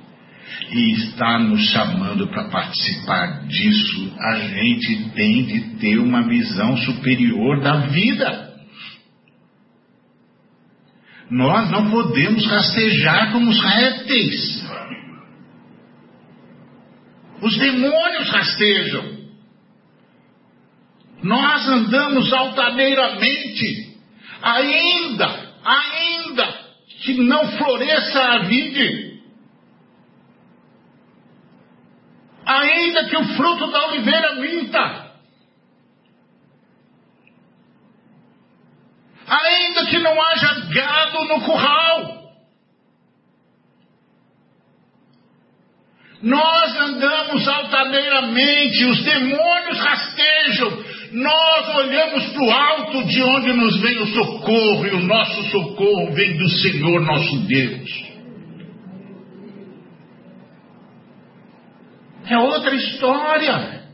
e 0.70 0.93
está 0.93 1.39
nos 1.39 1.61
chamando 1.70 2.27
para 2.29 2.49
participar 2.49 3.47
disso, 3.47 4.12
a 4.18 4.37
gente 4.37 5.11
tem 5.11 5.45
de 5.45 5.61
ter 5.79 5.99
uma 5.99 6.22
visão 6.22 6.77
superior 6.79 7.61
da 7.61 7.87
vida. 7.87 8.45
Nós 11.31 11.70
não 11.70 11.91
podemos 11.91 12.47
rastejar 12.47 13.33
como 13.33 13.51
os 13.51 13.61
répteis. 13.61 14.64
Os 17.43 17.59
demônios 17.59 18.31
rastejam. 18.31 19.16
Nós 21.22 21.68
andamos 21.68 22.33
altaneiramente, 22.33 23.99
ainda, 24.41 25.53
ainda 25.64 26.66
que 27.03 27.14
não 27.14 27.49
floresça 27.59 28.20
a 28.20 28.39
vide, 28.45 29.20
ainda 32.45 33.05
que 33.07 33.16
o 33.16 33.24
fruto 33.37 33.66
da 33.72 33.89
oliveira 33.89 34.35
minta 34.37 35.06
ainda 39.27 39.87
que 39.87 39.99
não 39.99 40.20
haja 40.20 40.61
gado 40.72 41.24
no 41.24 41.41
curral. 41.43 42.16
Nós 46.22 46.77
andamos 46.81 47.47
altaneiramente, 47.47 48.85
os 48.87 49.05
demônios 49.05 49.79
rastejam, 49.79 50.85
nós 51.12 51.77
olhamos 51.77 52.27
para 52.33 52.43
o 52.43 52.51
alto 52.51 53.05
de 53.05 53.22
onde 53.22 53.53
nos 53.53 53.81
vem 53.81 53.99
o 53.99 54.07
socorro, 54.07 54.87
e 54.87 54.91
o 54.91 55.03
nosso 55.03 55.43
socorro 55.51 56.12
vem 56.14 56.37
do 56.37 56.49
Senhor 56.49 57.01
nosso 57.03 57.39
Deus. 57.47 58.07
É 62.29 62.39
outra 62.39 62.74
história. 62.74 63.86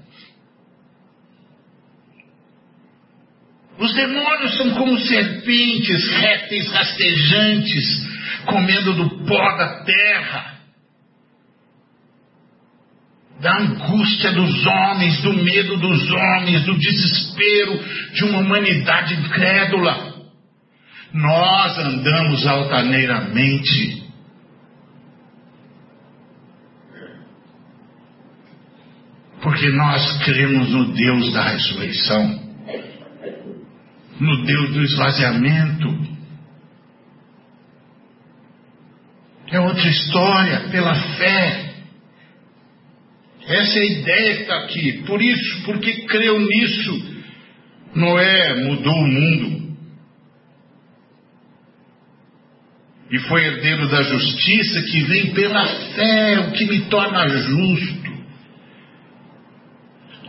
Os 3.82 3.92
demônios 3.94 4.56
são 4.56 4.70
como 4.74 4.98
serpentes, 4.98 6.08
répteis 6.08 6.70
rastejantes, 6.70 8.08
comendo 8.46 8.94
do 8.94 9.26
pó 9.26 9.56
da 9.56 9.84
terra 9.84 10.52
da 13.42 13.58
angústia 13.58 14.30
dos 14.30 14.66
homens, 14.66 15.20
do 15.20 15.32
medo 15.34 15.76
dos 15.76 16.10
homens, 16.12 16.64
do 16.64 16.78
desespero 16.78 17.76
de 18.14 18.24
uma 18.24 18.38
humanidade 18.38 19.14
incrédula. 19.14 20.12
Nós 21.12 21.76
andamos 21.78 22.46
altaneiramente. 22.46 24.00
Porque 29.42 29.68
nós 29.70 30.22
cremos 30.24 30.68
no 30.70 30.92
Deus 30.94 31.32
da 31.32 31.42
ressurreição, 31.42 32.41
no 34.22 34.44
Deus 34.44 34.70
do 34.70 34.82
esvaziamento. 34.84 36.12
É 39.50 39.60
outra 39.60 39.88
história, 39.88 40.60
pela 40.70 40.94
fé. 40.94 41.72
Essa 43.44 43.78
é 43.78 43.82
a 43.82 43.84
ideia 43.84 44.36
que 44.36 44.42
está 44.42 44.56
aqui. 44.58 45.02
Por 45.04 45.20
isso, 45.20 45.62
porque 45.64 46.06
creu 46.06 46.38
nisso, 46.38 47.22
Noé 47.96 48.64
mudou 48.64 48.94
o 48.94 49.08
mundo. 49.08 49.62
E 53.10 53.18
foi 53.18 53.44
herdeiro 53.44 53.88
da 53.88 54.02
justiça 54.02 54.82
que 54.82 55.00
vem 55.02 55.34
pela 55.34 55.66
fé, 55.66 56.38
o 56.38 56.52
que 56.52 56.64
me 56.64 56.80
torna 56.82 57.28
justo. 57.28 58.12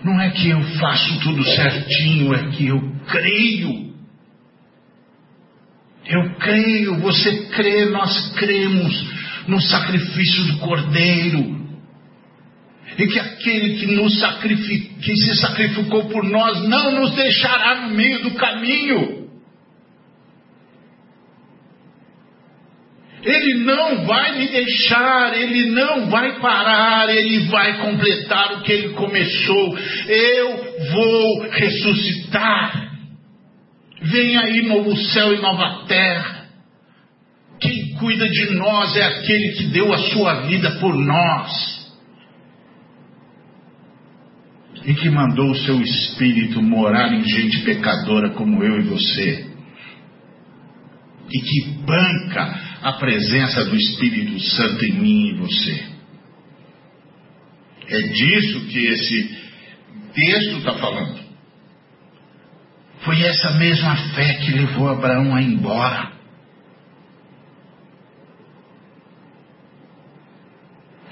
Não 0.03 0.19
é 0.19 0.31
que 0.31 0.49
eu 0.49 0.61
faço 0.79 1.19
tudo 1.21 1.43
certinho, 1.45 2.33
é 2.33 2.49
que 2.49 2.67
eu 2.67 2.92
creio. 3.05 3.93
Eu 6.05 6.35
creio, 6.35 6.99
você 6.99 7.47
crê, 7.47 7.85
nós 7.85 8.33
cremos 8.35 9.13
no 9.47 9.59
sacrifício 9.61 10.43
do 10.45 10.59
Cordeiro 10.59 11.63
e 12.97 13.07
que 13.07 13.19
aquele 13.19 13.77
que, 13.77 13.87
nos 13.87 14.21
que 15.01 15.15
se 15.15 15.35
sacrificou 15.37 16.09
por 16.09 16.23
nós 16.23 16.67
não 16.67 16.99
nos 16.99 17.15
deixará 17.15 17.87
no 17.87 17.95
meio 17.95 18.23
do 18.23 18.31
caminho. 18.31 19.23
Ele 23.23 23.63
não 23.63 24.05
vai 24.05 24.37
me 24.37 24.47
deixar, 24.49 25.33
ele 25.33 25.71
não 25.71 26.09
vai 26.09 26.39
parar, 26.39 27.09
ele 27.09 27.39
vai 27.47 27.77
completar 27.79 28.53
o 28.53 28.61
que 28.63 28.71
ele 28.73 28.89
começou. 28.89 29.77
Eu 30.09 30.75
vou 30.91 31.49
ressuscitar. 31.49 32.92
Vem 34.03 34.37
aí 34.37 34.67
novo 34.67 34.95
céu 34.97 35.33
e 35.33 35.41
nova 35.41 35.85
terra. 35.87 36.43
Quem 37.59 37.93
cuida 37.95 38.27
de 38.27 38.55
nós 38.55 38.95
é 38.97 39.03
aquele 39.03 39.53
que 39.53 39.67
deu 39.67 39.93
a 39.93 39.97
sua 40.09 40.41
vida 40.41 40.71
por 40.79 40.93
nós 40.93 41.73
e 44.85 44.93
que 44.93 45.09
mandou 45.09 45.51
o 45.51 45.55
seu 45.55 45.81
espírito 45.81 46.61
morar 46.61 47.13
em 47.13 47.23
gente 47.23 47.61
pecadora 47.61 48.31
como 48.31 48.61
eu 48.61 48.81
e 48.81 48.83
você, 48.83 49.47
e 51.31 51.39
que 51.39 51.69
banca 51.85 52.61
a 52.81 52.93
presença 52.93 53.63
do 53.63 53.75
Espírito 53.77 54.37
Santo 54.41 54.85
em 54.85 54.93
mim 54.93 55.27
e 55.29 55.33
você. 55.35 55.85
É 57.87 57.97
disso 58.09 58.65
que 58.67 58.85
esse 58.87 59.37
texto 60.13 60.57
está 60.57 60.73
falando. 60.73 61.22
Foi 63.03 63.21
essa 63.21 63.51
mesma 63.51 63.95
fé 64.15 64.35
que 64.35 64.51
levou 64.51 64.89
Abraão 64.89 65.35
a 65.35 65.41
ir 65.41 65.53
embora. 65.53 66.11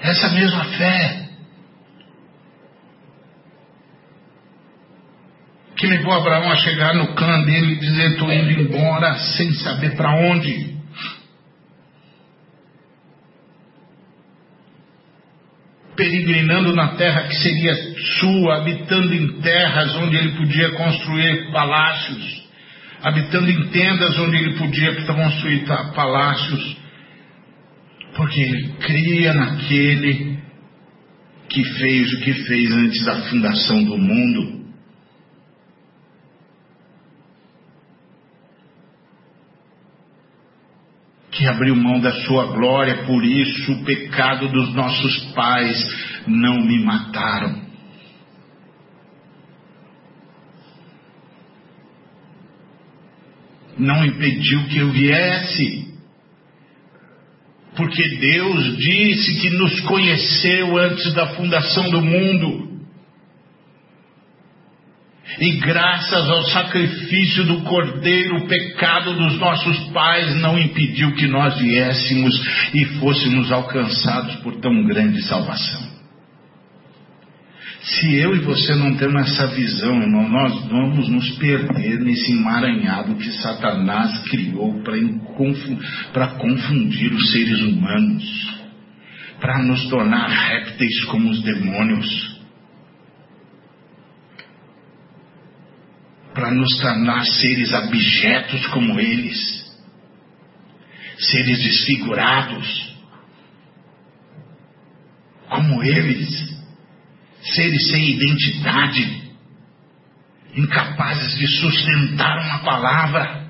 Essa 0.00 0.30
mesma 0.30 0.64
fé 0.64 1.28
que 5.76 5.86
levou 5.86 6.14
Abraão 6.14 6.50
a 6.50 6.56
chegar 6.56 6.94
no 6.94 7.14
clã 7.14 7.42
dele 7.42 7.74
e 7.74 7.78
dizer: 7.78 8.12
Estou 8.12 8.32
indo 8.32 8.60
embora 8.62 9.14
sem 9.14 9.52
saber 9.52 9.94
para 9.94 10.14
onde. 10.14 10.81
Peregrinando 15.96 16.74
na 16.74 16.96
terra 16.96 17.22
que 17.22 17.34
seria 17.36 17.74
sua, 18.18 18.56
habitando 18.58 19.14
em 19.14 19.40
terras 19.40 19.94
onde 19.96 20.16
ele 20.16 20.30
podia 20.32 20.70
construir 20.70 21.52
palácios, 21.52 22.42
habitando 23.02 23.50
em 23.50 23.68
tendas 23.68 24.18
onde 24.18 24.36
ele 24.36 24.54
podia 24.54 24.94
construir 25.04 25.66
palácios, 25.94 26.76
porque 28.16 28.40
ele 28.40 28.68
cria 28.80 29.34
naquele 29.34 30.38
que 31.48 31.62
fez 31.62 32.12
o 32.14 32.20
que 32.20 32.32
fez 32.32 32.72
antes 32.72 33.04
da 33.04 33.16
fundação 33.22 33.84
do 33.84 33.98
mundo. 33.98 34.61
Que 41.42 41.48
abriu 41.48 41.74
mão 41.74 42.00
da 42.00 42.12
sua 42.22 42.46
glória, 42.52 43.04
por 43.04 43.24
isso 43.24 43.72
o 43.72 43.84
pecado 43.84 44.46
dos 44.48 44.72
nossos 44.74 45.18
pais 45.34 46.22
não 46.28 46.64
me 46.64 46.78
mataram. 46.84 47.60
Não 53.76 54.04
impediu 54.04 54.68
que 54.68 54.78
eu 54.78 54.90
viesse, 54.92 55.92
porque 57.74 58.08
Deus 58.20 58.76
disse 58.76 59.40
que 59.40 59.50
nos 59.50 59.80
conheceu 59.80 60.78
antes 60.78 61.12
da 61.12 61.34
fundação 61.34 61.90
do 61.90 62.02
mundo 62.02 62.71
e 65.42 65.56
graças 65.56 66.30
ao 66.30 66.44
sacrifício 66.44 67.42
do 67.44 67.62
Cordeiro, 67.62 68.36
o 68.36 68.46
pecado 68.46 69.12
dos 69.14 69.40
nossos 69.40 69.76
pais 69.88 70.40
não 70.40 70.56
impediu 70.56 71.12
que 71.16 71.26
nós 71.26 71.58
viéssemos 71.58 72.32
e 72.72 72.84
fôssemos 73.00 73.50
alcançados 73.50 74.36
por 74.36 74.60
tão 74.60 74.84
grande 74.84 75.20
salvação. 75.22 75.82
Se 77.80 78.14
eu 78.14 78.36
e 78.36 78.38
você 78.38 78.76
não 78.76 78.94
temos 78.94 79.32
essa 79.32 79.48
visão, 79.48 80.00
irmão, 80.00 80.28
nós 80.28 80.64
vamos 80.68 81.08
nos 81.08 81.30
perder 81.30 81.98
nesse 81.98 82.30
emaranhado 82.30 83.16
que 83.16 83.32
Satanás 83.32 84.22
criou 84.28 84.80
para 86.12 86.28
confundir 86.38 87.12
os 87.12 87.32
seres 87.32 87.60
humanos, 87.62 88.24
para 89.40 89.60
nos 89.64 89.88
tornar 89.88 90.28
répteis 90.28 91.04
como 91.06 91.30
os 91.30 91.42
demônios 91.42 92.41
para 96.34 96.50
nos 96.50 96.78
tornar 96.78 97.24
seres 97.24 97.72
abjetos 97.72 98.66
como 98.68 98.98
eles, 98.98 99.70
seres 101.18 101.58
desfigurados 101.62 102.92
como 105.52 105.82
eles, 105.82 106.56
seres 107.42 107.88
sem 107.90 108.10
identidade, 108.10 109.32
incapazes 110.54 111.36
de 111.36 111.46
sustentar 111.46 112.38
uma 112.38 112.58
palavra. 112.60 113.42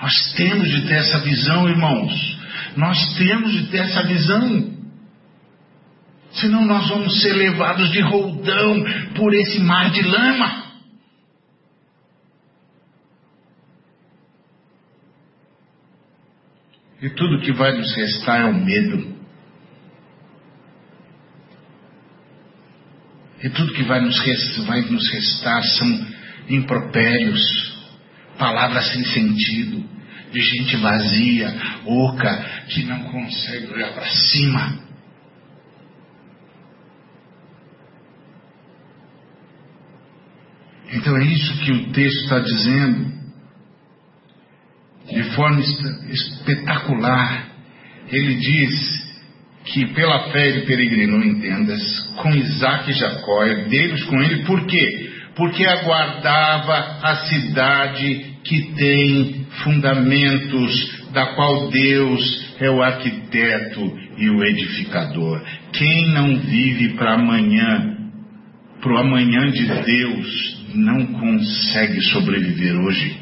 Nós 0.00 0.32
temos 0.36 0.68
de 0.68 0.88
ter 0.88 0.96
essa 0.96 1.20
visão, 1.20 1.68
irmãos. 1.68 2.12
Nós 2.76 3.14
temos 3.16 3.52
de 3.52 3.68
ter 3.68 3.82
essa 3.82 4.02
visão. 4.02 4.71
Senão 6.34 6.64
nós 6.64 6.88
vamos 6.88 7.20
ser 7.20 7.32
levados 7.34 7.90
de 7.90 8.00
roldão 8.00 8.84
por 9.14 9.34
esse 9.34 9.60
mar 9.60 9.90
de 9.90 10.02
lama. 10.02 10.62
E 17.02 17.10
tudo 17.10 17.40
que 17.40 17.52
vai 17.52 17.76
nos 17.76 17.94
restar 17.94 18.42
é 18.42 18.44
o 18.44 18.54
medo. 18.54 19.12
E 23.42 23.50
tudo 23.50 23.74
que 23.74 23.82
vai 23.82 24.00
nos, 24.00 24.16
vai 24.64 24.82
nos 24.82 25.10
restar 25.10 25.62
são 25.64 26.06
impropérios, 26.48 27.42
palavras 28.38 28.92
sem 28.92 29.04
sentido, 29.04 29.84
de 30.32 30.40
gente 30.40 30.76
vazia, 30.76 31.52
oca, 31.84 32.64
que 32.68 32.84
não 32.84 33.02
consegue 33.02 33.72
olhar 33.72 33.92
para 33.92 34.06
cima. 34.06 34.91
Então 40.92 41.16
é 41.16 41.24
isso 41.24 41.58
que 41.60 41.72
o 41.72 41.92
texto 41.92 42.22
está 42.22 42.38
dizendo 42.38 43.12
de 45.10 45.22
forma 45.34 45.60
espetacular. 46.10 47.48
Ele 48.10 48.34
diz 48.34 49.02
que 49.64 49.86
pela 49.94 50.30
fé 50.30 50.48
ele 50.48 50.66
peregrinou 50.66 51.22
em 51.22 51.40
tendas 51.40 52.00
com 52.16 52.30
Isaac 52.30 52.90
e 52.90 52.94
Jacó, 52.94 53.44
herdeiros 53.44 54.04
com 54.04 54.20
ele, 54.20 54.44
por 54.44 54.66
quê? 54.66 55.10
Porque 55.34 55.64
aguardava 55.64 56.98
a 57.02 57.16
cidade 57.26 58.32
que 58.44 58.74
tem 58.74 59.46
fundamentos, 59.62 61.02
da 61.12 61.34
qual 61.34 61.70
Deus 61.70 62.54
é 62.58 62.70
o 62.70 62.82
arquiteto 62.82 63.98
e 64.18 64.30
o 64.30 64.44
edificador. 64.44 65.42
Quem 65.72 66.08
não 66.08 66.36
vive 66.36 66.94
para 66.94 67.14
amanhã, 67.14 67.96
para 68.80 68.94
o 68.94 68.98
amanhã 68.98 69.50
de 69.50 69.66
Deus, 69.66 70.61
não 70.74 71.06
consegue 71.06 72.00
sobreviver 72.02 72.80
hoje. 72.80 73.20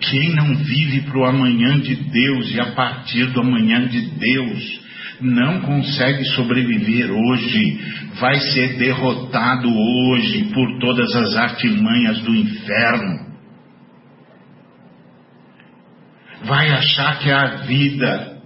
Quem 0.00 0.34
não 0.34 0.54
vive 0.56 1.02
para 1.02 1.18
o 1.18 1.24
amanhã 1.24 1.78
de 1.80 1.94
Deus 1.94 2.50
e 2.52 2.60
a 2.60 2.72
partir 2.72 3.26
do 3.26 3.40
amanhã 3.40 3.86
de 3.86 4.00
Deus 4.00 4.82
não 5.20 5.60
consegue 5.60 6.24
sobreviver 6.34 7.10
hoje, 7.10 7.80
vai 8.18 8.38
ser 8.40 8.76
derrotado 8.76 9.68
hoje 9.68 10.50
por 10.52 10.78
todas 10.80 11.14
as 11.14 11.36
artimanhas 11.36 12.20
do 12.22 12.34
inferno. 12.34 13.32
Vai 16.44 16.70
achar 16.70 17.18
que 17.20 17.30
a 17.30 17.46
vida 17.64 18.42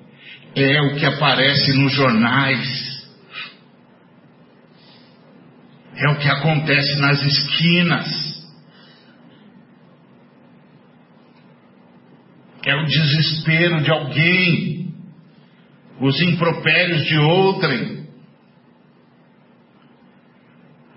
é 0.55 0.81
o 0.83 0.97
que 0.97 1.07
aparece 1.07 1.73
nos 1.79 1.93
jornais, 1.95 2.96
é 5.97 6.11
o 6.11 6.19
que 6.19 6.29
acontece 6.29 7.01
nas 7.01 7.23
esquinas. 7.23 8.27
é 12.67 12.75
o 12.75 12.85
desespero 12.85 13.81
de 13.81 13.93
alguém, 13.93 14.93
os 16.01 16.21
impropérios 16.21 17.05
de 17.05 17.17
outrem, 17.17 18.09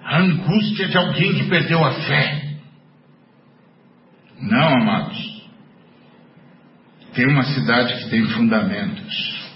a 0.04 0.20
angústia 0.20 0.88
de 0.88 0.97
alguém 0.97 1.36
que 1.36 1.47
perdeu 1.47 1.86
a 1.86 1.93
fé. 1.93 2.58
Não, 4.41 4.68
amados. 4.82 5.47
Tem 7.14 7.28
uma 7.28 7.43
cidade 7.43 8.04
que 8.04 8.10
tem 8.10 8.28
fundamentos, 8.30 9.52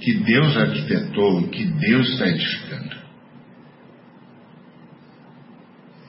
que 0.00 0.14
Deus 0.14 0.56
arquitetou, 0.56 1.48
que 1.48 1.64
Deus 1.64 2.08
está 2.10 2.26
edificando. 2.26 3.03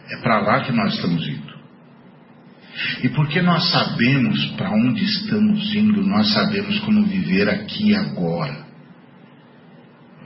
É 0.09 0.17
para 0.17 0.39
lá 0.41 0.61
que 0.61 0.71
nós 0.71 0.93
estamos 0.93 1.27
indo. 1.27 1.55
E 3.03 3.09
porque 3.09 3.41
nós 3.41 3.71
sabemos 3.71 4.45
para 4.57 4.69
onde 4.69 5.03
estamos 5.03 5.73
indo, 5.73 6.01
nós 6.03 6.33
sabemos 6.33 6.79
como 6.79 7.05
viver 7.05 7.49
aqui 7.49 7.91
e 7.91 7.95
agora. 7.95 8.65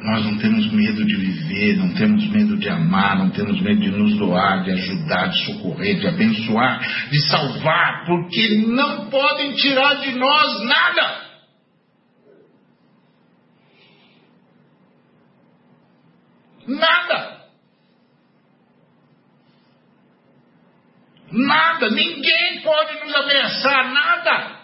Nós 0.02 0.26
não 0.26 0.38
temos 0.38 0.72
medo 0.72 1.06
de 1.06 1.16
viver, 1.16 1.78
não 1.78 1.94
temos 1.94 2.26
medo 2.30 2.58
de 2.58 2.70
amar, 2.70 3.18
não 3.18 3.30
temos 3.32 3.62
medo 3.62 3.82
de 3.82 3.92
nos 3.92 4.18
doar, 4.18 4.64
de 4.64 4.72
ajudar, 4.72 5.28
de 5.28 5.46
socorrer, 5.46 6.00
de 6.00 6.08
abençoar, 6.08 6.80
de 7.12 7.28
salvar, 7.28 8.06
porque 8.06 8.66
não 8.68 9.10
podem 9.10 9.54
tirar 9.56 9.96
de 9.96 10.14
nós 10.18 10.64
nada. 10.64 11.30
Nada. 16.66 17.39
Nada, 21.32 21.90
ninguém 21.92 22.62
pode 22.64 23.00
nos 23.00 23.14
ameaçar, 23.14 23.94
nada. 23.94 24.60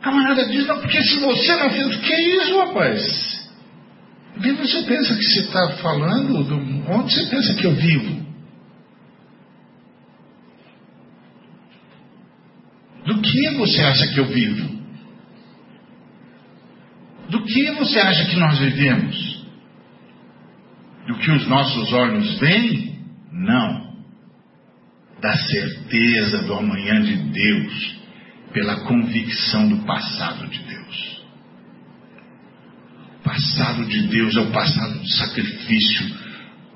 A 0.00 0.04
camarada 0.04 0.46
diz, 0.46 0.66
não, 0.66 0.80
porque 0.80 1.02
se 1.02 1.18
você 1.18 1.56
não 1.56 1.70
fez, 1.70 1.96
o 1.96 2.00
que 2.00 2.12
é 2.12 2.36
isso, 2.36 2.58
rapaz? 2.58 3.32
Que 4.40 4.52
você 4.52 4.82
pensa 4.82 5.14
que 5.14 5.22
você 5.22 5.40
está 5.40 5.76
falando? 5.78 6.44
Do, 6.44 6.92
onde 6.92 7.14
você 7.14 7.26
pensa 7.26 7.54
que 7.54 7.66
eu 7.66 7.74
vivo? 7.74 8.22
Do 13.04 13.20
que 13.20 13.50
você 13.50 13.82
acha 13.82 14.06
que 14.08 14.18
eu 14.18 14.26
vivo? 14.26 14.82
Do 17.28 17.44
que 17.44 17.70
você 17.72 17.98
acha 17.98 18.24
que 18.26 18.36
nós 18.36 18.58
vivemos? 18.58 19.41
Do 21.06 21.16
que 21.16 21.30
os 21.30 21.46
nossos 21.48 21.92
olhos 21.92 22.38
veem? 22.38 22.98
Não. 23.32 23.92
Da 25.20 25.36
certeza 25.36 26.42
do 26.42 26.54
amanhã 26.54 27.02
de 27.02 27.16
Deus, 27.16 27.96
pela 28.52 28.80
convicção 28.80 29.68
do 29.68 29.84
passado 29.84 30.46
de 30.48 30.58
Deus. 30.60 31.22
O 33.20 33.24
passado 33.24 33.84
de 33.86 34.08
Deus 34.08 34.36
é 34.36 34.40
o 34.40 34.52
passado 34.52 34.98
do 34.98 35.08
sacrifício, 35.08 36.16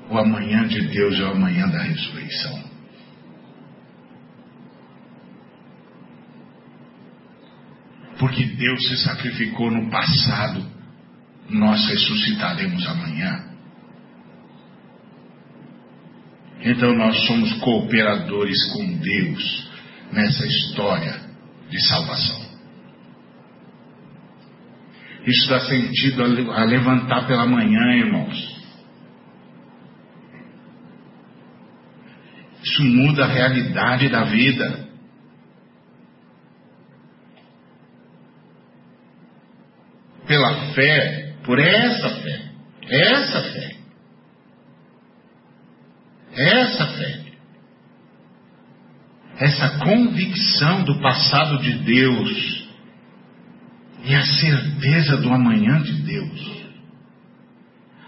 o 0.08 0.18
amanhã 0.18 0.66
de 0.66 0.80
Deus 0.80 1.18
é 1.18 1.24
o 1.24 1.32
amanhã 1.32 1.68
da 1.68 1.82
ressurreição. 1.82 2.64
Porque 8.18 8.44
Deus 8.44 8.88
se 8.88 8.96
sacrificou 9.04 9.70
no 9.70 9.90
passado, 9.90 10.64
nós 11.50 11.86
ressuscitaremos 11.86 12.86
amanhã. 12.86 13.55
Então 16.66 16.92
nós 16.96 17.16
somos 17.28 17.52
cooperadores 17.60 18.72
com 18.72 18.98
Deus 18.98 19.70
nessa 20.12 20.44
história 20.44 21.20
de 21.70 21.80
salvação. 21.86 22.44
Isso 25.24 25.48
dá 25.48 25.60
sentido 25.60 26.24
a 26.52 26.64
levantar 26.64 27.24
pela 27.28 27.46
manhã, 27.46 27.96
irmãos. 27.96 28.56
Isso 32.64 32.82
muda 32.82 33.24
a 33.24 33.28
realidade 33.28 34.08
da 34.08 34.24
vida. 34.24 34.88
Pela 40.26 40.72
fé, 40.72 41.36
por 41.44 41.60
essa 41.60 42.08
fé, 42.08 42.50
essa 42.88 43.42
fé, 43.52 43.75
essa 46.36 46.86
fé, 46.86 47.20
essa 49.38 49.78
convicção 49.78 50.84
do 50.84 51.00
passado 51.00 51.58
de 51.58 51.72
Deus 51.78 52.66
e 54.04 54.14
a 54.14 54.24
certeza 54.24 55.16
do 55.16 55.32
amanhã 55.32 55.82
de 55.82 56.02
Deus. 56.02 56.56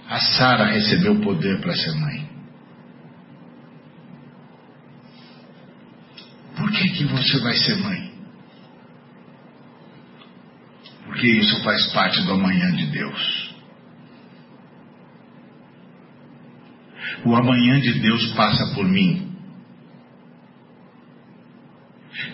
A 0.08 0.20
Sara 0.20 0.66
recebeu 0.66 1.20
poder 1.20 1.60
para 1.60 1.74
ser 1.74 1.92
mãe. 1.96 2.28
Por 6.56 6.70
que, 6.72 6.88
que 6.90 7.04
você 7.04 7.38
vai 7.40 7.54
ser 7.54 7.76
mãe? 7.76 8.12
Porque 11.04 11.26
isso 11.26 11.62
faz 11.62 11.86
parte 11.92 12.22
do 12.22 12.32
amanhã 12.32 12.70
de 12.72 12.86
Deus. 12.86 13.47
O 17.24 17.34
amanhã 17.34 17.80
de 17.80 17.98
Deus 18.00 18.32
passa 18.32 18.74
por 18.74 18.84
mim. 18.84 19.28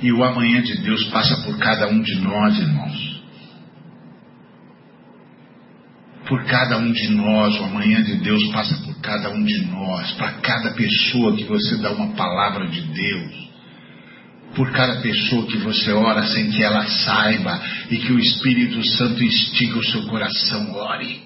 E 0.02 0.12
o 0.12 0.22
amanhã 0.22 0.62
de 0.62 0.76
Deus 0.78 1.04
passa 1.04 1.42
por 1.42 1.58
cada 1.58 1.88
um 1.88 2.00
de 2.00 2.14
nós, 2.16 2.58
irmãos. 2.58 3.14
por 6.26 6.42
cada 6.44 6.78
um 6.78 6.90
de 6.90 7.08
nós, 7.10 7.54
o 7.60 7.64
amanhã 7.64 8.02
de 8.02 8.16
Deus 8.16 8.50
passa 8.50 8.74
por 8.82 9.00
cada 9.00 9.30
um 9.30 9.44
de 9.44 9.66
nós, 9.66 10.10
para 10.12 10.32
cada 10.40 10.70
pessoa 10.72 11.36
que 11.36 11.44
você 11.44 11.76
dá 11.76 11.92
uma 11.92 12.14
palavra 12.14 12.66
de 12.68 12.80
Deus, 12.80 13.48
por 14.54 14.70
cada 14.72 15.00
pessoa 15.00 15.46
que 15.46 15.58
você 15.58 15.92
ora 15.92 16.26
sem 16.26 16.50
que 16.50 16.62
ela 16.62 16.86
saiba 16.86 17.60
e 17.90 17.98
que 17.98 18.12
o 18.12 18.18
Espírito 18.18 18.82
Santo 18.96 19.22
instiga 19.22 19.78
o 19.78 19.84
seu 19.84 20.06
coração, 20.06 20.72
ore. 20.74 21.22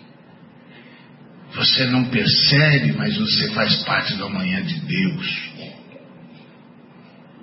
Você 1.59 1.87
não 1.87 2.05
percebe, 2.05 2.93
mas 2.93 3.17
você 3.17 3.49
faz 3.49 3.83
parte 3.83 4.15
do 4.15 4.27
amanhã 4.27 4.63
de 4.63 4.79
Deus. 4.79 5.51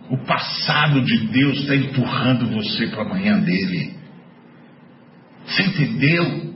O 0.09 0.17
passado 0.25 1.01
de 1.01 1.17
Deus 1.27 1.59
está 1.59 1.75
empurrando 1.75 2.49
você 2.51 2.87
para 2.87 3.01
amanhã 3.03 3.37
dele. 3.41 3.93
Você 5.45 5.63
entendeu? 5.63 6.55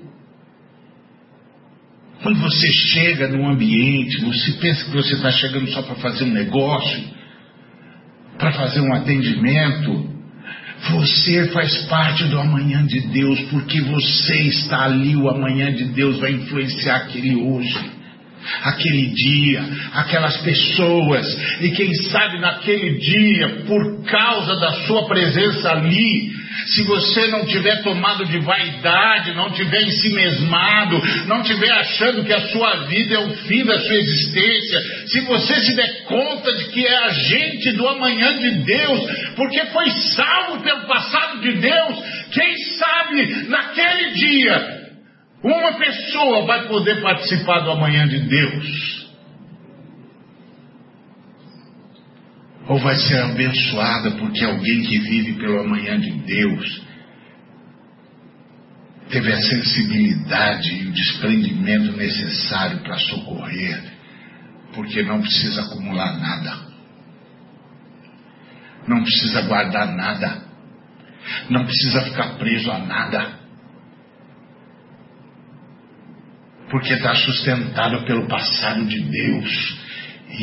Quando 2.23 2.39
você 2.39 2.67
chega 2.71 3.27
num 3.27 3.49
ambiente, 3.49 4.23
você 4.23 4.53
pensa 4.53 4.85
que 4.85 4.91
você 4.91 5.15
está 5.15 5.29
chegando 5.31 5.67
só 5.71 5.81
para 5.81 5.95
fazer 5.95 6.23
um 6.23 6.31
negócio, 6.31 7.03
para 8.37 8.53
fazer 8.53 8.79
um 8.79 8.93
atendimento. 8.93 10.18
Você 10.91 11.47
faz 11.49 11.83
parte 11.83 12.23
do 12.25 12.39
amanhã 12.39 12.85
de 12.85 13.01
Deus, 13.07 13.39
porque 13.51 13.81
você 13.81 14.35
está 14.43 14.85
ali, 14.85 15.15
o 15.15 15.29
amanhã 15.29 15.73
de 15.73 15.85
Deus 15.85 16.19
vai 16.19 16.31
influenciar 16.31 16.95
aquele 16.97 17.35
hoje 17.35 17.99
aquele 18.63 19.07
dia, 19.13 19.63
aquelas 19.93 20.37
pessoas, 20.37 21.61
e 21.61 21.69
quem 21.71 21.93
sabe 22.09 22.39
naquele 22.39 22.97
dia, 22.97 23.63
por 23.67 24.03
causa 24.05 24.55
da 24.55 24.71
sua 24.85 25.07
presença 25.07 25.71
ali, 25.71 26.31
se 26.67 26.83
você 26.83 27.27
não 27.27 27.45
tiver 27.45 27.81
tomado 27.83 28.25
de 28.25 28.39
vaidade, 28.39 29.33
não 29.33 29.51
tiver 29.51 29.81
em 29.81 29.91
si 29.91 30.09
mesmado, 30.13 31.01
não 31.27 31.41
tiver 31.43 31.71
achando 31.71 32.23
que 32.23 32.33
a 32.33 32.47
sua 32.47 32.85
vida 32.87 33.15
é 33.15 33.19
o 33.19 33.35
fim 33.35 33.63
da 33.65 33.79
sua 33.79 33.95
existência, 33.95 35.07
se 35.07 35.21
você 35.21 35.61
se 35.61 35.75
der 35.75 36.03
conta 36.05 36.51
de 36.57 36.65
que 36.65 36.85
é 36.85 36.97
agente 37.05 37.71
do 37.73 37.87
amanhã 37.87 38.37
de 38.37 38.51
Deus, 38.63 38.99
porque 39.35 39.65
foi 39.67 39.89
salvo 40.15 40.61
pelo 40.61 40.87
passado 40.87 41.41
de 41.41 41.53
Deus, 41.53 42.03
quem 42.31 42.55
sabe 42.77 43.47
naquele 43.49 44.11
dia 44.11 44.79
uma 45.43 45.73
pessoa 45.77 46.45
vai 46.45 46.67
poder 46.67 47.01
participar 47.01 47.59
do 47.61 47.71
amanhã 47.71 48.07
de 48.07 48.19
Deus. 48.19 48.98
Ou 52.69 52.77
vai 52.77 52.95
ser 52.95 53.17
abençoada 53.17 54.11
porque 54.11 54.45
alguém 54.45 54.83
que 54.83 54.99
vive 54.99 55.33
pelo 55.33 55.59
amanhã 55.59 55.99
de 55.99 56.11
Deus 56.11 56.81
teve 59.09 59.33
a 59.33 59.41
sensibilidade 59.41 60.75
e 60.75 60.87
o 60.87 60.91
desprendimento 60.91 61.97
necessário 61.97 62.79
para 62.81 62.95
socorrer, 62.99 63.81
porque 64.71 65.01
não 65.01 65.19
precisa 65.19 65.63
acumular 65.63 66.15
nada, 66.19 66.59
não 68.87 69.01
precisa 69.01 69.41
guardar 69.41 69.95
nada, 69.95 70.43
não 71.49 71.65
precisa 71.65 72.03
ficar 72.03 72.37
preso 72.37 72.71
a 72.71 72.77
nada. 72.77 73.39
porque 76.69 76.93
está 76.93 77.15
sustentado 77.15 78.05
pelo 78.05 78.27
passado 78.27 78.85
de 78.85 78.99
Deus 78.99 79.88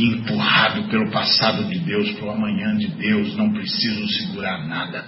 empurrado 0.05 0.89
pelo 0.89 1.10
passado 1.10 1.64
de 1.64 1.78
Deus 1.81 2.10
para 2.12 2.27
o 2.27 2.31
amanhã 2.31 2.77
de 2.77 2.89
Deus, 2.89 3.36
não 3.36 3.52
preciso 3.52 4.06
segurar 4.09 4.66
nada. 4.66 5.05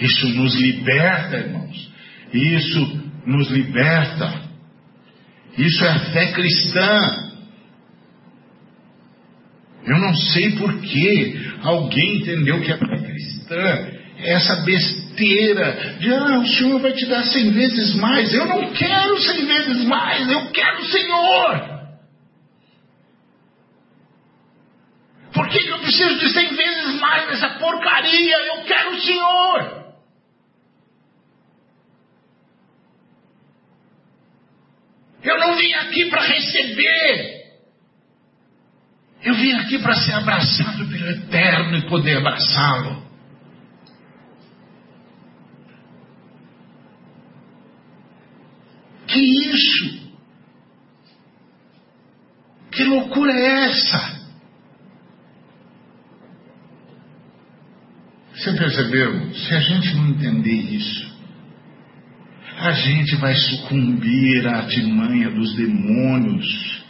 Isso 0.00 0.28
nos 0.28 0.54
liberta, 0.54 1.36
irmãos. 1.38 1.90
Isso 2.32 3.00
nos 3.26 3.50
liberta. 3.50 4.42
Isso 5.58 5.84
é 5.84 5.88
a 5.88 5.98
fé 6.12 6.32
cristã. 6.32 7.30
Eu 9.86 9.98
não 9.98 10.14
sei 10.14 10.52
por 10.52 10.80
que 10.80 11.52
alguém 11.62 12.18
entendeu 12.18 12.60
que 12.60 12.72
a 12.72 12.78
fé 12.78 12.98
cristã 12.98 14.00
é 14.18 14.34
essa 14.34 14.56
besteira 14.62 15.96
de 15.98 16.12
ah, 16.12 16.38
o 16.38 16.46
Senhor 16.46 16.80
vai 16.80 16.92
te 16.92 17.06
dar 17.06 17.24
cem 17.24 17.50
vezes 17.50 17.94
mais. 17.96 18.32
Eu 18.32 18.46
não 18.46 18.72
quero 18.72 19.18
cem 19.18 19.46
vezes 19.46 19.84
mais, 19.84 20.30
eu 20.30 20.50
quero 20.50 20.82
o 20.82 20.86
Senhor. 20.86 21.79
Por 25.32 25.48
que, 25.48 25.58
eu 25.68 25.78
preciso 25.78 26.18
de 26.18 26.28
cem 26.30 26.54
vezes 26.54 27.00
mais 27.00 27.26
nessa 27.28 27.50
porcaria? 27.58 28.36
Eu 28.46 28.64
quero 28.64 28.94
o 28.94 29.00
Senhor. 29.00 29.80
Eu 35.22 35.38
não 35.38 35.56
vim 35.56 35.72
aqui 35.74 36.06
para 36.10 36.22
receber. 36.22 37.40
Eu 39.22 39.34
vim 39.34 39.52
aqui 39.52 39.78
para 39.78 39.94
ser 39.94 40.14
abraçado 40.14 40.88
pelo 40.88 41.10
Eterno 41.10 41.76
e 41.76 41.88
poder 41.88 42.16
abraçá-lo. 42.16 43.08
Que 49.06 49.20
isso? 49.20 50.10
Que 52.72 52.84
loucura 52.84 53.32
é 53.32 53.70
essa? 53.70 54.19
Você 58.40 58.52
percebeu? 58.54 59.34
Se 59.34 59.54
a 59.54 59.60
gente 59.60 59.94
não 59.96 60.08
entender 60.08 60.50
isso, 60.50 61.10
a 62.56 62.72
gente 62.72 63.16
vai 63.16 63.34
sucumbir 63.34 64.46
à 64.46 64.60
artimanha 64.60 65.30
dos 65.30 65.54
demônios, 65.56 66.82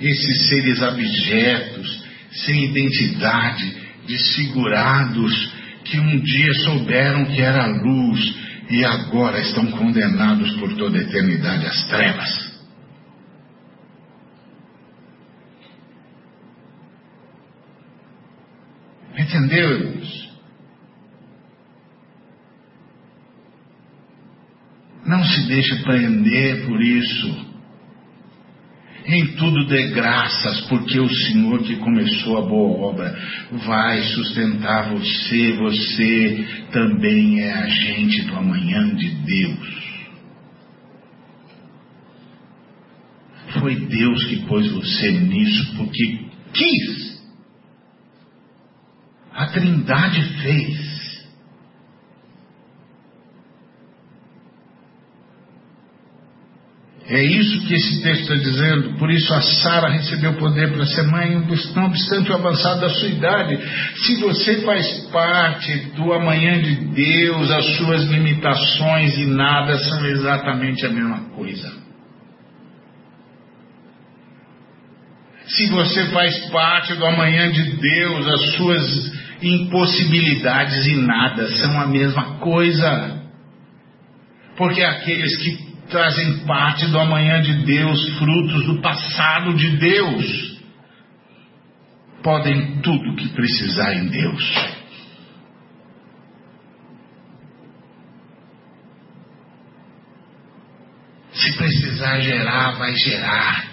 esses 0.00 0.48
seres 0.48 0.80
abjetos, 0.80 2.04
sem 2.30 2.66
identidade, 2.66 3.76
desfigurados, 4.06 5.52
que 5.84 5.98
um 5.98 6.20
dia 6.20 6.54
souberam 6.64 7.24
que 7.24 7.40
era 7.40 7.66
luz, 7.66 8.36
e 8.70 8.84
agora 8.84 9.40
estão 9.40 9.66
condenados 9.72 10.54
por 10.56 10.72
toda 10.76 10.98
a 10.98 11.02
eternidade 11.02 11.66
às 11.66 11.84
trevas. 11.88 12.52
Entendeu, 19.18 19.68
irmãos? 19.68 20.31
Não 25.06 25.24
se 25.24 25.46
deixe 25.46 25.82
prender 25.82 26.66
por 26.66 26.80
isso. 26.80 27.52
Em 29.04 29.34
tudo 29.34 29.66
dê 29.66 29.88
graças, 29.88 30.60
porque 30.68 31.00
o 31.00 31.08
Senhor 31.08 31.60
que 31.64 31.76
começou 31.76 32.38
a 32.38 32.48
boa 32.48 32.88
obra 32.88 33.18
vai 33.50 34.00
sustentar 34.02 34.90
você. 34.90 35.52
Você 35.54 36.46
também 36.70 37.40
é 37.40 37.52
agente 37.52 38.22
do 38.22 38.36
amanhã 38.36 38.94
de 38.94 39.08
Deus. 39.08 39.82
Foi 43.58 43.74
Deus 43.74 44.24
que 44.26 44.46
pôs 44.46 44.70
você 44.70 45.10
nisso 45.10 45.76
porque 45.76 46.20
quis. 46.54 47.22
A 49.34 49.46
Trindade 49.46 50.22
fez. 50.42 51.01
É 57.08 57.20
isso 57.24 57.66
que 57.66 57.74
esse 57.74 58.00
texto 58.02 58.22
está 58.22 58.34
dizendo. 58.36 58.96
Por 58.96 59.10
isso 59.10 59.32
a 59.34 59.40
Sara 59.40 59.90
recebeu 59.90 60.34
poder 60.34 60.72
para 60.72 60.86
ser 60.86 61.02
mãe, 61.02 61.30
não 61.74 61.86
obstante 61.86 62.30
o 62.30 62.34
avançado 62.34 62.80
da 62.80 62.88
sua 62.90 63.08
idade. 63.08 63.58
Se 63.96 64.20
você 64.20 64.62
faz 64.62 64.86
parte 65.12 65.74
do 65.96 66.12
amanhã 66.12 66.62
de 66.62 66.76
Deus, 66.76 67.50
as 67.50 67.76
suas 67.76 68.04
limitações 68.04 69.18
e 69.18 69.26
nada 69.26 69.76
são 69.78 70.06
exatamente 70.06 70.86
a 70.86 70.90
mesma 70.90 71.18
coisa. 71.34 71.82
Se 75.46 75.66
você 75.70 76.06
faz 76.06 76.38
parte 76.50 76.94
do 76.94 77.04
amanhã 77.04 77.50
de 77.50 77.64
Deus, 77.76 78.28
as 78.28 78.52
suas 78.52 79.12
impossibilidades 79.42 80.86
e 80.86 80.94
nada 80.94 81.48
são 81.48 81.80
a 81.80 81.86
mesma 81.88 82.38
coisa. 82.38 83.20
Porque 84.56 84.82
aqueles 84.82 85.36
que 85.38 85.71
trazem 85.88 86.44
parte 86.46 86.86
do 86.86 86.98
amanhã 86.98 87.40
de 87.42 87.64
Deus, 87.64 88.18
frutos 88.18 88.66
do 88.66 88.80
passado 88.80 89.54
de 89.54 89.76
Deus. 89.76 90.52
Podem 92.22 92.80
tudo 92.80 93.16
que 93.16 93.28
precisar 93.30 93.94
em 93.94 94.06
Deus. 94.06 94.54
Se 101.32 101.56
precisar 101.56 102.20
gerar, 102.20 102.78
vai 102.78 102.94
gerar. 102.94 103.72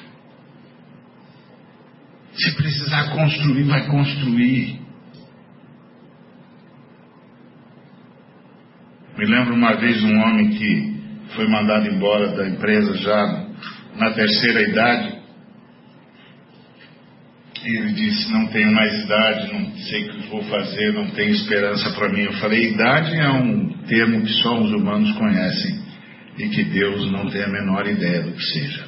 Se 2.34 2.56
precisar 2.56 3.11
construir, 3.11 3.64
vai 3.64 3.86
construir. 3.88 4.80
Me 9.18 9.26
lembro 9.26 9.53
uma 9.53 9.76
vez 9.76 10.02
um 10.02 10.18
homem 10.22 10.49
que 10.52 10.99
foi 11.35 11.47
mandado 11.47 11.88
embora 11.88 12.30
da 12.30 12.47
empresa 12.47 12.95
já 12.97 13.45
na 13.95 14.11
terceira 14.11 14.61
idade. 14.64 15.19
E 17.65 17.77
ele 17.77 17.93
disse: 17.93 18.31
Não 18.31 18.47
tenho 18.47 18.72
mais 18.72 19.03
idade, 19.03 19.53
não 19.53 19.76
sei 19.76 20.06
o 20.06 20.10
que 20.10 20.27
vou 20.30 20.43
fazer, 20.43 20.93
não 20.93 21.10
tenho 21.11 21.31
esperança 21.31 21.91
para 21.91 22.10
mim. 22.10 22.22
Eu 22.22 22.34
falei: 22.34 22.72
Idade 22.72 23.15
é 23.15 23.30
um 23.30 23.69
termo 23.88 24.22
que 24.22 24.34
só 24.41 24.60
os 24.60 24.72
humanos 24.72 25.11
conhecem 25.18 25.80
e 26.38 26.49
que 26.49 26.64
Deus 26.64 27.11
não 27.11 27.30
tem 27.30 27.43
a 27.43 27.49
menor 27.49 27.85
ideia 27.88 28.22
do 28.22 28.31
que 28.31 28.43
seja. 28.43 28.88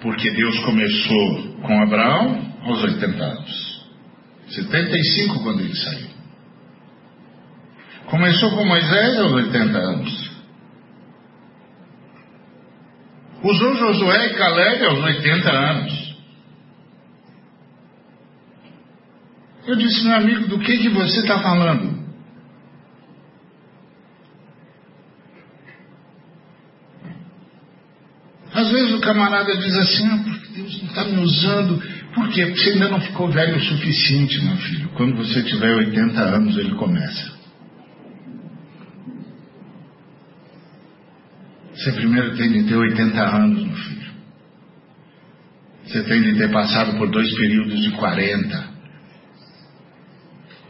Porque 0.00 0.30
Deus 0.30 0.58
começou 0.60 1.60
com 1.62 1.82
Abraão 1.82 2.54
aos 2.62 2.82
80 2.82 3.22
anos. 3.22 3.86
75 4.48 5.42
quando 5.42 5.60
ele 5.60 5.76
saiu. 5.76 6.09
Começou 8.10 8.50
com 8.50 8.64
Moisés 8.64 9.20
aos 9.20 9.32
80 9.32 9.78
anos. 9.78 10.30
Usou 13.42 13.76
Josué 13.76 14.26
e 14.26 14.34
Caleb 14.34 14.84
aos 14.84 15.04
80 15.04 15.50
anos. 15.50 16.16
Eu 19.64 19.76
disse, 19.76 20.04
meu 20.04 20.16
amigo, 20.16 20.48
do 20.48 20.58
que, 20.58 20.76
que 20.78 20.88
você 20.88 21.20
está 21.20 21.38
falando? 21.38 22.00
Às 28.52 28.68
vezes 28.72 28.92
o 28.92 29.00
camarada 29.00 29.56
diz 29.56 29.76
assim, 29.76 30.06
ah, 30.08 30.20
porque 30.24 30.48
Deus 30.54 30.82
não 30.82 30.88
está 30.88 31.04
me 31.04 31.20
usando. 31.20 31.80
Por 32.12 32.28
quê? 32.30 32.44
Porque 32.46 32.60
você 32.60 32.70
ainda 32.70 32.88
não 32.88 33.00
ficou 33.00 33.30
velho 33.30 33.56
o 33.56 33.60
suficiente, 33.60 34.44
meu 34.44 34.56
filho. 34.56 34.88
Quando 34.96 35.16
você 35.16 35.44
tiver 35.44 35.72
80 35.72 36.20
anos, 36.20 36.58
ele 36.58 36.74
começa. 36.74 37.39
Você 41.80 41.92
primeiro 41.92 42.36
tem 42.36 42.52
de 42.52 42.64
ter 42.64 42.76
80 42.76 43.20
anos, 43.22 43.64
meu 43.64 43.74
filho. 43.74 44.10
Você 45.86 46.02
tem 46.02 46.22
de 46.22 46.36
ter 46.36 46.52
passado 46.52 46.98
por 46.98 47.10
dois 47.10 47.34
períodos 47.36 47.80
de 47.80 47.90
40. 47.92 48.70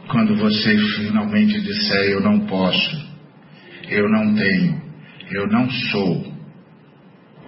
Quando 0.07 0.37
você 0.37 0.77
finalmente 0.95 1.59
disser 1.59 2.11
eu 2.11 2.21
não 2.21 2.47
posso, 2.47 3.11
eu 3.89 4.09
não 4.09 4.33
tenho, 4.35 4.81
eu 5.31 5.47
não 5.47 5.69
sou, 5.69 6.33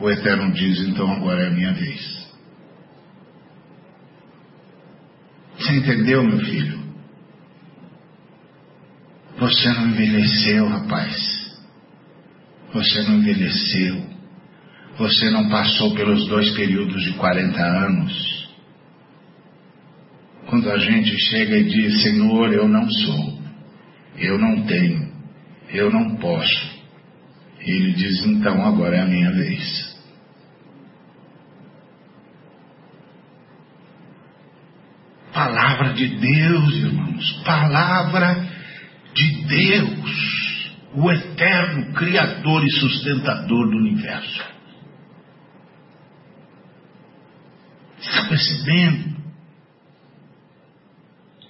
o 0.01 0.09
Eterno 0.09 0.51
diz 0.51 0.79
então 0.81 1.09
agora 1.09 1.43
é 1.43 1.47
a 1.47 1.51
minha 1.51 1.73
vez. 1.73 2.27
Você 5.57 5.73
entendeu, 5.73 6.21
meu 6.21 6.39
filho? 6.39 6.83
Você 9.39 9.69
não 9.69 9.87
envelheceu, 9.87 10.67
rapaz. 10.67 11.42
Você 12.73 13.03
não 13.03 13.19
envelheceu. 13.19 14.13
Você 14.97 15.29
não 15.29 15.47
passou 15.49 15.93
pelos 15.93 16.27
dois 16.27 16.49
períodos 16.51 17.03
de 17.03 17.13
40 17.13 17.61
anos. 17.61 18.49
Quando 20.47 20.69
a 20.71 20.77
gente 20.77 21.15
chega 21.29 21.57
e 21.57 21.63
diz: 21.63 22.01
Senhor, 22.03 22.51
eu 22.51 22.67
não 22.67 22.89
sou, 22.89 23.39
eu 24.17 24.37
não 24.37 24.63
tenho, 24.63 25.11
eu 25.69 25.91
não 25.91 26.15
posso. 26.17 26.73
Ele 27.59 27.93
diz: 27.93 28.25
Então 28.25 28.65
agora 28.65 28.97
é 28.97 29.01
a 29.01 29.05
minha 29.05 29.31
vez. 29.31 29.93
Palavra 35.33 35.93
de 35.93 36.07
Deus, 36.07 36.75
irmãos, 36.75 37.31
palavra 37.43 38.47
de 39.15 39.45
Deus 39.45 40.52
o 40.95 41.11
eterno 41.11 41.93
Criador 41.93 42.63
e 42.63 42.71
sustentador 42.71 43.69
do 43.69 43.77
universo. 43.77 44.43
Está 47.99 48.27
percebendo? 48.27 49.13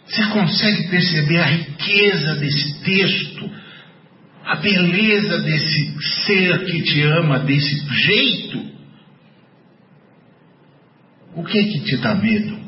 Você 0.06 0.26
consegue 0.30 0.90
perceber 0.90 1.40
a 1.40 1.46
riqueza 1.46 2.36
desse 2.36 2.84
texto, 2.84 3.50
a 4.46 4.56
beleza 4.58 5.40
desse 5.40 5.98
ser 6.26 6.66
que 6.66 6.84
te 6.84 7.02
ama 7.02 7.40
desse 7.40 7.88
jeito? 7.90 8.74
O 11.36 11.44
que 11.44 11.58
é 11.58 11.64
que 11.64 11.80
te 11.86 11.98
dá 11.98 12.14
medo? 12.16 12.62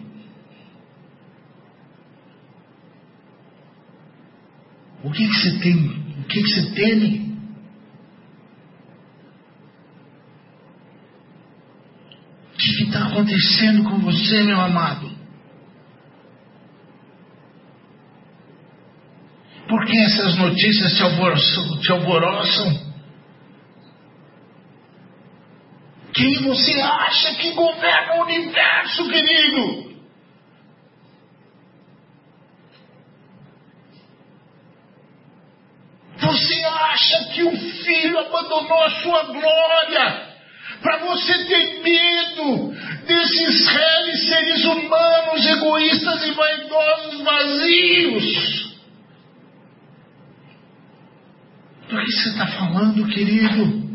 O 5.03 5.11
que, 5.11 5.23
é 5.23 5.27
que 5.27 5.34
você 5.35 5.60
tem 5.60 6.05
o 6.18 6.24
que, 6.24 6.42
que 6.42 6.48
você 6.48 6.72
teme? 6.74 7.36
O 12.54 12.58
que 12.58 12.84
está 12.84 13.08
acontecendo 13.08 13.84
com 13.84 14.00
você, 14.00 14.44
meu 14.44 14.60
amado? 14.60 15.14
Por 19.68 19.86
que 19.86 19.98
essas 20.00 20.38
notícias 20.38 20.94
te 20.96 21.04
alvoroçam? 21.04 21.80
Te 21.82 21.92
alvoroçam? 21.92 22.86
Quem 26.14 26.44
você 26.44 26.80
acha 26.82 27.36
que 27.36 27.52
governa 27.52 28.16
o 28.16 28.24
universo, 28.24 29.10
querido? 29.10 29.96
acha 36.96 37.26
que 37.26 37.44
o 37.44 37.52
filho 37.84 38.18
abandonou 38.64 38.84
a 38.84 38.90
sua 39.02 39.23
glória 39.23 40.36
para 40.82 40.98
você 40.99 41.45
ter 41.45 41.82
medo 41.82 42.73
desses 43.07 43.68
réis 43.68 44.27
seres 44.30 44.64
humanos 44.65 45.45
egoístas 45.45 46.27
e 46.27 46.32
vaidosos 46.32 47.22
vazios? 47.22 48.76
Do 51.90 51.98
que 51.98 52.11
você 52.11 52.30
está 52.30 52.48
falando, 52.48 53.07
querido? 53.07 53.86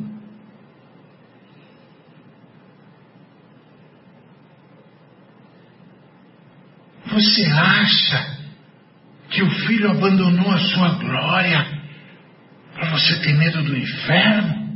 Você 7.06 7.44
acha 7.46 8.38
que 9.30 9.42
o 9.42 9.50
filho 9.50 9.90
abandonou 9.90 10.50
a 10.50 10.58
sua 10.58 10.90
glória 10.90 11.79
para 12.80 12.92
você 12.92 13.20
ter 13.20 13.34
medo 13.34 13.62
do 13.62 13.76
inferno? 13.76 14.70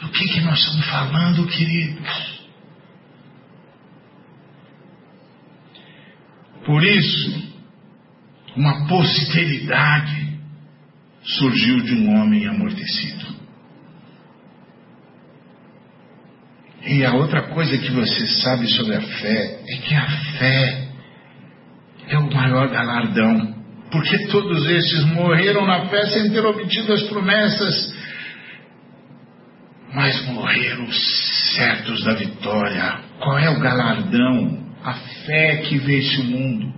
Do 0.00 0.08
que, 0.10 0.24
que 0.24 0.40
nós 0.40 0.58
estamos 0.58 0.86
falando, 0.86 1.46
queridos? 1.46 2.40
Por 6.64 6.82
isso, 6.82 7.52
uma 8.56 8.88
posteridade 8.88 10.40
surgiu 11.22 11.82
de 11.82 11.94
um 11.94 12.20
homem 12.20 12.48
amortecido. 12.48 13.38
E 16.82 17.04
a 17.04 17.12
outra 17.12 17.42
coisa 17.42 17.78
que 17.78 17.92
você 17.92 18.26
sabe 18.42 18.66
sobre 18.66 18.96
a 18.96 19.00
fé 19.00 19.62
é 19.68 19.76
que 19.76 19.94
a 19.94 20.08
fé 20.38 20.89
é 22.10 22.18
o 22.18 22.34
maior 22.34 22.68
galardão, 22.68 23.54
porque 23.90 24.26
todos 24.26 24.68
estes 24.68 25.04
morreram 25.12 25.64
na 25.64 25.86
fé 25.86 26.06
sem 26.06 26.30
ter 26.30 26.44
obtido 26.44 26.92
as 26.92 27.04
promessas, 27.04 27.94
mas 29.94 30.26
morreram 30.26 30.90
certos 31.54 32.04
da 32.04 32.14
vitória. 32.14 33.00
Qual 33.20 33.38
é 33.38 33.48
o 33.50 33.60
galardão? 33.60 34.60
A 34.84 34.94
fé 35.24 35.56
que 35.58 35.78
vence 35.78 36.20
o 36.20 36.24
mundo. 36.24 36.74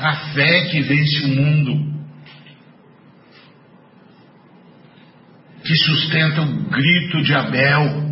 A 0.00 0.16
fé 0.34 0.64
que 0.70 0.80
vence 0.82 1.24
o 1.24 1.28
mundo. 1.28 1.94
Que 5.62 5.74
sustenta 5.76 6.42
o 6.42 6.70
grito 6.70 7.22
de 7.22 7.34
Abel 7.34 8.03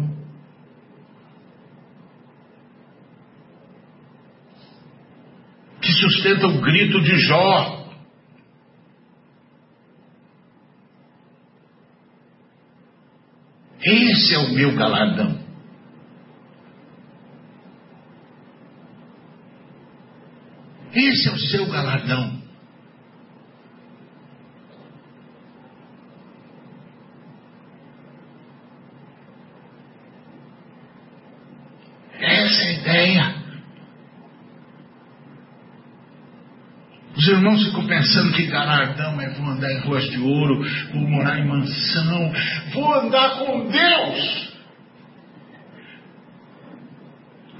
sustenta 6.02 6.46
o 6.46 6.60
grito 6.60 7.00
de 7.00 7.18
Jó. 7.20 7.82
Esse 13.84 14.34
é 14.34 14.38
o 14.38 14.52
meu 14.54 14.74
galardão. 14.74 15.40
Esse 20.94 21.28
é 21.28 21.32
o 21.32 21.38
seu 21.38 21.66
galardão. 21.66 22.41
Irmãos 37.42 37.64
ficam 37.64 37.84
pensando 37.88 38.32
que 38.34 38.46
galardão 38.46 39.20
é 39.20 39.28
vou 39.30 39.48
andar 39.48 39.72
em 39.72 39.80
ruas 39.80 40.08
de 40.08 40.20
ouro, 40.20 40.64
vou 40.92 41.02
morar 41.02 41.40
em 41.40 41.44
mansão, 41.44 42.32
vou 42.72 42.94
andar 42.94 43.30
com 43.40 43.68
Deus. 43.68 44.52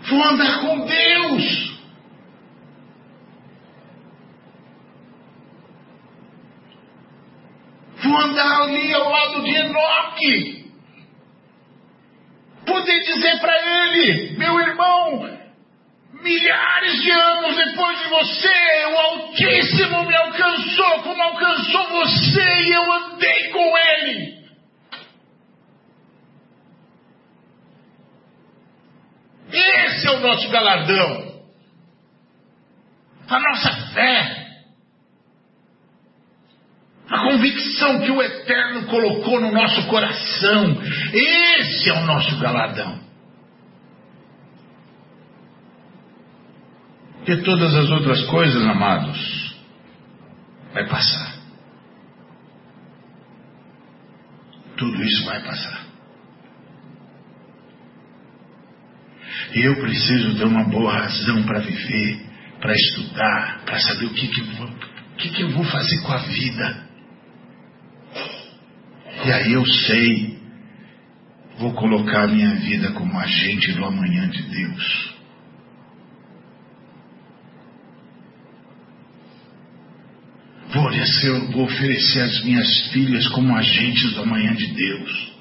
Vou 0.08 0.22
andar 0.22 0.60
com 0.60 0.86
Deus. 0.86 1.80
Vou 8.04 8.20
andar 8.20 8.62
ali 8.62 8.94
ao 8.94 9.10
lado 9.10 9.42
de 9.42 9.50
Enoque. 9.50 10.72
Poder 12.64 13.00
dizer 13.00 13.40
para 13.40 13.56
ele, 13.56 14.38
meu 14.38 14.60
irmão, 14.60 15.41
milhares 16.22 17.02
de 17.02 17.10
anos 17.10 17.56
depois 17.56 17.98
de 17.98 18.08
você, 18.08 18.86
o 18.86 18.98
Altíssimo 18.98 20.06
me 20.06 20.16
alcançou 20.16 21.02
como 21.02 21.22
alcançou 21.22 21.88
você 21.88 22.62
e 22.62 22.72
eu 22.72 22.92
andei 22.92 23.48
com 23.50 23.78
ele. 23.78 24.42
Esse 29.52 30.06
é 30.06 30.10
o 30.12 30.20
nosso 30.20 30.48
galardão. 30.48 31.42
A 33.28 33.38
nossa 33.38 33.72
fé. 33.92 34.42
A 37.10 37.18
convicção 37.18 38.00
que 38.00 38.10
o 38.10 38.22
Eterno 38.22 38.86
colocou 38.86 39.40
no 39.40 39.52
nosso 39.52 39.86
coração. 39.88 40.80
Esse 41.12 41.90
é 41.90 41.92
o 41.92 42.04
nosso 42.06 42.38
galardão. 42.38 43.11
Porque 47.24 47.36
todas 47.42 47.72
as 47.72 47.88
outras 47.88 48.20
coisas, 48.24 48.66
amados, 48.66 49.54
vai 50.74 50.88
passar. 50.88 51.36
Tudo 54.76 55.00
isso 55.04 55.24
vai 55.24 55.40
passar. 55.40 55.86
E 59.54 59.60
eu 59.60 59.76
preciso 59.76 60.36
ter 60.36 60.44
uma 60.44 60.64
boa 60.64 60.92
razão 60.94 61.44
para 61.44 61.60
viver, 61.60 62.26
para 62.60 62.74
estudar, 62.74 63.62
para 63.66 63.78
saber 63.78 64.06
o 64.06 64.14
que, 64.14 64.26
que, 64.26 64.40
eu 64.40 64.46
vou, 64.56 64.68
que, 65.18 65.30
que 65.30 65.42
eu 65.42 65.50
vou 65.50 65.64
fazer 65.64 66.00
com 66.02 66.12
a 66.12 66.18
vida. 66.18 66.86
E 69.24 69.30
aí 69.30 69.52
eu 69.52 69.64
sei, 69.64 70.40
vou 71.58 71.72
colocar 71.74 72.24
a 72.24 72.28
minha 72.28 72.56
vida 72.56 72.90
como 72.92 73.16
agente 73.16 73.72
do 73.74 73.84
amanhã 73.84 74.28
de 74.28 74.42
Deus. 74.42 75.11
Oferecer, 81.02 81.30
vou 81.50 81.64
oferecer 81.64 82.20
as 82.20 82.44
minhas 82.44 82.86
filhas 82.92 83.26
como 83.28 83.56
agentes 83.56 84.14
do 84.14 84.22
amanhã 84.22 84.54
de 84.54 84.68
Deus. 84.68 85.32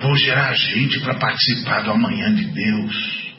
Vou 0.00 0.16
gerar 0.16 0.54
gente 0.54 0.98
para 1.00 1.18
participar 1.18 1.82
do 1.82 1.90
amanhã 1.90 2.34
de 2.34 2.46
Deus. 2.46 3.34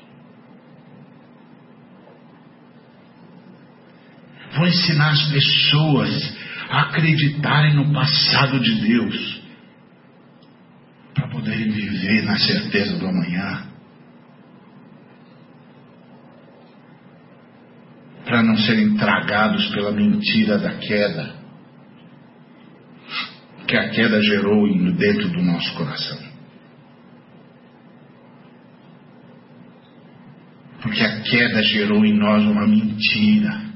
Vou 4.56 4.68
ensinar 4.68 5.11
as 5.11 5.31
pessoas 5.31 6.38
a 6.69 6.81
acreditarem 6.81 7.76
no 7.76 7.91
passado 7.91 8.60
de 8.60 8.76
Deus, 8.81 9.41
para 11.15 11.27
poderem 11.30 11.72
viver 11.72 12.23
na 12.23 12.38
certeza 12.38 12.97
do 12.99 13.07
amanhã. 13.07 13.68
Para 18.26 18.39
não 18.50 18.58
serem 18.58 18.96
tragados 18.96 19.68
pela 19.70 19.92
mentira 19.92 20.58
da 20.58 20.74
queda 20.80 21.38
que 23.68 23.78
a 23.78 23.90
queda 23.92 24.20
gerou 24.24 24.68
dentro 24.96 25.30
do 25.30 25.44
nosso 25.44 25.76
coração. 25.76 26.18
Porque 30.82 31.04
a 31.04 31.22
queda 31.22 31.62
gerou 31.62 32.04
em 32.04 32.18
nós 32.18 32.44
uma 32.46 32.66
mentira 32.66 33.70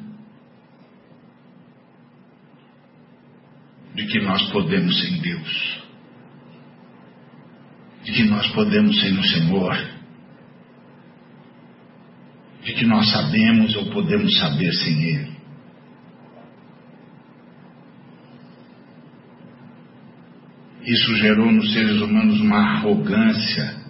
de 3.94 4.08
que 4.08 4.20
nós 4.22 4.42
podemos 4.52 5.00
sem 5.00 5.22
Deus, 5.22 5.84
de 8.04 8.14
que 8.14 8.24
nós 8.24 8.48
podemos 8.54 9.00
sem 9.00 9.16
o 9.16 9.24
Senhor, 9.24 10.03
de 12.64 12.74
que 12.74 12.86
nós 12.86 13.10
sabemos 13.12 13.76
ou 13.76 13.86
podemos 13.92 14.38
saber 14.40 14.72
sem 14.74 15.04
Ele. 15.04 15.34
Isso 20.86 21.16
gerou 21.18 21.52
nos 21.52 21.72
seres 21.72 22.02
humanos 22.02 22.42
uma 22.42 22.60
arrogância 22.60 23.84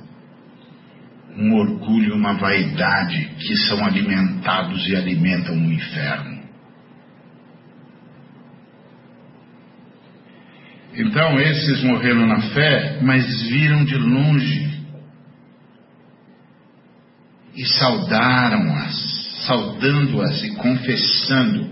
um 1.37 1.55
orgulho 1.55 2.15
uma 2.15 2.33
vaidade 2.33 3.31
que 3.39 3.55
são 3.67 3.83
alimentados 3.83 4.87
e 4.87 4.95
alimentam 4.95 5.55
o 5.55 5.71
inferno. 5.71 6.43
Então, 10.95 11.39
esses 11.39 11.83
morreram 11.83 12.27
na 12.27 12.39
fé, 12.39 12.99
mas 13.01 13.41
viram 13.49 13.83
de 13.83 13.95
longe 13.97 14.72
e 17.55 17.65
saudaram-as, 17.65 19.45
saudando-as 19.45 20.43
e 20.43 20.55
confessando 20.55 21.71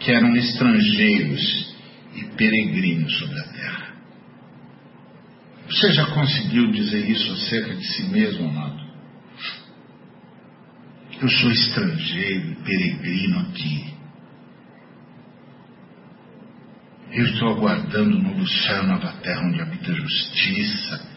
que 0.00 0.10
eram 0.10 0.34
estrangeiros 0.36 1.74
e 2.14 2.24
peregrinos 2.36 3.18
sobre 3.18 3.38
a 3.38 3.44
terra. 3.44 3.94
Você 5.68 5.92
já 5.92 6.06
conseguiu 6.06 6.72
dizer 6.72 7.08
isso 7.08 7.32
acerca 7.32 7.76
de 7.76 7.86
si 7.86 8.02
mesmo, 8.04 8.48
amado? 8.48 8.80
Eu 11.20 11.28
sou 11.28 11.50
estrangeiro, 11.50 12.56
peregrino 12.64 13.40
aqui. 13.40 13.94
Eu 17.12 17.24
estou 17.26 17.50
aguardando 17.50 18.16
o 18.16 18.22
novo 18.22 18.46
céu, 18.48 18.84
nova 18.84 19.12
terra 19.22 19.42
onde 19.46 19.60
habita 19.60 19.92
justiça. 19.92 21.09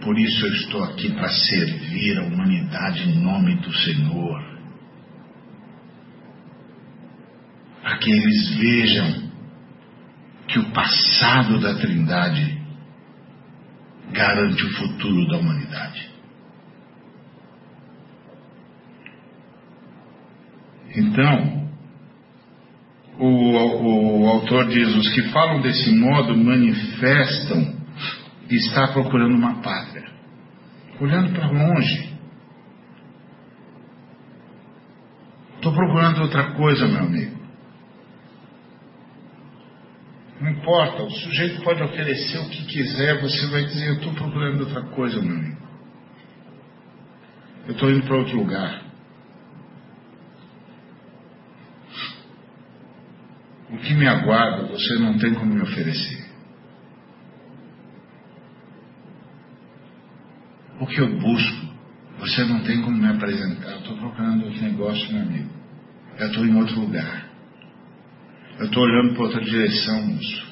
Por 0.00 0.18
isso 0.18 0.46
eu 0.46 0.52
estou 0.54 0.84
aqui 0.84 1.12
para 1.12 1.28
servir 1.28 2.18
a 2.18 2.22
humanidade 2.22 3.08
em 3.10 3.18
nome 3.20 3.56
do 3.56 3.72
Senhor. 3.74 4.58
Para 7.82 7.98
que 7.98 8.10
eles 8.10 8.54
vejam 8.56 9.28
que 10.46 10.58
o 10.58 10.70
passado 10.70 11.60
da 11.60 11.74
Trindade 11.74 12.58
garante 14.12 14.64
o 14.64 14.70
futuro 14.76 15.26
da 15.28 15.38
humanidade. 15.38 16.08
Então, 20.96 21.68
o, 23.18 24.22
o 24.22 24.28
autor 24.28 24.68
diz: 24.68 24.94
os 24.94 25.08
que 25.10 25.22
falam 25.30 25.60
desse 25.60 25.90
modo 25.90 26.36
manifestam 26.36 27.77
estar 28.56 28.92
procurando 28.92 29.34
uma 29.34 29.60
pátria, 29.60 30.10
olhando 31.00 31.32
para 31.34 31.50
longe. 31.50 32.16
Estou 35.56 35.72
procurando 35.72 36.22
outra 36.22 36.54
coisa, 36.54 36.86
meu 36.86 37.00
amigo. 37.00 37.38
Não 40.40 40.50
importa, 40.50 41.02
o 41.02 41.10
sujeito 41.10 41.62
pode 41.62 41.82
oferecer 41.82 42.38
o 42.38 42.48
que 42.48 42.64
quiser, 42.66 43.20
você 43.20 43.46
vai 43.48 43.64
dizer: 43.64 43.88
Eu 43.88 43.94
estou 43.94 44.14
procurando 44.14 44.60
outra 44.60 44.82
coisa, 44.82 45.20
meu 45.20 45.36
amigo. 45.36 45.58
Eu 47.66 47.72
estou 47.72 47.90
indo 47.90 48.06
para 48.06 48.16
outro 48.16 48.36
lugar. 48.36 48.82
O 53.70 53.76
que 53.76 53.94
me 53.94 54.06
aguarda 54.06 54.68
você 54.68 54.94
não 54.98 55.18
tem 55.18 55.34
como 55.34 55.54
me 55.54 55.60
oferecer. 55.60 56.26
O 60.80 60.86
que 60.98 61.02
eu 61.02 61.18
busco 61.20 61.68
você 62.18 62.44
não 62.46 62.60
tem 62.64 62.82
como 62.82 62.96
me 62.96 63.06
apresentar. 63.06 63.70
Eu 63.70 63.78
estou 63.78 63.96
procurando 63.96 64.46
outro 64.46 64.60
negócio, 64.60 65.12
meu 65.12 65.22
amigo. 65.22 65.50
Eu 66.18 66.26
estou 66.26 66.44
em 66.44 66.56
outro 66.56 66.80
lugar. 66.80 67.28
Eu 68.58 68.66
estou 68.66 68.82
olhando 68.82 69.14
para 69.14 69.22
outra 69.22 69.40
direção, 69.40 70.02
moço. 70.04 70.48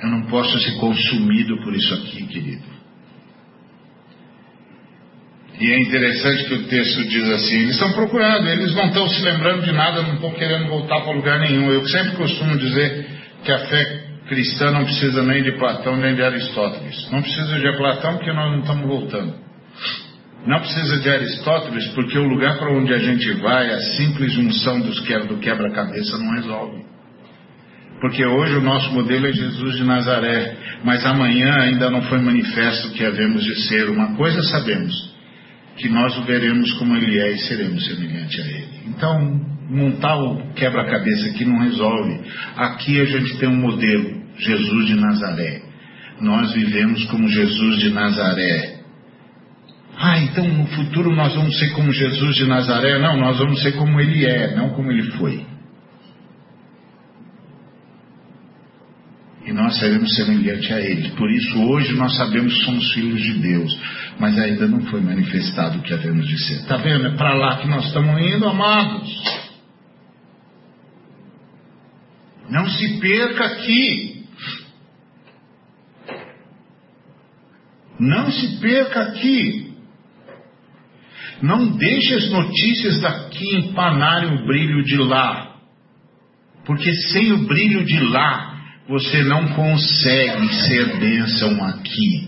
Eu 0.00 0.08
não 0.08 0.22
posso 0.26 0.56
ser 0.60 0.76
consumido 0.78 1.60
por 1.64 1.74
isso 1.74 1.92
aqui, 1.94 2.24
querido. 2.28 2.78
E 5.58 5.72
é 5.72 5.80
interessante 5.80 6.44
que 6.44 6.54
o 6.54 6.68
texto 6.68 7.08
diz 7.08 7.28
assim: 7.30 7.56
eles 7.56 7.74
estão 7.74 7.92
procurando, 7.92 8.46
eles 8.46 8.72
não 8.76 8.86
estão 8.86 9.08
se 9.08 9.20
lembrando 9.20 9.64
de 9.64 9.72
nada, 9.72 10.02
não 10.02 10.14
estão 10.14 10.30
querendo 10.34 10.68
voltar 10.68 11.00
para 11.00 11.12
lugar 11.12 11.40
nenhum. 11.40 11.72
Eu 11.72 11.84
sempre 11.88 12.14
costumo 12.14 12.56
dizer 12.56 13.08
que 13.42 13.50
a 13.50 13.58
fé 13.66 14.07
cristã 14.28 14.70
não 14.70 14.84
precisa 14.84 15.22
nem 15.22 15.42
de 15.42 15.52
Platão 15.52 15.96
nem 15.96 16.14
de 16.14 16.22
Aristóteles. 16.22 17.10
Não 17.10 17.22
precisa 17.22 17.58
de 17.58 17.76
Platão 17.76 18.16
porque 18.16 18.32
nós 18.32 18.52
não 18.52 18.60
estamos 18.60 18.86
voltando. 18.86 19.34
Não 20.46 20.60
precisa 20.60 20.98
de 20.98 21.10
Aristóteles 21.10 21.86
porque 21.88 22.18
o 22.18 22.28
lugar 22.28 22.58
para 22.58 22.72
onde 22.72 22.92
a 22.94 22.98
gente 22.98 23.32
vai, 23.40 23.72
a 23.72 23.80
simples 23.96 24.32
junção 24.32 24.80
dos 24.80 25.00
que 25.00 25.18
do 25.20 25.38
quebra-cabeça 25.38 26.16
não 26.18 26.34
resolve. 26.34 26.86
Porque 28.00 28.24
hoje 28.24 28.54
o 28.54 28.60
nosso 28.60 28.92
modelo 28.92 29.26
é 29.26 29.32
Jesus 29.32 29.76
de 29.76 29.84
Nazaré, 29.84 30.56
mas 30.84 31.04
amanhã 31.04 31.52
ainda 31.60 31.90
não 31.90 32.02
foi 32.02 32.20
manifesto 32.20 32.90
que 32.92 33.04
havemos 33.04 33.42
de 33.42 33.54
ser. 33.66 33.90
Uma 33.90 34.14
coisa 34.14 34.40
sabemos, 34.44 34.94
que 35.76 35.88
nós 35.88 36.16
o 36.16 36.22
veremos 36.22 36.72
como 36.74 36.96
ele 36.96 37.18
é 37.18 37.32
e 37.32 37.38
seremos 37.38 37.84
semelhante 37.84 38.40
a 38.40 38.46
ele. 38.46 38.68
Então, 38.86 39.57
montar 39.68 40.16
o 40.16 40.52
quebra-cabeça 40.54 41.28
aqui 41.28 41.44
não 41.44 41.58
resolve. 41.58 42.20
Aqui 42.56 43.00
a 43.00 43.04
gente 43.04 43.38
tem 43.38 43.48
um 43.48 43.60
modelo, 43.60 44.22
Jesus 44.38 44.86
de 44.86 44.94
Nazaré. 44.94 45.62
Nós 46.20 46.52
vivemos 46.52 47.04
como 47.04 47.28
Jesus 47.28 47.78
de 47.78 47.90
Nazaré. 47.90 48.78
Ah, 49.96 50.18
então 50.20 50.46
no 50.48 50.66
futuro 50.66 51.14
nós 51.14 51.34
vamos 51.34 51.58
ser 51.58 51.70
como 51.72 51.92
Jesus 51.92 52.36
de 52.36 52.46
Nazaré? 52.46 52.98
Não, 52.98 53.16
nós 53.16 53.38
vamos 53.38 53.60
ser 53.62 53.72
como 53.72 54.00
ele 54.00 54.26
é, 54.26 54.54
não 54.54 54.70
como 54.70 54.90
ele 54.90 55.10
foi. 55.12 55.44
e 59.48 59.52
nós 59.52 59.78
seremos 59.78 60.14
semelhante 60.14 60.70
a 60.74 60.78
Ele. 60.78 61.08
Por 61.12 61.30
isso, 61.30 61.58
hoje 61.58 61.94
nós 61.94 62.14
sabemos 62.18 62.52
que 62.52 62.64
somos 62.66 62.92
filhos 62.92 63.22
de 63.22 63.32
Deus, 63.38 63.80
mas 64.20 64.38
ainda 64.38 64.68
não 64.68 64.82
foi 64.82 65.00
manifestado 65.00 65.78
o 65.78 65.82
que 65.82 65.94
havemos 65.94 66.28
de 66.28 66.38
ser. 66.44 66.60
Está 66.60 66.76
vendo? 66.76 67.06
É 67.06 67.16
para 67.16 67.34
lá 67.34 67.56
que 67.56 67.66
nós 67.66 67.86
estamos 67.86 68.20
indo, 68.20 68.46
amados. 68.46 69.47
Não 72.50 72.68
se 72.68 72.98
perca 73.00 73.44
aqui. 73.44 74.24
Não 78.00 78.30
se 78.30 78.60
perca 78.60 79.02
aqui. 79.02 79.72
Não 81.42 81.76
deixe 81.76 82.14
as 82.14 82.30
notícias 82.30 83.00
daqui 83.00 83.56
empanarem 83.56 84.34
o 84.34 84.46
brilho 84.46 84.82
de 84.84 84.96
lá. 84.96 85.56
Porque 86.64 86.92
sem 86.92 87.32
o 87.32 87.46
brilho 87.46 87.84
de 87.84 87.98
lá, 88.00 88.56
você 88.88 89.22
não 89.24 89.48
consegue 89.54 90.48
ser 90.54 90.98
bênção 90.98 91.64
aqui 91.64 92.27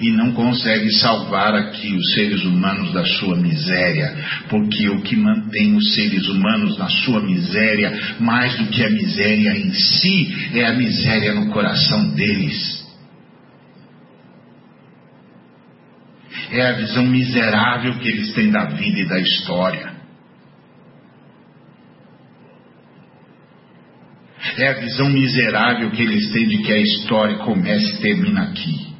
e 0.00 0.10
não 0.10 0.32
consegue 0.32 0.90
salvar 0.94 1.54
aqui 1.54 1.94
os 1.94 2.14
seres 2.14 2.42
humanos 2.44 2.92
da 2.92 3.04
sua 3.04 3.36
miséria, 3.36 4.16
porque 4.48 4.88
o 4.88 5.00
que 5.02 5.16
mantém 5.16 5.74
os 5.76 5.94
seres 5.94 6.28
humanos 6.28 6.78
na 6.78 6.88
sua 6.88 7.20
miséria, 7.20 8.16
mais 8.18 8.56
do 8.56 8.66
que 8.68 8.82
a 8.82 8.90
miséria 8.90 9.56
em 9.56 9.72
si, 9.72 10.34
é 10.54 10.66
a 10.66 10.72
miséria 10.72 11.34
no 11.34 11.50
coração 11.50 12.08
deles. 12.10 12.82
É 16.50 16.66
a 16.66 16.72
visão 16.72 17.06
miserável 17.06 17.98
que 17.98 18.08
eles 18.08 18.32
têm 18.34 18.50
da 18.50 18.66
vida 18.66 19.00
e 19.00 19.08
da 19.08 19.20
história. 19.20 19.92
É 24.58 24.68
a 24.68 24.74
visão 24.74 25.08
miserável 25.08 25.90
que 25.90 26.02
eles 26.02 26.30
têm 26.30 26.46
de 26.46 26.58
que 26.58 26.72
a 26.72 26.78
história 26.78 27.38
começa 27.38 27.86
e 27.86 27.98
termina 27.98 28.42
aqui. 28.42 28.91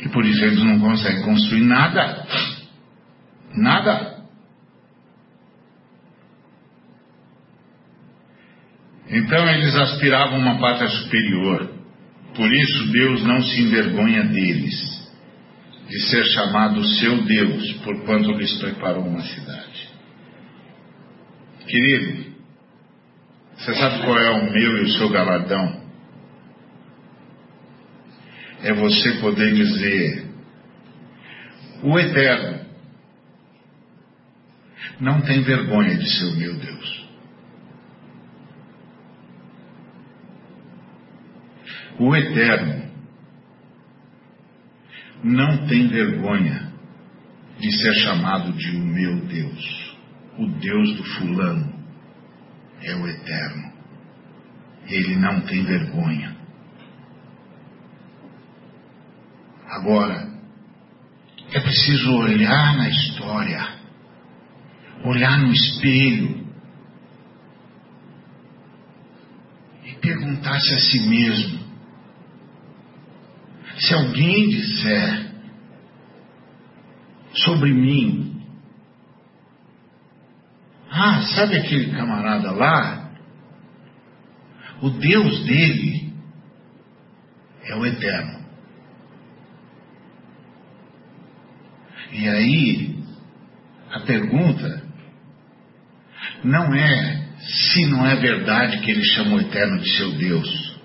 E 0.00 0.08
por 0.08 0.24
isso 0.24 0.44
eles 0.44 0.62
não 0.62 0.78
conseguem 0.78 1.22
construir 1.22 1.62
nada. 1.62 2.26
Nada. 3.54 4.18
Então 9.10 9.48
eles 9.48 9.74
aspiravam 9.74 10.38
uma 10.38 10.58
pátria 10.58 10.88
superior. 10.88 11.78
Por 12.34 12.52
isso 12.52 12.92
Deus 12.92 13.24
não 13.24 13.42
se 13.42 13.62
envergonha 13.62 14.24
deles, 14.24 15.10
de 15.88 16.00
ser 16.08 16.24
chamado 16.26 16.84
seu 16.84 17.24
Deus, 17.24 17.72
porquanto 17.84 18.32
lhes 18.32 18.52
preparou 18.58 19.04
uma 19.04 19.22
cidade. 19.22 19.88
Querido, 21.66 22.32
você 23.56 23.74
sabe 23.74 24.04
qual 24.04 24.18
é 24.18 24.30
o 24.30 24.52
meu 24.52 24.78
e 24.78 24.82
o 24.82 24.92
seu 24.92 25.08
galardão? 25.08 25.87
É 28.62 28.72
você 28.72 29.12
poder 29.20 29.54
dizer: 29.54 30.26
o 31.82 31.98
Eterno 31.98 32.66
não 35.00 35.20
tem 35.22 35.42
vergonha 35.42 35.96
de 35.96 36.10
ser 36.10 36.24
o 36.26 36.36
meu 36.36 36.54
Deus. 36.54 37.08
O 42.00 42.16
Eterno 42.16 42.88
não 45.24 45.66
tem 45.66 45.88
vergonha 45.88 46.72
de 47.58 47.72
ser 47.72 47.94
chamado 47.94 48.52
de 48.52 48.76
o 48.76 48.80
meu 48.80 49.16
Deus 49.26 49.88
o 50.38 50.46
Deus 50.46 50.96
do 50.96 51.04
fulano 51.04 51.74
é 52.80 52.94
o 52.94 53.06
eterno. 53.08 53.72
Ele 54.86 55.16
não 55.16 55.40
tem 55.40 55.64
vergonha. 55.64 56.37
Agora, 59.68 60.28
é 61.52 61.60
preciso 61.60 62.16
olhar 62.16 62.76
na 62.76 62.88
história, 62.88 63.68
olhar 65.04 65.38
no 65.38 65.52
espelho 65.52 66.46
e 69.84 69.92
perguntar-se 69.94 70.74
a 70.74 70.78
si 70.78 71.00
mesmo: 71.00 71.58
se 73.78 73.94
alguém 73.94 74.48
disser 74.48 75.28
sobre 77.34 77.72
mim 77.72 78.28
ah, 80.90 81.22
sabe 81.22 81.56
aquele 81.56 81.92
camarada 81.92 82.50
lá? 82.50 83.10
O 84.80 84.90
Deus 84.90 85.44
dele 85.44 86.12
é 87.64 87.76
o 87.76 87.86
eterno. 87.86 88.37
E 92.12 92.28
aí, 92.28 92.98
a 93.92 94.00
pergunta 94.00 94.82
não 96.42 96.74
é 96.74 97.28
se 97.40 97.86
não 97.86 98.06
é 98.06 98.16
verdade 98.16 98.80
que 98.80 98.90
ele 98.90 99.04
chama 99.04 99.36
o 99.36 99.40
eterno 99.40 99.78
de 99.80 99.96
seu 99.96 100.12
Deus. 100.12 100.78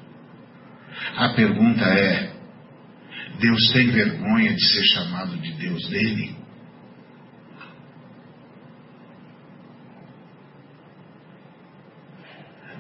A 1.18 1.30
pergunta 1.30 1.86
é: 1.86 2.34
Deus 3.40 3.72
tem 3.72 3.90
vergonha 3.92 4.54
de 4.54 4.66
ser 4.66 4.84
chamado 4.86 5.38
de 5.38 5.54
Deus 5.54 5.88
dele? 5.90 6.36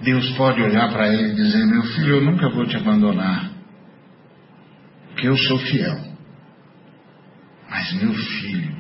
Deus 0.03 0.29
pode 0.31 0.61
olhar 0.61 0.91
para 0.91 1.13
ele 1.13 1.31
e 1.31 1.35
dizer: 1.35 1.65
Meu 1.65 1.83
filho, 1.83 2.15
eu 2.15 2.21
nunca 2.21 2.49
vou 2.49 2.65
te 2.65 2.75
abandonar, 2.75 3.51
porque 5.09 5.27
eu 5.27 5.37
sou 5.37 5.57
fiel. 5.59 6.12
Mas, 7.83 7.93
meu 8.01 8.13
filho, 8.13 8.77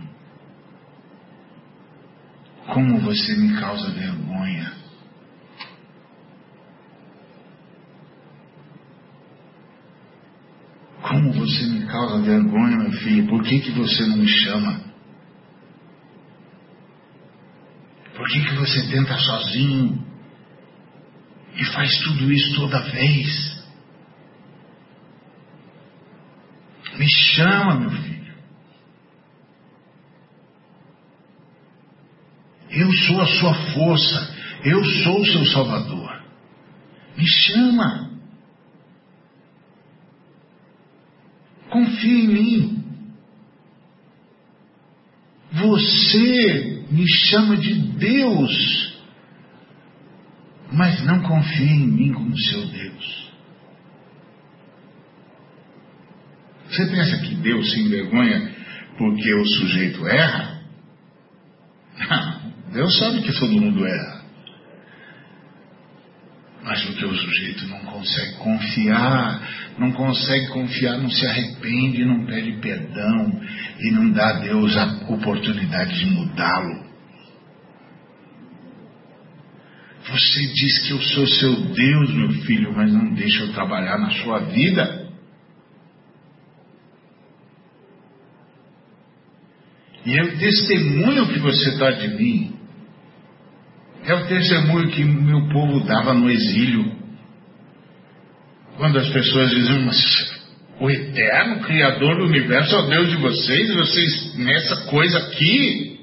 como 2.67 2.99
você 2.99 3.35
me 3.35 3.59
causa 3.59 3.91
vergonha. 3.91 4.73
Como 11.01 11.33
você 11.33 11.65
me 11.65 11.85
causa 11.85 12.21
vergonha, 12.21 12.77
meu 12.77 12.93
filho? 12.93 13.27
Por 13.27 13.43
que, 13.43 13.59
que 13.59 13.71
você 13.71 14.05
não 14.05 14.15
me 14.15 14.27
chama? 14.27 14.79
Por 18.15 18.25
que, 18.29 18.41
que 18.41 18.55
você 18.55 18.89
tenta 18.89 19.17
sozinho? 19.17 20.13
e 21.55 21.65
faz 21.65 21.99
tudo 21.99 22.31
isso 22.31 22.55
toda 22.55 22.79
vez. 22.79 23.63
Me 26.97 27.07
chama, 27.09 27.75
meu 27.75 27.91
filho. 27.91 28.32
Eu 32.73 32.91
sou 32.91 33.21
a 33.21 33.25
sua 33.25 33.53
força. 33.73 34.35
Eu 34.63 34.83
sou 34.83 35.21
o 35.21 35.25
seu 35.25 35.45
Salvador. 35.47 36.23
Me 37.17 37.27
chama. 37.27 38.11
Confia 41.69 42.23
em 42.23 42.27
mim. 42.27 42.83
Você 45.51 46.85
me 46.89 47.07
chama 47.07 47.57
de 47.57 47.73
Deus 47.73 48.93
mas 50.73 51.03
não 51.05 51.21
confie 51.21 51.69
em 51.69 51.87
mim 51.87 52.13
como 52.13 52.35
seu 52.35 52.65
Deus. 52.65 53.31
Você 56.67 56.87
pensa 56.87 57.17
que 57.19 57.35
Deus 57.35 57.71
se 57.71 57.79
envergonha 57.79 58.51
porque 58.97 59.33
o 59.35 59.45
sujeito 59.45 60.07
erra? 60.07 60.63
Não, 62.09 62.42
Deus 62.73 62.97
sabe 62.97 63.21
que 63.21 63.39
todo 63.39 63.61
mundo 63.61 63.85
erra. 63.85 64.23
mais 66.63 66.81
porque 66.85 67.05
o 67.05 67.15
sujeito 67.15 67.67
não 67.67 67.79
consegue 67.79 68.37
confiar, 68.37 69.73
não 69.77 69.91
consegue 69.91 70.47
confiar, 70.47 70.97
não 70.97 71.09
se 71.09 71.27
arrepende, 71.27 72.05
não 72.05 72.25
pede 72.25 72.53
perdão 72.61 73.41
e 73.79 73.91
não 73.91 74.11
dá 74.11 74.29
a 74.29 74.39
Deus 74.39 74.75
a 74.77 74.85
oportunidade 75.09 75.99
de 75.99 76.05
mudá-lo. 76.05 76.83
Você 80.09 80.47
diz 80.53 80.87
que 80.87 80.91
eu 80.91 81.01
sou 81.01 81.27
seu 81.27 81.55
Deus, 81.55 82.13
meu 82.13 82.29
filho, 82.41 82.73
mas 82.75 82.91
não 82.91 83.13
deixa 83.13 83.43
eu 83.43 83.53
trabalhar 83.53 83.97
na 83.97 84.11
sua 84.11 84.39
vida. 84.39 85.11
E 90.05 90.21
o 90.21 90.37
testemunho 90.37 91.27
que 91.27 91.39
você 91.39 91.77
dá 91.77 91.91
de 91.91 92.07
mim. 92.09 92.62
É 94.05 94.13
o 94.13 94.27
testemunho 94.27 94.89
que 94.89 95.03
meu 95.03 95.47
povo 95.49 95.85
dava 95.85 96.13
no 96.13 96.29
exílio. 96.29 96.91
Quando 98.77 98.97
as 98.97 99.09
pessoas 99.09 99.49
diziam, 99.51 99.81
mas 99.83 100.43
o 100.79 100.89
eterno 100.89 101.61
Criador 101.61 102.17
do 102.17 102.25
universo 102.25 102.75
é 102.75 102.79
o 102.79 102.87
Deus 102.87 103.09
de 103.09 103.15
vocês, 103.17 103.73
vocês 103.73 104.37
nessa 104.37 104.85
coisa 104.87 105.17
aqui. 105.19 105.99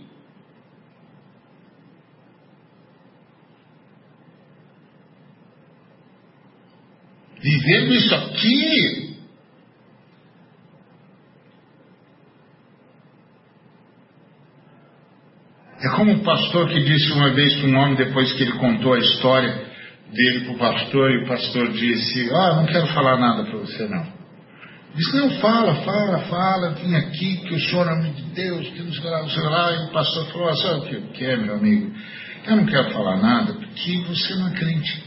Vivendo 7.43 7.94
isso 7.94 8.14
aqui, 8.14 9.10
É 15.82 15.89
como 15.97 16.12
um 16.12 16.23
pastor 16.23 16.69
que 16.69 16.81
disse 16.81 17.11
uma 17.12 17.32
vez 17.32 17.57
para 17.57 17.70
um 17.70 17.77
homem, 17.77 17.94
depois 17.94 18.31
que 18.35 18.43
ele 18.43 18.52
contou 18.52 18.93
a 18.93 18.98
história 18.98 19.65
dele 20.12 20.40
para 20.40 20.52
o 20.52 20.59
pastor, 20.59 21.11
e 21.11 21.24
o 21.24 21.27
pastor 21.27 21.73
disse: 21.73 22.28
Ah, 22.32 22.57
não 22.57 22.66
quero 22.66 22.86
falar 22.89 23.19
nada 23.19 23.44
para 23.44 23.59
você 23.59 23.89
não. 23.89 24.07
Disse: 24.94 25.16
Não, 25.16 25.31
fala, 25.40 25.74
fala, 25.77 26.19
fala, 26.20 26.70
vim 26.74 26.94
aqui, 26.94 27.36
que 27.36 27.55
o 27.55 27.61
senhor 27.61 27.86
é 27.86 27.93
homem 27.93 28.12
de 28.12 28.23
Deus, 28.24 28.69
que 28.69 28.82
não 28.82 28.93
sei 28.93 29.11
lá, 29.11 29.23
não 29.23 29.31
sei 29.31 29.43
lá. 29.43 29.73
E 29.73 29.86
o 29.86 29.93
pastor 29.93 30.27
falou: 30.32 30.48
ah, 30.48 30.57
Sabe 30.57 30.97
o 30.97 31.12
que 31.12 31.24
é, 31.24 31.36
meu 31.36 31.55
amigo? 31.55 31.93
Eu 32.47 32.57
não 32.57 32.66
quero 32.66 32.90
falar 32.90 33.16
nada 33.16 33.55
porque 33.55 33.98
você 34.07 34.35
não 34.35 34.48
é 34.48 34.51
crente. 34.52 35.05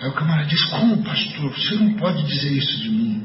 Aí 0.00 0.08
o 0.08 0.12
camarada 0.12 0.46
disse: 0.46 0.70
Como, 0.70 1.02
pastor? 1.02 1.52
Você 1.54 1.74
não 1.74 1.94
pode 1.94 2.22
dizer 2.22 2.52
isso 2.52 2.82
de 2.82 2.88
mim. 2.90 3.19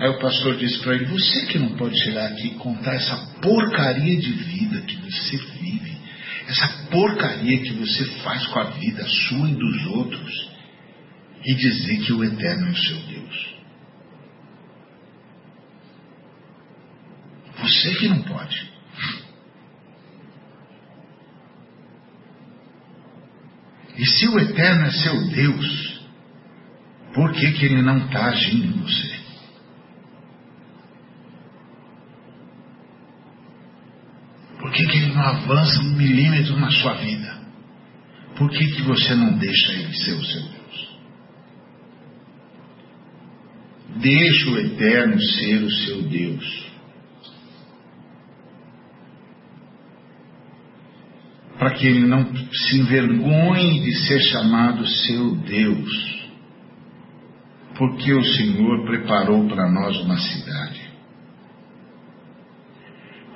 Aí 0.00 0.08
o 0.08 0.18
pastor 0.18 0.56
disse 0.56 0.78
para 0.78 0.94
ele: 0.94 1.04
Você 1.04 1.44
que 1.44 1.58
não 1.58 1.76
pode 1.76 1.94
chegar 2.02 2.28
aqui 2.28 2.46
e 2.46 2.54
contar 2.54 2.94
essa 2.94 3.16
porcaria 3.42 4.18
de 4.18 4.32
vida 4.32 4.80
que 4.80 4.96
você 4.96 5.36
vive, 5.36 5.94
essa 6.48 6.68
porcaria 6.90 7.58
que 7.58 7.72
você 7.74 8.06
faz 8.22 8.46
com 8.46 8.60
a 8.60 8.70
vida 8.70 9.06
sua 9.06 9.50
e 9.50 9.54
dos 9.54 9.86
outros, 9.88 10.50
e 11.44 11.54
dizer 11.54 11.98
que 11.98 12.14
o 12.14 12.24
Eterno 12.24 12.68
é 12.68 12.70
o 12.70 12.76
seu 12.76 12.96
Deus. 12.96 13.54
Você 17.58 17.94
que 17.96 18.08
não 18.08 18.22
pode. 18.22 18.70
E 23.98 24.06
se 24.06 24.28
o 24.28 24.38
Eterno 24.38 24.86
é 24.86 24.90
seu 24.92 25.28
Deus, 25.28 26.00
por 27.12 27.32
que, 27.32 27.52
que 27.52 27.66
ele 27.66 27.82
não 27.82 28.06
está 28.06 28.30
agindo 28.30 28.64
em 28.64 28.80
você? 28.80 29.19
Por 34.60 34.70
que, 34.72 34.86
que 34.86 34.98
ele 34.98 35.14
não 35.14 35.22
avança 35.22 35.80
um 35.80 35.96
milímetro 35.96 36.58
na 36.58 36.70
sua 36.70 36.94
vida? 36.94 37.40
Por 38.36 38.50
que, 38.50 38.66
que 38.72 38.82
você 38.82 39.14
não 39.14 39.38
deixa 39.38 39.72
ele 39.72 39.94
ser 39.94 40.12
o 40.12 40.24
seu 40.24 40.42
Deus? 40.42 40.98
Deixa 43.96 44.50
o 44.50 44.58
Eterno 44.58 45.20
ser 45.20 45.62
o 45.62 45.70
seu 45.70 46.02
Deus. 46.02 46.70
Para 51.58 51.70
que 51.72 51.86
ele 51.86 52.06
não 52.06 52.24
se 52.34 52.78
envergonhe 52.78 53.80
de 53.80 53.94
ser 54.06 54.20
chamado 54.20 54.86
seu 54.86 55.36
Deus. 55.36 56.20
Porque 57.76 58.12
o 58.12 58.24
Senhor 58.24 58.84
preparou 58.86 59.46
para 59.48 59.70
nós 59.70 59.98
uma 60.00 60.18
cidade. 60.18 60.79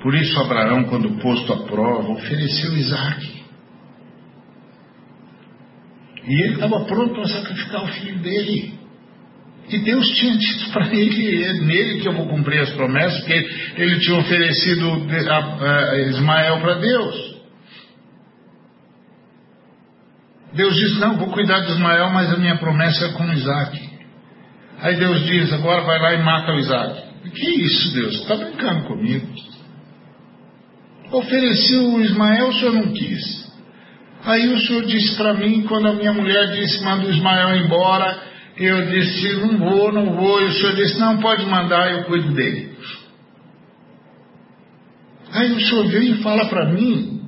Por 0.05 0.13
isso, 0.13 0.39
Abraão, 0.39 0.83
quando 0.83 1.17
posto 1.19 1.51
à 1.51 1.63
prova, 1.63 2.11
ofereceu 2.11 2.77
Isaac. 2.77 3.43
E 6.27 6.43
ele 6.43 6.53
estava 6.53 6.85
pronto 6.85 7.15
para 7.15 7.27
sacrificar 7.27 7.83
o 7.83 7.87
filho 7.87 8.19
dele. 8.19 8.75
E 9.67 9.79
Deus 9.79 10.07
tinha 10.09 10.37
dito 10.37 10.69
para 10.71 10.93
ele, 10.93 11.43
é 11.43 11.53
nele 11.53 12.01
que 12.01 12.07
eu 12.07 12.13
vou 12.13 12.27
cumprir 12.27 12.61
as 12.61 12.69
promessas, 12.75 13.17
porque 13.21 13.49
ele 13.77 13.99
tinha 13.99 14.19
oferecido 14.19 15.07
Ismael 16.11 16.61
para 16.61 16.75
Deus. 16.75 17.35
Deus 20.53 20.75
disse: 20.75 20.99
Não, 20.99 21.17
vou 21.17 21.31
cuidar 21.31 21.61
de 21.61 21.71
Ismael, 21.71 22.11
mas 22.11 22.31
a 22.31 22.37
minha 22.37 22.57
promessa 22.57 23.07
é 23.07 23.13
com 23.13 23.33
Isaac. 23.33 23.89
Aí 24.81 24.97
Deus 24.97 25.25
diz: 25.25 25.51
Agora 25.51 25.81
vai 25.81 25.99
lá 25.99 26.13
e 26.13 26.21
mata 26.21 26.51
o 26.51 26.59
Isaac. 26.59 27.01
Que 27.31 27.49
isso, 27.63 27.91
Deus? 27.95 28.13
Está 28.21 28.35
brincando 28.35 28.83
comigo? 28.83 29.54
Ofereci 31.11 31.75
o 31.75 32.01
Ismael, 32.01 32.49
o 32.49 32.53
senhor 32.53 32.73
não 32.73 32.91
quis. 32.91 33.45
Aí 34.23 34.47
o 34.47 34.59
senhor 34.59 34.85
disse 34.85 35.15
para 35.15 35.35
mim, 35.35 35.63
quando 35.63 35.87
a 35.87 35.93
minha 35.93 36.11
mulher 36.11 36.51
disse, 36.53 36.83
manda 36.83 37.05
o 37.05 37.11
Ismael 37.11 37.57
embora, 37.57 38.23
eu 38.57 38.87
disse, 38.87 39.35
não 39.35 39.57
vou, 39.57 39.91
não 39.91 40.15
vou. 40.15 40.41
E 40.41 40.45
o 40.45 40.53
senhor 40.53 40.75
disse, 40.75 40.99
não, 40.99 41.19
pode 41.19 41.45
mandar, 41.45 41.91
eu 41.91 42.05
cuido 42.05 42.33
dele. 42.33 42.75
Aí 45.31 45.51
o 45.51 45.59
senhor 45.59 45.87
vem 45.87 46.11
e 46.11 46.23
fala 46.23 46.47
para 46.47 46.71
mim, 46.71 47.21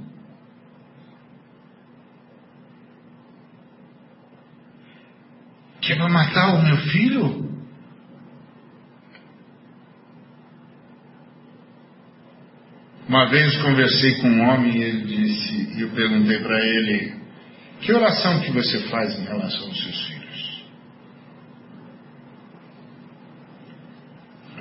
que 5.81 5.95
para 5.95 6.09
matar 6.09 6.55
o 6.55 6.63
meu 6.63 6.77
filho? 6.77 7.46
Uma 13.07 13.29
vez 13.29 13.55
conversei 13.61 14.15
com 14.15 14.27
um 14.27 14.49
homem 14.49 14.77
e 14.77 14.83
ele 14.83 15.01
disse, 15.05 15.77
e 15.77 15.81
eu 15.81 15.89
perguntei 15.91 16.39
para 16.39 16.59
ele, 16.59 17.15
que 17.79 17.93
oração 17.93 18.41
que 18.41 18.51
você 18.51 18.79
faz 18.89 19.17
em 19.17 19.23
relação 19.23 19.67
aos 19.67 19.81
seus 19.81 20.07
filhos? 20.07 20.63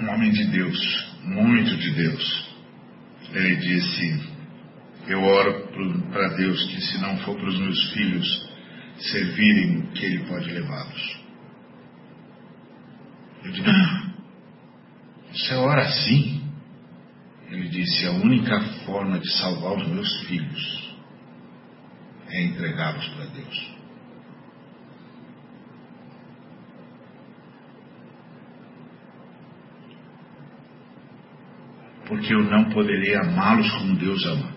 Um 0.01 0.09
homem 0.10 0.31
de 0.31 0.44
Deus, 0.44 1.09
muito 1.24 1.77
de 1.77 1.90
Deus. 1.90 2.55
Ele 3.32 3.56
disse, 3.56 4.31
eu 5.09 5.20
oro 5.24 5.68
para 6.12 6.28
Deus 6.36 6.62
que 6.68 6.81
se 6.82 6.98
não 6.98 7.16
for 7.18 7.36
para 7.36 7.48
os 7.48 7.59
meus 7.59 7.93
filhos 7.93 8.48
servirem, 8.98 9.86
que 9.93 10.05
Ele 10.06 10.24
pode 10.24 10.52
levá-los. 10.52 11.20
Eu 13.44 13.51
digo, 13.51 13.70
ah, 13.70 14.12
você 15.32 15.55
ora 15.55 15.82
assim? 15.82 16.45
Ele 17.51 17.68
disse: 17.68 18.06
A 18.06 18.12
única 18.12 18.60
forma 18.85 19.18
de 19.18 19.31
salvar 19.39 19.77
os 19.77 19.89
meus 19.89 20.20
filhos 20.27 20.97
é 22.28 22.44
entregá-los 22.44 23.06
para 23.09 23.27
Deus. 23.27 23.77
Porque 32.09 32.35
eu 32.35 32.43
não 32.44 32.70
poderia 32.70 33.20
amá-los 33.20 33.70
como 33.73 33.97
Deus 33.97 34.24
ama. 34.27 34.55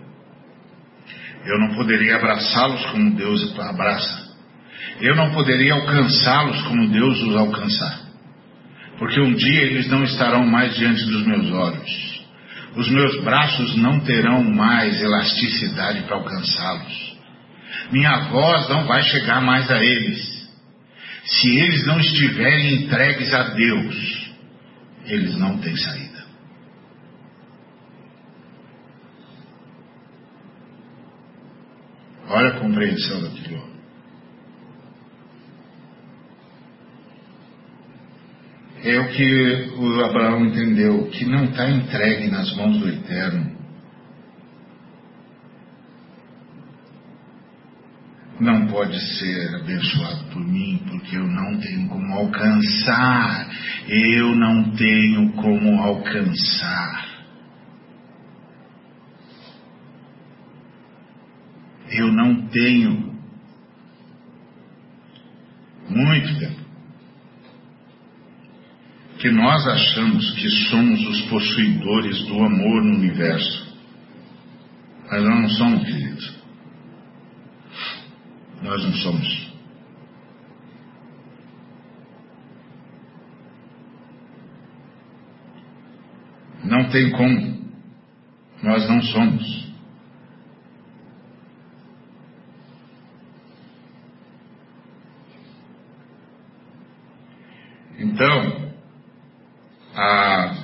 Eu 1.46 1.60
não 1.60 1.76
poderia 1.76 2.16
abraçá-los 2.18 2.86
como 2.88 3.16
Deus 3.16 3.60
abraça. 3.60 4.30
Eu 5.02 5.16
não 5.16 5.32
poderia 5.32 5.74
alcançá-los 5.74 6.62
como 6.64 6.90
Deus 6.90 7.22
os 7.22 7.36
alcançar. 7.36 8.10
Porque 8.98 9.20
um 9.22 9.34
dia 9.34 9.62
eles 9.62 9.88
não 9.88 10.04
estarão 10.04 10.46
mais 10.46 10.76
diante 10.76 11.06
dos 11.06 11.26
meus 11.26 11.52
olhos 11.52 12.19
os 12.76 12.90
meus 12.90 13.24
braços 13.24 13.76
não 13.78 14.00
terão 14.02 14.44
mais 14.44 15.02
elasticidade 15.02 16.04
para 16.04 16.16
alcançá-los. 16.16 17.18
Minha 17.92 18.30
voz 18.30 18.70
não 18.70 18.86
vai 18.86 19.02
chegar 19.04 19.42
mais 19.42 19.70
a 19.72 19.84
eles. 19.84 20.40
Se 21.26 21.50
eles 21.60 21.86
não 21.86 22.00
estiverem 22.00 22.74
entregues 22.76 23.34
a 23.34 23.44
Deus, 23.50 24.32
eles 25.06 25.36
não 25.38 25.58
têm 25.58 25.76
saída. 25.76 26.10
Olha 32.28 32.50
a 32.50 32.60
compreensão 32.60 33.22
daquilo. 33.22 33.79
É 38.84 39.00
o 39.00 39.08
que 39.10 39.72
o 39.78 40.06
Abraão 40.06 40.46
entendeu, 40.46 41.08
que 41.10 41.26
não 41.26 41.46
está 41.46 41.70
entregue 41.70 42.30
nas 42.30 42.56
mãos 42.56 42.78
do 42.78 42.88
Eterno. 42.88 43.60
não 48.40 48.68
pode 48.68 48.98
ser 49.18 49.56
abençoado 49.56 50.24
por 50.32 50.42
mim, 50.42 50.82
porque 50.88 51.18
eu 51.18 51.28
não 51.28 51.60
tenho 51.60 51.90
como 51.90 52.14
alcançar. 52.14 53.50
Eu 53.88 54.36
não 54.36 54.72
tenho 54.72 55.32
como 55.34 55.82
alcançar. 55.82 57.10
Eu 61.92 62.12
não 62.12 62.48
tenho 62.48 63.14
muito 65.90 66.40
tempo 66.40 66.69
que 69.20 69.30
nós 69.30 69.68
achamos 69.68 70.32
que 70.32 70.50
somos 70.70 71.06
os 71.06 71.22
possuidores 71.24 72.26
do 72.26 72.42
amor 72.42 72.82
no 72.82 72.96
universo. 72.96 73.78
Mas 75.12 75.22
nós 75.22 75.42
não 75.42 75.50
somos, 75.50 75.86
queridos. 75.86 76.40
Nós 78.62 78.84
não 78.86 78.94
somos. 78.94 79.50
Não 86.64 86.90
tem 86.90 87.12
como. 87.12 87.60
Nós 88.64 88.88
não 88.88 89.02
somos. 89.02 89.70
Então, 97.98 98.70
a 100.00 100.56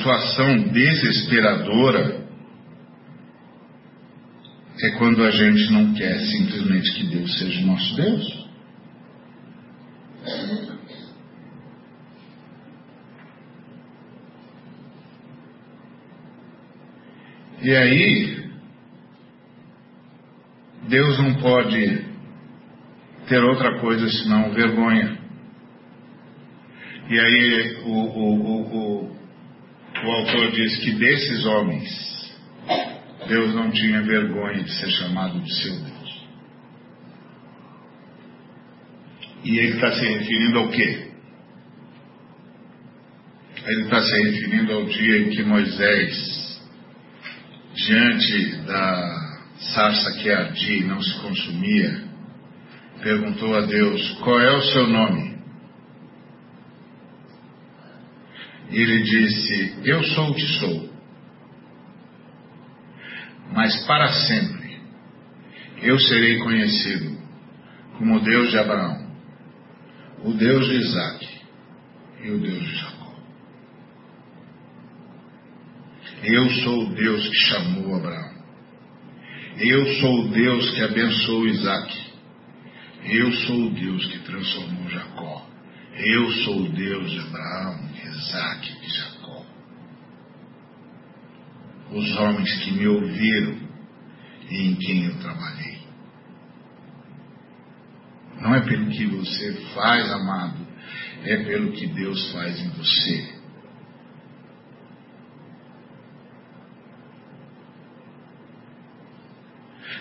situação 0.00 0.62
desesperadora 0.72 2.24
é 4.82 4.90
quando 4.92 5.22
a 5.22 5.30
gente 5.30 5.70
não 5.70 5.92
quer 5.92 6.18
simplesmente 6.20 6.94
que 6.94 7.06
Deus 7.06 7.38
seja 7.38 7.60
o 7.60 7.66
nosso 7.66 7.96
Deus. 7.96 8.50
E 17.62 17.76
aí, 17.76 18.50
Deus 20.88 21.18
não 21.18 21.34
pode 21.34 22.06
ter 23.28 23.44
outra 23.44 23.78
coisa 23.80 24.08
senão 24.08 24.50
vergonha. 24.50 25.18
E 27.10 27.20
aí 27.20 27.82
o, 27.84 27.90
o, 27.90 28.40
o, 28.40 29.06
o, 29.06 29.19
o 30.04 30.10
autor 30.10 30.50
diz 30.52 30.78
que 30.78 30.92
desses 30.92 31.44
homens 31.46 32.10
Deus 33.28 33.54
não 33.54 33.70
tinha 33.70 34.02
vergonha 34.02 34.62
de 34.62 34.72
ser 34.72 34.90
chamado 34.90 35.40
de 35.40 35.54
seu 35.54 35.72
Deus. 35.72 36.00
E 39.44 39.58
ele 39.58 39.74
está 39.74 39.92
se 39.92 40.04
referindo 40.04 40.58
ao 40.58 40.68
quê? 40.68 41.10
Ele 43.66 43.82
está 43.82 44.02
se 44.02 44.22
referindo 44.22 44.72
ao 44.72 44.84
dia 44.84 45.18
em 45.18 45.30
que 45.30 45.42
Moisés, 45.42 46.60
diante 47.74 48.56
da 48.66 49.38
sarça 49.58 50.18
que 50.18 50.30
ardia 50.30 50.76
e 50.78 50.84
não 50.84 51.00
se 51.00 51.20
consumia, 51.20 52.04
perguntou 53.02 53.56
a 53.56 53.60
Deus: 53.62 54.10
Qual 54.22 54.40
é 54.40 54.56
o 54.56 54.62
seu 54.62 54.86
nome? 54.88 55.29
E 58.70 58.80
ele 58.80 59.02
disse: 59.02 59.78
Eu 59.84 60.02
sou 60.04 60.30
o 60.30 60.34
que 60.34 60.46
sou 60.58 60.90
mas 63.52 63.84
para 63.84 64.08
sempre 64.26 64.78
eu 65.82 65.98
serei 65.98 66.38
conhecido 66.38 67.18
como 67.98 68.16
o 68.16 68.20
Deus 68.20 68.50
de 68.50 68.58
Abraão, 68.58 69.10
o 70.24 70.32
Deus 70.32 70.66
de 70.66 70.74
Isaac 70.76 71.28
e 72.22 72.30
o 72.30 72.38
Deus 72.38 72.62
de 72.62 72.76
Jacó. 72.76 73.14
Eu 76.22 76.50
sou 76.50 76.84
o 76.84 76.94
Deus 76.94 77.28
que 77.28 77.34
chamou 77.34 77.96
Abraão. 77.96 78.40
Eu 79.58 79.86
sou 80.00 80.20
o 80.20 80.28
Deus 80.28 80.70
que 80.70 80.82
abençoou 80.82 81.46
Isaac. 81.46 82.10
Eu 83.04 83.32
sou 83.32 83.66
o 83.66 83.70
Deus 83.70 84.06
que 84.06 84.18
transformou 84.20 84.88
Jacó. 84.90 85.49
Eu 85.96 86.30
sou 86.44 86.62
o 86.62 86.68
Deus 86.72 87.10
de 87.10 87.18
Abraão, 87.20 87.78
Isaac 88.04 88.76
e 88.82 88.88
Jacó 88.88 89.20
os 91.92 92.16
homens 92.18 92.64
que 92.64 92.72
me 92.72 92.86
ouviram 92.86 93.58
e 94.48 94.68
em 94.68 94.74
quem 94.76 95.06
eu 95.06 95.18
trabalhei. 95.18 95.80
Não 98.40 98.54
é 98.54 98.60
pelo 98.60 98.88
que 98.90 99.06
você 99.06 99.52
faz, 99.74 100.10
amado, 100.10 100.66
é 101.24 101.36
pelo 101.44 101.72
que 101.72 101.86
Deus 101.88 102.32
faz 102.32 102.58
em 102.60 102.70
você. 102.70 103.40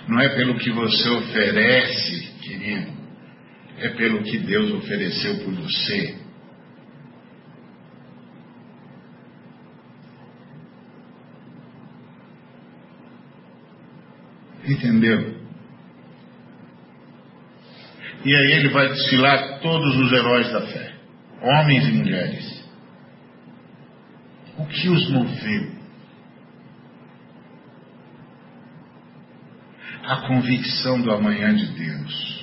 Não 0.07 0.19
é 0.19 0.29
pelo 0.29 0.57
que 0.57 0.71
você 0.71 1.09
oferece, 1.09 2.31
querido, 2.41 2.98
é 3.79 3.89
pelo 3.89 4.23
que 4.23 4.37
Deus 4.39 4.71
ofereceu 4.71 5.43
por 5.43 5.53
você. 5.53 6.17
Entendeu? 14.65 15.39
E 18.23 18.35
aí 18.35 18.51
ele 18.51 18.69
vai 18.69 18.89
desfilar 18.89 19.59
todos 19.61 19.95
os 19.97 20.11
heróis 20.11 20.51
da 20.51 20.61
fé, 20.67 20.93
homens 21.41 21.87
e 21.87 21.91
mulheres. 21.93 22.69
O 24.57 24.65
que 24.65 24.89
os 24.89 25.09
moveu? 25.09 25.71
A 30.03 30.27
convicção 30.27 31.01
do 31.01 31.11
amanhã 31.11 31.55
de 31.55 31.67
Deus. 31.67 32.39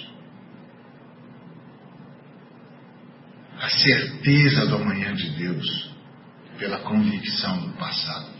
A 3.59 3.65
certeza 3.79 4.67
do 4.67 4.77
amanhã 4.77 5.15
de 5.15 5.31
Deus 5.31 5.91
pela 6.59 6.79
convicção 6.79 7.69
do 7.69 7.73
passado. 7.75 8.37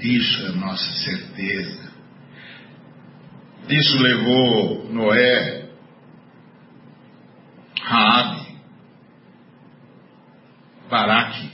Isso 0.00 0.46
é 0.46 0.52
nossa 0.52 0.92
certeza. 1.04 1.92
Isso 3.68 3.98
levou 3.98 4.92
Noé, 4.92 5.68
Raabe, 7.82 8.46
Baraque, 10.88 11.50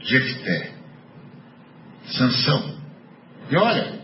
Jefté, 0.00 0.74
Sansão. 2.06 2.78
E 3.50 3.56
olha, 3.56 4.03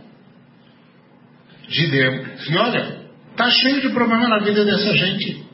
Gideão. 1.71 2.25
E 2.51 2.57
olha, 2.59 3.01
tá 3.37 3.49
cheio 3.49 3.81
de 3.81 3.91
problema 3.91 4.29
na 4.29 4.41
vida 4.41 4.65
dessa 4.65 4.93
gente. 4.93 5.47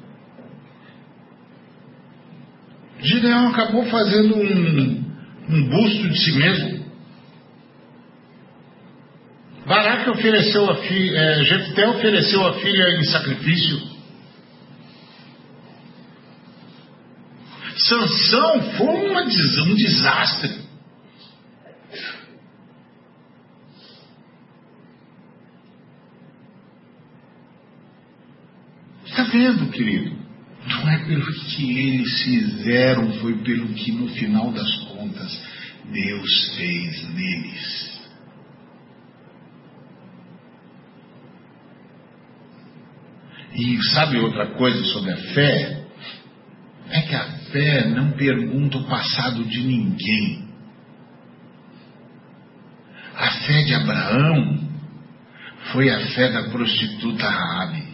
Gideão 3.01 3.48
acabou 3.48 3.84
fazendo 3.86 4.36
um, 4.36 5.05
um 5.51 5.68
busto 5.68 6.09
de 6.09 6.18
si 6.18 6.32
mesmo. 6.32 6.86
Baraque 9.66 10.10
ofereceu 10.10 10.70
a 10.70 10.76
filha, 10.76 11.18
é, 11.18 11.44
Jefté 11.44 11.88
ofereceu 11.88 12.47
a 12.47 12.55
filha 12.60 12.98
em 12.98 13.05
sacrifício. 13.05 13.97
Sansão 17.76 18.62
foi 18.78 19.10
uma, 19.10 19.22
um 19.22 19.74
desastre. 19.74 20.65
Vendo, 29.36 29.70
querido? 29.70 30.16
Não 30.66 30.88
é 30.88 30.98
pelo 31.04 31.26
que 31.26 31.78
eles 31.78 32.22
fizeram, 32.22 33.12
foi 33.20 33.36
pelo 33.42 33.68
que 33.74 33.92
no 33.92 34.08
final 34.08 34.50
das 34.50 34.74
contas 34.84 35.42
Deus 35.92 36.54
fez 36.56 37.14
neles. 37.14 38.00
E 43.54 43.82
sabe 43.92 44.18
outra 44.18 44.54
coisa 44.54 44.82
sobre 44.86 45.12
a 45.12 45.16
fé? 45.16 45.84
É 46.88 47.02
que 47.02 47.14
a 47.14 47.24
fé 47.52 47.88
não 47.88 48.12
pergunta 48.12 48.78
o 48.78 48.88
passado 48.88 49.44
de 49.44 49.60
ninguém. 49.60 50.48
A 53.14 53.30
fé 53.30 53.62
de 53.64 53.74
Abraão 53.74 54.68
foi 55.72 55.90
a 55.90 56.06
fé 56.08 56.32
da 56.32 56.48
prostituta 56.48 57.28
Raabe. 57.28 57.85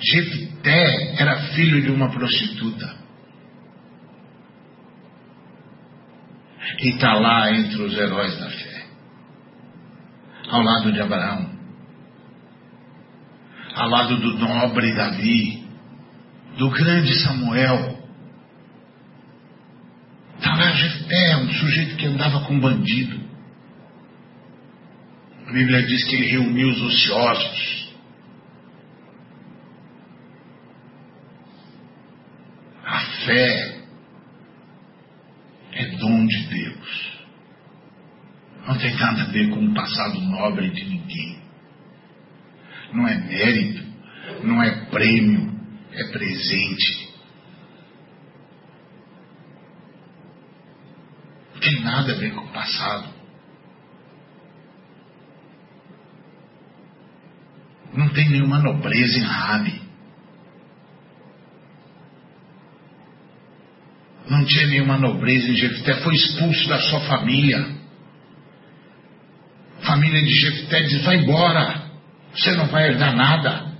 Jefité 0.00 1.14
era 1.18 1.52
filho 1.52 1.82
de 1.82 1.90
uma 1.90 2.10
prostituta. 2.10 2.94
E 6.80 6.88
está 6.88 7.14
lá 7.14 7.52
entre 7.52 7.82
os 7.82 7.96
heróis 7.96 8.38
da 8.38 8.50
fé, 8.50 8.86
ao 10.48 10.62
lado 10.62 10.92
de 10.92 11.00
Abraão, 11.00 11.50
ao 13.74 13.88
lado 13.88 14.16
do 14.16 14.38
nobre 14.38 14.92
Davi, 14.94 15.64
do 16.56 16.70
grande 16.70 17.14
Samuel. 17.20 18.02
Está 20.38 20.56
lá 20.56 20.72
Jefté, 20.72 21.36
um 21.36 21.52
sujeito 21.52 21.96
que 21.96 22.06
andava 22.06 22.40
com 22.40 22.58
bandido. 22.58 23.20
A 25.46 25.52
Bíblia 25.52 25.82
diz 25.82 26.04
que 26.04 26.16
ele 26.16 26.30
reuniu 26.30 26.68
os 26.70 26.82
ociosos 26.82 27.83
fé 33.24 33.74
é 35.72 35.86
dom 35.96 36.26
de 36.26 36.46
Deus. 36.46 37.14
Não 38.66 38.78
tem 38.78 38.94
nada 38.94 39.22
a 39.22 39.26
ver 39.26 39.50
com 39.50 39.64
o 39.64 39.74
passado 39.74 40.20
nobre 40.20 40.70
de 40.70 40.84
ninguém. 40.84 41.38
Não 42.92 43.06
é 43.06 43.16
mérito, 43.16 43.84
não 44.44 44.62
é 44.62 44.86
prêmio, 44.86 45.52
é 45.92 46.04
presente. 46.04 47.14
Não 51.54 51.60
tem 51.60 51.80
nada 51.82 52.12
a 52.12 52.16
ver 52.16 52.32
com 52.32 52.40
o 52.40 52.52
passado. 52.52 53.14
Não 57.92 58.08
tem 58.08 58.28
nenhuma 58.30 58.58
nobreza 58.58 59.18
em 59.18 59.22
Rabi. 59.22 59.83
Não 64.28 64.44
tinha 64.44 64.66
nenhuma 64.66 64.96
nobreza 64.96 65.48
em 65.48 65.56
Jefté, 65.56 65.94
foi 66.00 66.14
expulso 66.14 66.68
da 66.68 66.78
sua 66.78 67.00
família. 67.00 67.74
A 69.82 69.86
família 69.86 70.22
de 70.22 70.34
Jefté 70.34 70.82
diz: 70.82 71.04
vai 71.04 71.16
embora, 71.16 71.90
você 72.34 72.52
não 72.52 72.66
vai 72.68 72.88
herdar 72.88 73.14
nada. 73.14 73.74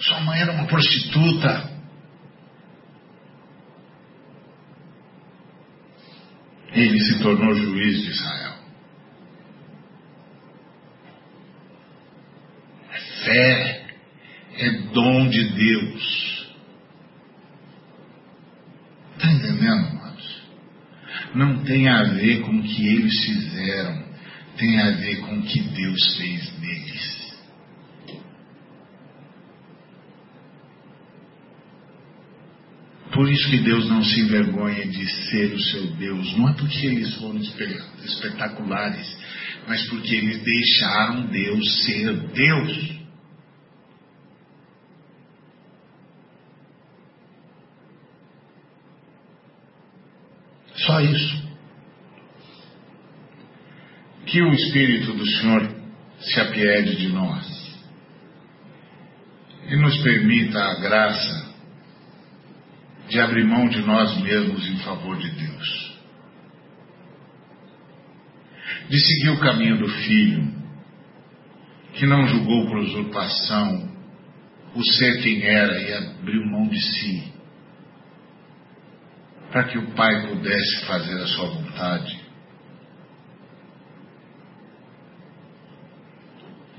Sua 0.00 0.20
mãe 0.20 0.40
era 0.40 0.52
uma 0.52 0.66
prostituta. 0.66 1.72
Ele 6.72 6.98
se 6.98 7.22
tornou 7.22 7.54
juiz 7.54 8.02
de 8.02 8.10
Israel. 8.10 8.54
Fé 13.24 13.32
é 13.36 13.63
dom 13.63 13.63
de 15.34 15.48
Deus. 15.54 16.46
Está 19.16 19.32
entendendo, 19.32 19.86
amados? 19.88 20.42
Não 21.34 21.64
tem 21.64 21.88
a 21.88 22.04
ver 22.04 22.40
com 22.42 22.58
o 22.58 22.62
que 22.62 22.86
eles 22.86 23.24
fizeram, 23.24 24.04
tem 24.56 24.80
a 24.80 24.90
ver 24.92 25.16
com 25.22 25.38
o 25.38 25.42
que 25.42 25.60
Deus 25.60 26.16
fez 26.16 26.60
neles. 26.60 27.24
Por 33.12 33.30
isso 33.30 33.48
que 33.48 33.58
Deus 33.58 33.88
não 33.88 34.02
se 34.02 34.20
envergonha 34.20 34.86
de 34.86 35.06
ser 35.30 35.52
o 35.52 35.60
seu 35.60 35.86
Deus. 35.92 36.36
Não 36.36 36.48
é 36.48 36.52
porque 36.54 36.86
eles 36.86 37.14
foram 37.14 37.40
espetaculares, 37.40 39.16
mas 39.68 39.84
porque 39.86 40.14
eles 40.14 40.42
deixaram 40.42 41.26
Deus 41.26 41.84
ser 41.84 42.12
Deus. 42.12 43.03
Só 50.94 51.00
isso. 51.00 51.42
Que 54.26 54.40
o 54.42 54.52
Espírito 54.52 55.12
do 55.12 55.26
Senhor 55.26 55.74
se 56.20 56.40
apiede 56.40 56.96
de 56.96 57.08
nós 57.08 57.74
e 59.68 59.76
nos 59.76 59.98
permita 60.04 60.56
a 60.56 60.74
graça 60.74 61.52
de 63.08 63.20
abrir 63.20 63.44
mão 63.44 63.68
de 63.68 63.80
nós 63.82 64.16
mesmos 64.22 64.68
em 64.68 64.78
favor 64.78 65.16
de 65.18 65.30
Deus. 65.30 65.98
De 68.88 68.98
seguir 69.00 69.30
o 69.30 69.40
caminho 69.40 69.78
do 69.78 69.88
Filho, 69.88 70.54
que 71.94 72.06
não 72.06 72.24
julgou 72.28 72.66
por 72.66 72.78
usurpação 72.78 73.92
o 74.76 74.84
ser 74.92 75.20
quem 75.22 75.42
era 75.44 75.76
e 75.80 75.92
abriu 75.92 76.46
mão 76.46 76.68
de 76.68 76.80
si, 76.80 77.33
para 79.54 79.68
que 79.68 79.78
o 79.78 79.86
Pai 79.92 80.26
pudesse 80.26 80.84
fazer 80.84 81.14
a 81.14 81.26
sua 81.28 81.46
vontade. 81.46 82.20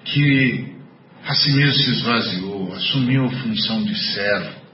Que 0.04 0.76
a 1.24 1.34
si 1.36 1.54
mesmo 1.54 1.74
se 1.74 1.92
esvaziou, 1.92 2.74
assumiu 2.74 3.26
a 3.28 3.32
função 3.32 3.82
de 3.82 3.96
servo, 3.96 4.66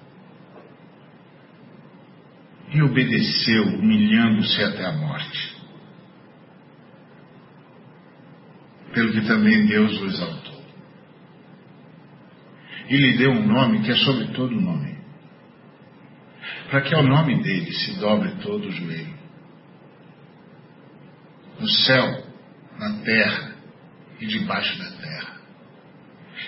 e 2.73 2.81
obedeceu, 2.81 3.65
humilhando-se 3.65 4.63
até 4.63 4.83
a 4.83 4.93
morte. 4.93 5.55
Pelo 8.95 9.11
que 9.11 9.27
também 9.27 9.67
Deus 9.67 10.01
o 10.01 10.05
exaltou. 10.07 10.63
E 12.89 12.97
lhe 12.97 13.17
deu 13.19 13.29
um 13.29 13.45
nome 13.45 13.83
que 13.83 13.91
é 13.91 13.95
sobre 13.95 14.25
todo 14.29 14.59
nome, 14.59 15.00
para 16.71 16.81
que 16.83 16.95
ao 16.95 17.03
nome 17.03 17.43
dele 17.43 17.73
se 17.73 17.99
dobre 17.99 18.31
todo 18.41 18.69
o 18.69 18.71
joelho. 18.71 19.13
No 21.59 21.67
céu, 21.67 22.25
na 22.79 22.93
terra 23.03 23.55
e 24.21 24.25
debaixo 24.25 24.79
da 24.79 24.89
terra. 24.91 25.41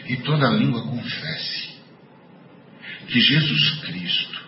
E 0.07 0.15
toda 0.17 0.49
língua 0.49 0.81
confesse 0.81 1.73
que 3.05 3.19
Jesus 3.19 3.81
Cristo 3.81 4.43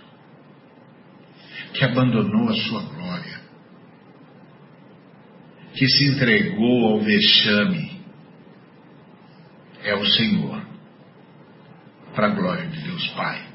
que 1.74 1.84
abandonou 1.84 2.50
a 2.50 2.56
sua 2.56 2.82
glória, 2.84 3.42
que 5.74 5.86
se 5.90 6.08
entregou 6.08 6.86
ao 6.86 7.02
vexame, 7.02 8.02
é 9.84 9.94
o 9.94 10.06
Senhor, 10.06 10.66
para 12.16 12.28
a 12.28 12.30
glória 12.30 12.66
de 12.66 12.80
Deus 12.80 13.06
Pai. 13.10 13.55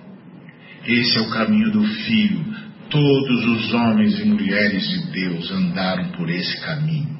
Esse 0.86 1.18
é 1.18 1.20
o 1.20 1.30
caminho 1.30 1.70
do 1.70 1.84
Filho. 1.84 2.44
Todos 2.88 3.46
os 3.46 3.72
homens 3.72 4.18
e 4.18 4.24
mulheres 4.24 4.88
de 4.88 5.12
Deus 5.12 5.50
andaram 5.52 6.10
por 6.12 6.28
esse 6.28 6.60
caminho. 6.60 7.18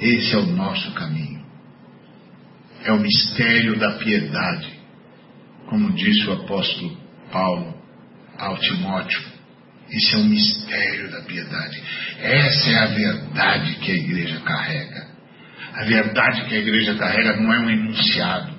Esse 0.00 0.34
é 0.34 0.38
o 0.38 0.46
nosso 0.46 0.92
caminho. 0.92 1.42
É 2.84 2.92
o 2.92 3.00
mistério 3.00 3.78
da 3.78 3.92
piedade, 3.92 4.72
como 5.66 5.92
disse 5.92 6.28
o 6.28 6.32
apóstolo 6.32 6.96
Paulo 7.32 7.74
ao 8.38 8.58
Timóteo. 8.58 9.22
Isso 9.90 10.16
é 10.16 10.18
um 10.18 10.28
mistério 10.28 11.10
da 11.10 11.22
piedade. 11.22 11.82
Essa 12.20 12.70
é 12.70 12.78
a 12.78 12.86
verdade 12.86 13.74
que 13.76 13.90
a 13.90 13.94
igreja 13.94 14.40
carrega. 14.40 15.08
A 15.74 15.84
verdade 15.84 16.44
que 16.44 16.54
a 16.54 16.58
igreja 16.58 16.94
carrega 16.94 17.36
não 17.36 17.52
é 17.52 17.60
um 17.60 17.70
enunciado. 17.70 18.57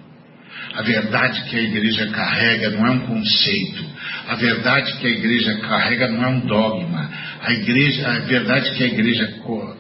A 0.74 0.82
verdade 0.82 1.44
que 1.50 1.58
a 1.58 1.62
igreja 1.62 2.08
carrega 2.08 2.70
não 2.72 2.86
é 2.86 2.92
um 2.92 3.00
conceito. 3.00 3.86
A 4.28 4.36
verdade 4.36 4.94
que 4.98 5.08
a 5.08 5.10
igreja 5.10 5.58
carrega 5.60 6.08
não 6.08 6.24
é 6.24 6.28
um 6.28 6.40
dogma. 6.42 7.10
A, 7.42 7.52
igreja, 7.52 8.08
a 8.08 8.20
verdade 8.20 8.72
que 8.72 8.84
a 8.84 8.88
igreja 8.88 9.34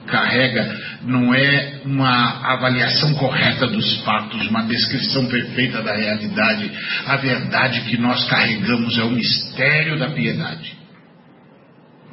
carrega 0.08 0.80
não 1.04 1.34
é 1.34 1.82
uma 1.86 2.54
avaliação 2.54 3.14
correta 3.16 3.68
dos 3.68 4.02
fatos, 4.02 4.48
uma 4.48 4.64
descrição 4.64 5.28
perfeita 5.28 5.82
da 5.82 5.96
realidade. 5.96 6.72
A 7.06 7.16
verdade 7.18 7.82
que 7.82 7.98
nós 7.98 8.28
carregamos 8.28 8.98
é 8.98 9.04
o 9.04 9.12
mistério 9.12 10.00
da 10.00 10.10
piedade 10.10 10.80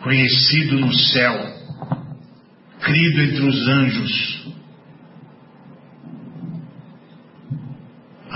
conhecido 0.06 0.78
no 0.78 0.94
céu, 0.94 1.34
crido 2.80 3.22
entre 3.22 3.42
os 3.44 3.66
anjos, 3.66 4.45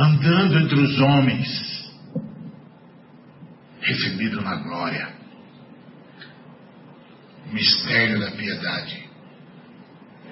andando 0.00 0.58
entre 0.58 0.80
os 0.80 1.00
homens, 1.00 1.90
recebido 3.82 4.40
na 4.40 4.56
glória. 4.56 5.20
Mistério 7.52 8.20
da 8.20 8.30
piedade. 8.30 9.10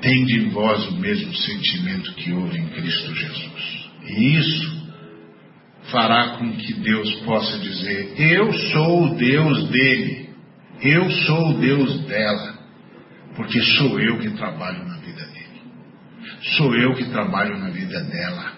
Tende 0.01 0.39
em 0.39 0.51
vós 0.51 0.87
o 0.87 0.97
mesmo 0.97 1.35
sentimento 1.35 2.15
que 2.15 2.33
houve 2.33 2.57
em 2.57 2.69
Cristo 2.69 3.15
Jesus. 3.15 3.91
E 4.05 4.37
isso 4.37 4.89
fará 5.91 6.39
com 6.39 6.57
que 6.57 6.75
Deus 6.75 7.13
possa 7.23 7.59
dizer: 7.59 8.15
Eu 8.17 8.53
sou 8.53 9.07
o 9.07 9.15
Deus 9.17 9.69
dele. 9.69 10.29
Eu 10.81 11.11
sou 11.11 11.51
o 11.51 11.59
Deus 11.59 12.07
dela, 12.07 12.57
porque 13.35 13.61
sou 13.61 13.99
eu 13.99 14.21
que 14.21 14.31
trabalho 14.31 14.87
na 14.87 14.97
vida 14.99 15.27
dele. 15.27 15.63
Sou 16.57 16.73
eu 16.77 16.95
que 16.95 17.11
trabalho 17.11 17.59
na 17.59 17.71
vida 17.71 18.01
dela. 18.05 18.58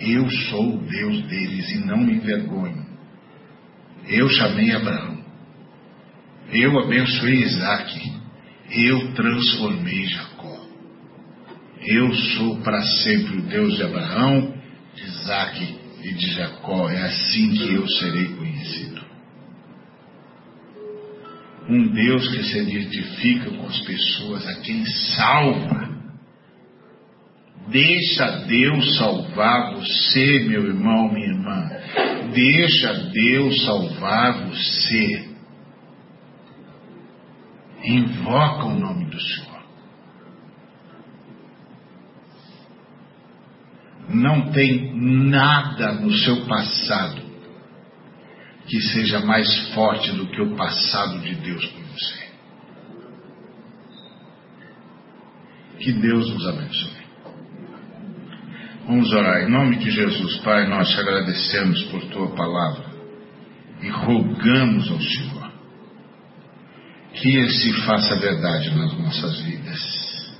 Eu 0.00 0.30
sou 0.30 0.76
o 0.76 0.78
Deus 0.78 1.22
deles 1.22 1.70
e 1.70 1.78
não 1.78 1.98
me 1.98 2.14
envergonho. 2.14 2.86
Eu 4.06 4.28
chamei 4.28 4.72
Abraão. 4.72 5.18
Eu 6.52 6.78
abençoei 6.78 7.42
Isaac. 7.42 8.12
Eu 8.70 9.12
transformei 9.12 10.06
Jacó. 10.06 10.66
Eu 11.82 12.12
sou 12.14 12.60
para 12.60 12.80
sempre 12.82 13.38
o 13.38 13.42
Deus 13.42 13.76
de 13.76 13.82
Abraão, 13.82 14.54
de 14.94 15.02
Isaac 15.04 15.78
e 16.02 16.14
de 16.14 16.26
Jacó. 16.32 16.88
É 16.90 17.02
assim 17.02 17.50
que 17.50 17.74
eu 17.74 17.86
serei 17.88 18.26
conhecido. 18.26 19.02
Um 21.68 21.88
Deus 21.88 22.28
que 22.28 22.42
se 22.44 22.58
identifica 22.58 23.50
com 23.50 23.66
as 23.66 23.80
pessoas, 23.80 24.46
a 24.46 24.54
quem 24.60 24.86
salva. 24.86 25.87
Deixa 27.70 28.46
Deus 28.46 28.96
salvar 28.96 29.74
você, 29.74 30.40
meu 30.48 30.66
irmão, 30.66 31.12
minha 31.12 31.26
irmã. 31.26 31.68
Deixa 32.32 32.94
Deus 33.12 33.64
salvar 33.64 34.48
você. 34.48 35.28
Invoca 37.84 38.64
o 38.64 38.78
nome 38.78 39.04
do 39.06 39.20
Senhor. 39.20 39.58
Não 44.08 44.50
tem 44.50 44.94
nada 44.96 45.92
no 45.92 46.12
seu 46.12 46.46
passado 46.46 47.22
que 48.66 48.80
seja 48.80 49.20
mais 49.20 49.74
forte 49.74 50.10
do 50.12 50.26
que 50.26 50.40
o 50.40 50.56
passado 50.56 51.18
de 51.20 51.34
Deus 51.34 51.66
por 51.66 51.82
você. 51.84 52.28
Que 55.78 55.92
Deus 55.92 56.30
nos 56.30 56.46
abençoe. 56.46 56.97
Vamos 58.88 59.12
orar. 59.12 59.42
Em 59.42 59.50
nome 59.50 59.76
de 59.76 59.90
Jesus, 59.90 60.38
Pai, 60.38 60.66
nós 60.66 60.88
te 60.88 60.98
agradecemos 60.98 61.82
por 61.84 62.02
tua 62.06 62.34
palavra 62.34 62.86
e 63.82 63.88
rogamos 63.90 64.90
ao 64.90 64.98
Senhor 64.98 65.52
que 67.12 67.36
Ele 67.36 67.50
se 67.50 67.72
faça 67.84 68.18
verdade 68.18 68.74
nas 68.74 68.98
nossas 68.98 69.40
vidas. 69.40 70.32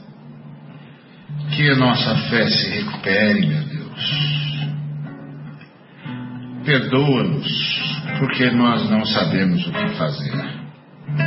Que 1.54 1.70
a 1.72 1.76
nossa 1.76 2.16
fé 2.30 2.48
se 2.48 2.68
recupere, 2.70 3.46
meu 3.46 3.64
Deus. 3.64 4.58
Perdoa-nos, 6.64 7.92
porque 8.18 8.50
nós 8.50 8.88
não 8.88 9.04
sabemos 9.04 9.66
o 9.66 9.72
que 9.72 9.88
fazer. 9.90 10.58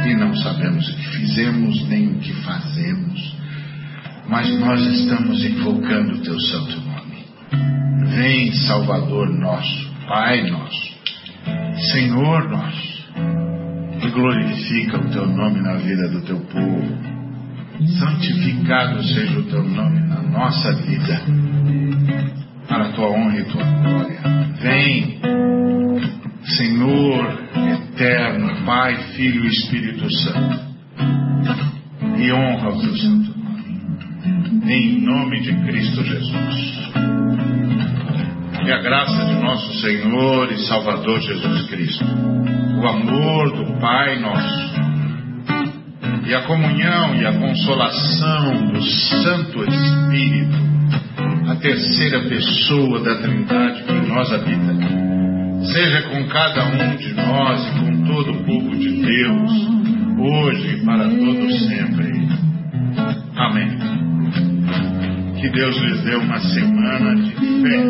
E 0.07 0.15
não 0.15 0.35
sabemos 0.37 0.89
o 0.89 0.95
que 0.95 1.07
fizemos, 1.17 1.87
nem 1.87 2.13
o 2.13 2.19
que 2.19 2.33
fazemos. 2.41 3.35
Mas 4.27 4.49
nós 4.59 4.81
estamos 4.87 5.43
invocando 5.43 6.15
o 6.15 6.21
teu 6.23 6.39
santo 6.39 6.79
nome. 6.81 6.90
Vem, 8.15 8.51
Salvador 8.67 9.29
nosso, 9.29 9.91
Pai 10.07 10.49
nosso, 10.49 10.95
Senhor 11.91 12.49
nosso, 12.49 13.07
e 14.03 14.09
glorifica 14.09 14.97
o 14.97 15.09
teu 15.09 15.27
nome 15.27 15.61
na 15.61 15.75
vida 15.75 16.09
do 16.09 16.21
teu 16.21 16.39
povo. 16.39 17.11
Santificado 17.99 19.03
seja 19.03 19.39
o 19.39 19.43
teu 19.43 19.63
nome 19.63 20.01
na 20.01 20.21
nossa 20.21 20.73
vida, 20.73 21.21
para 22.67 22.89
a 22.89 22.91
tua 22.91 23.09
honra 23.09 23.39
e 23.39 23.45
tua 23.45 23.63
glória. 23.63 24.21
Vem, 24.61 25.19
Senhor 26.43 27.39
eterno, 27.73 28.65
Pai, 28.65 28.95
Filho 29.13 29.45
e 29.45 29.47
Espírito 29.47 30.11
Santo, 30.11 30.59
e 32.17 32.31
honra 32.31 32.69
o 32.69 32.81
teu 32.81 32.95
santo. 32.97 33.30
Em 34.23 35.01
nome 35.01 35.41
de 35.41 35.53
Cristo 35.65 36.03
Jesus. 36.03 36.91
E 38.63 38.71
a 38.71 38.77
graça 38.77 39.25
de 39.25 39.33
nosso 39.41 39.73
Senhor 39.81 40.51
e 40.51 40.57
Salvador 40.67 41.19
Jesus 41.19 41.67
Cristo, 41.67 42.05
o 42.05 42.87
amor 42.87 43.51
do 43.51 43.79
Pai 43.79 44.19
nosso, 44.19 44.71
e 46.27 46.33
a 46.35 46.43
comunhão 46.43 47.15
e 47.15 47.25
a 47.25 47.33
consolação 47.33 48.67
do 48.71 48.81
Santo 48.83 49.63
Espírito, 49.63 50.57
a 51.49 51.55
terceira 51.55 52.29
pessoa 52.29 52.99
da 52.99 53.21
Trindade 53.21 53.83
que 53.83 54.07
nós 54.07 54.31
habita, 54.31 54.75
seja 55.73 56.01
com 56.03 56.27
cada 56.27 56.65
um 56.65 56.95
de 56.97 57.13
nós 57.15 57.67
e 57.67 57.79
com 57.79 58.03
todo 58.05 58.31
o 58.31 58.43
povo 58.45 58.77
de 58.77 59.01
Deus, 59.01 59.51
hoje 60.19 60.75
e 60.75 60.85
para 60.85 61.09
todos 61.09 61.67
sempre. 61.67 62.29
Amém. 63.35 64.00
Que 65.41 65.49
Deus 65.49 65.75
lhes 65.75 66.03
dê 66.03 66.13
uma 66.17 66.39
semana 66.39 67.15
de 67.15 67.31
fé 67.31 67.83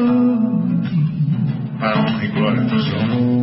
para 1.78 1.92
a 1.92 2.00
honra 2.00 2.24
e 2.24 2.28
glória 2.30 2.62
do 2.62 2.82
Senhor. 2.82 3.42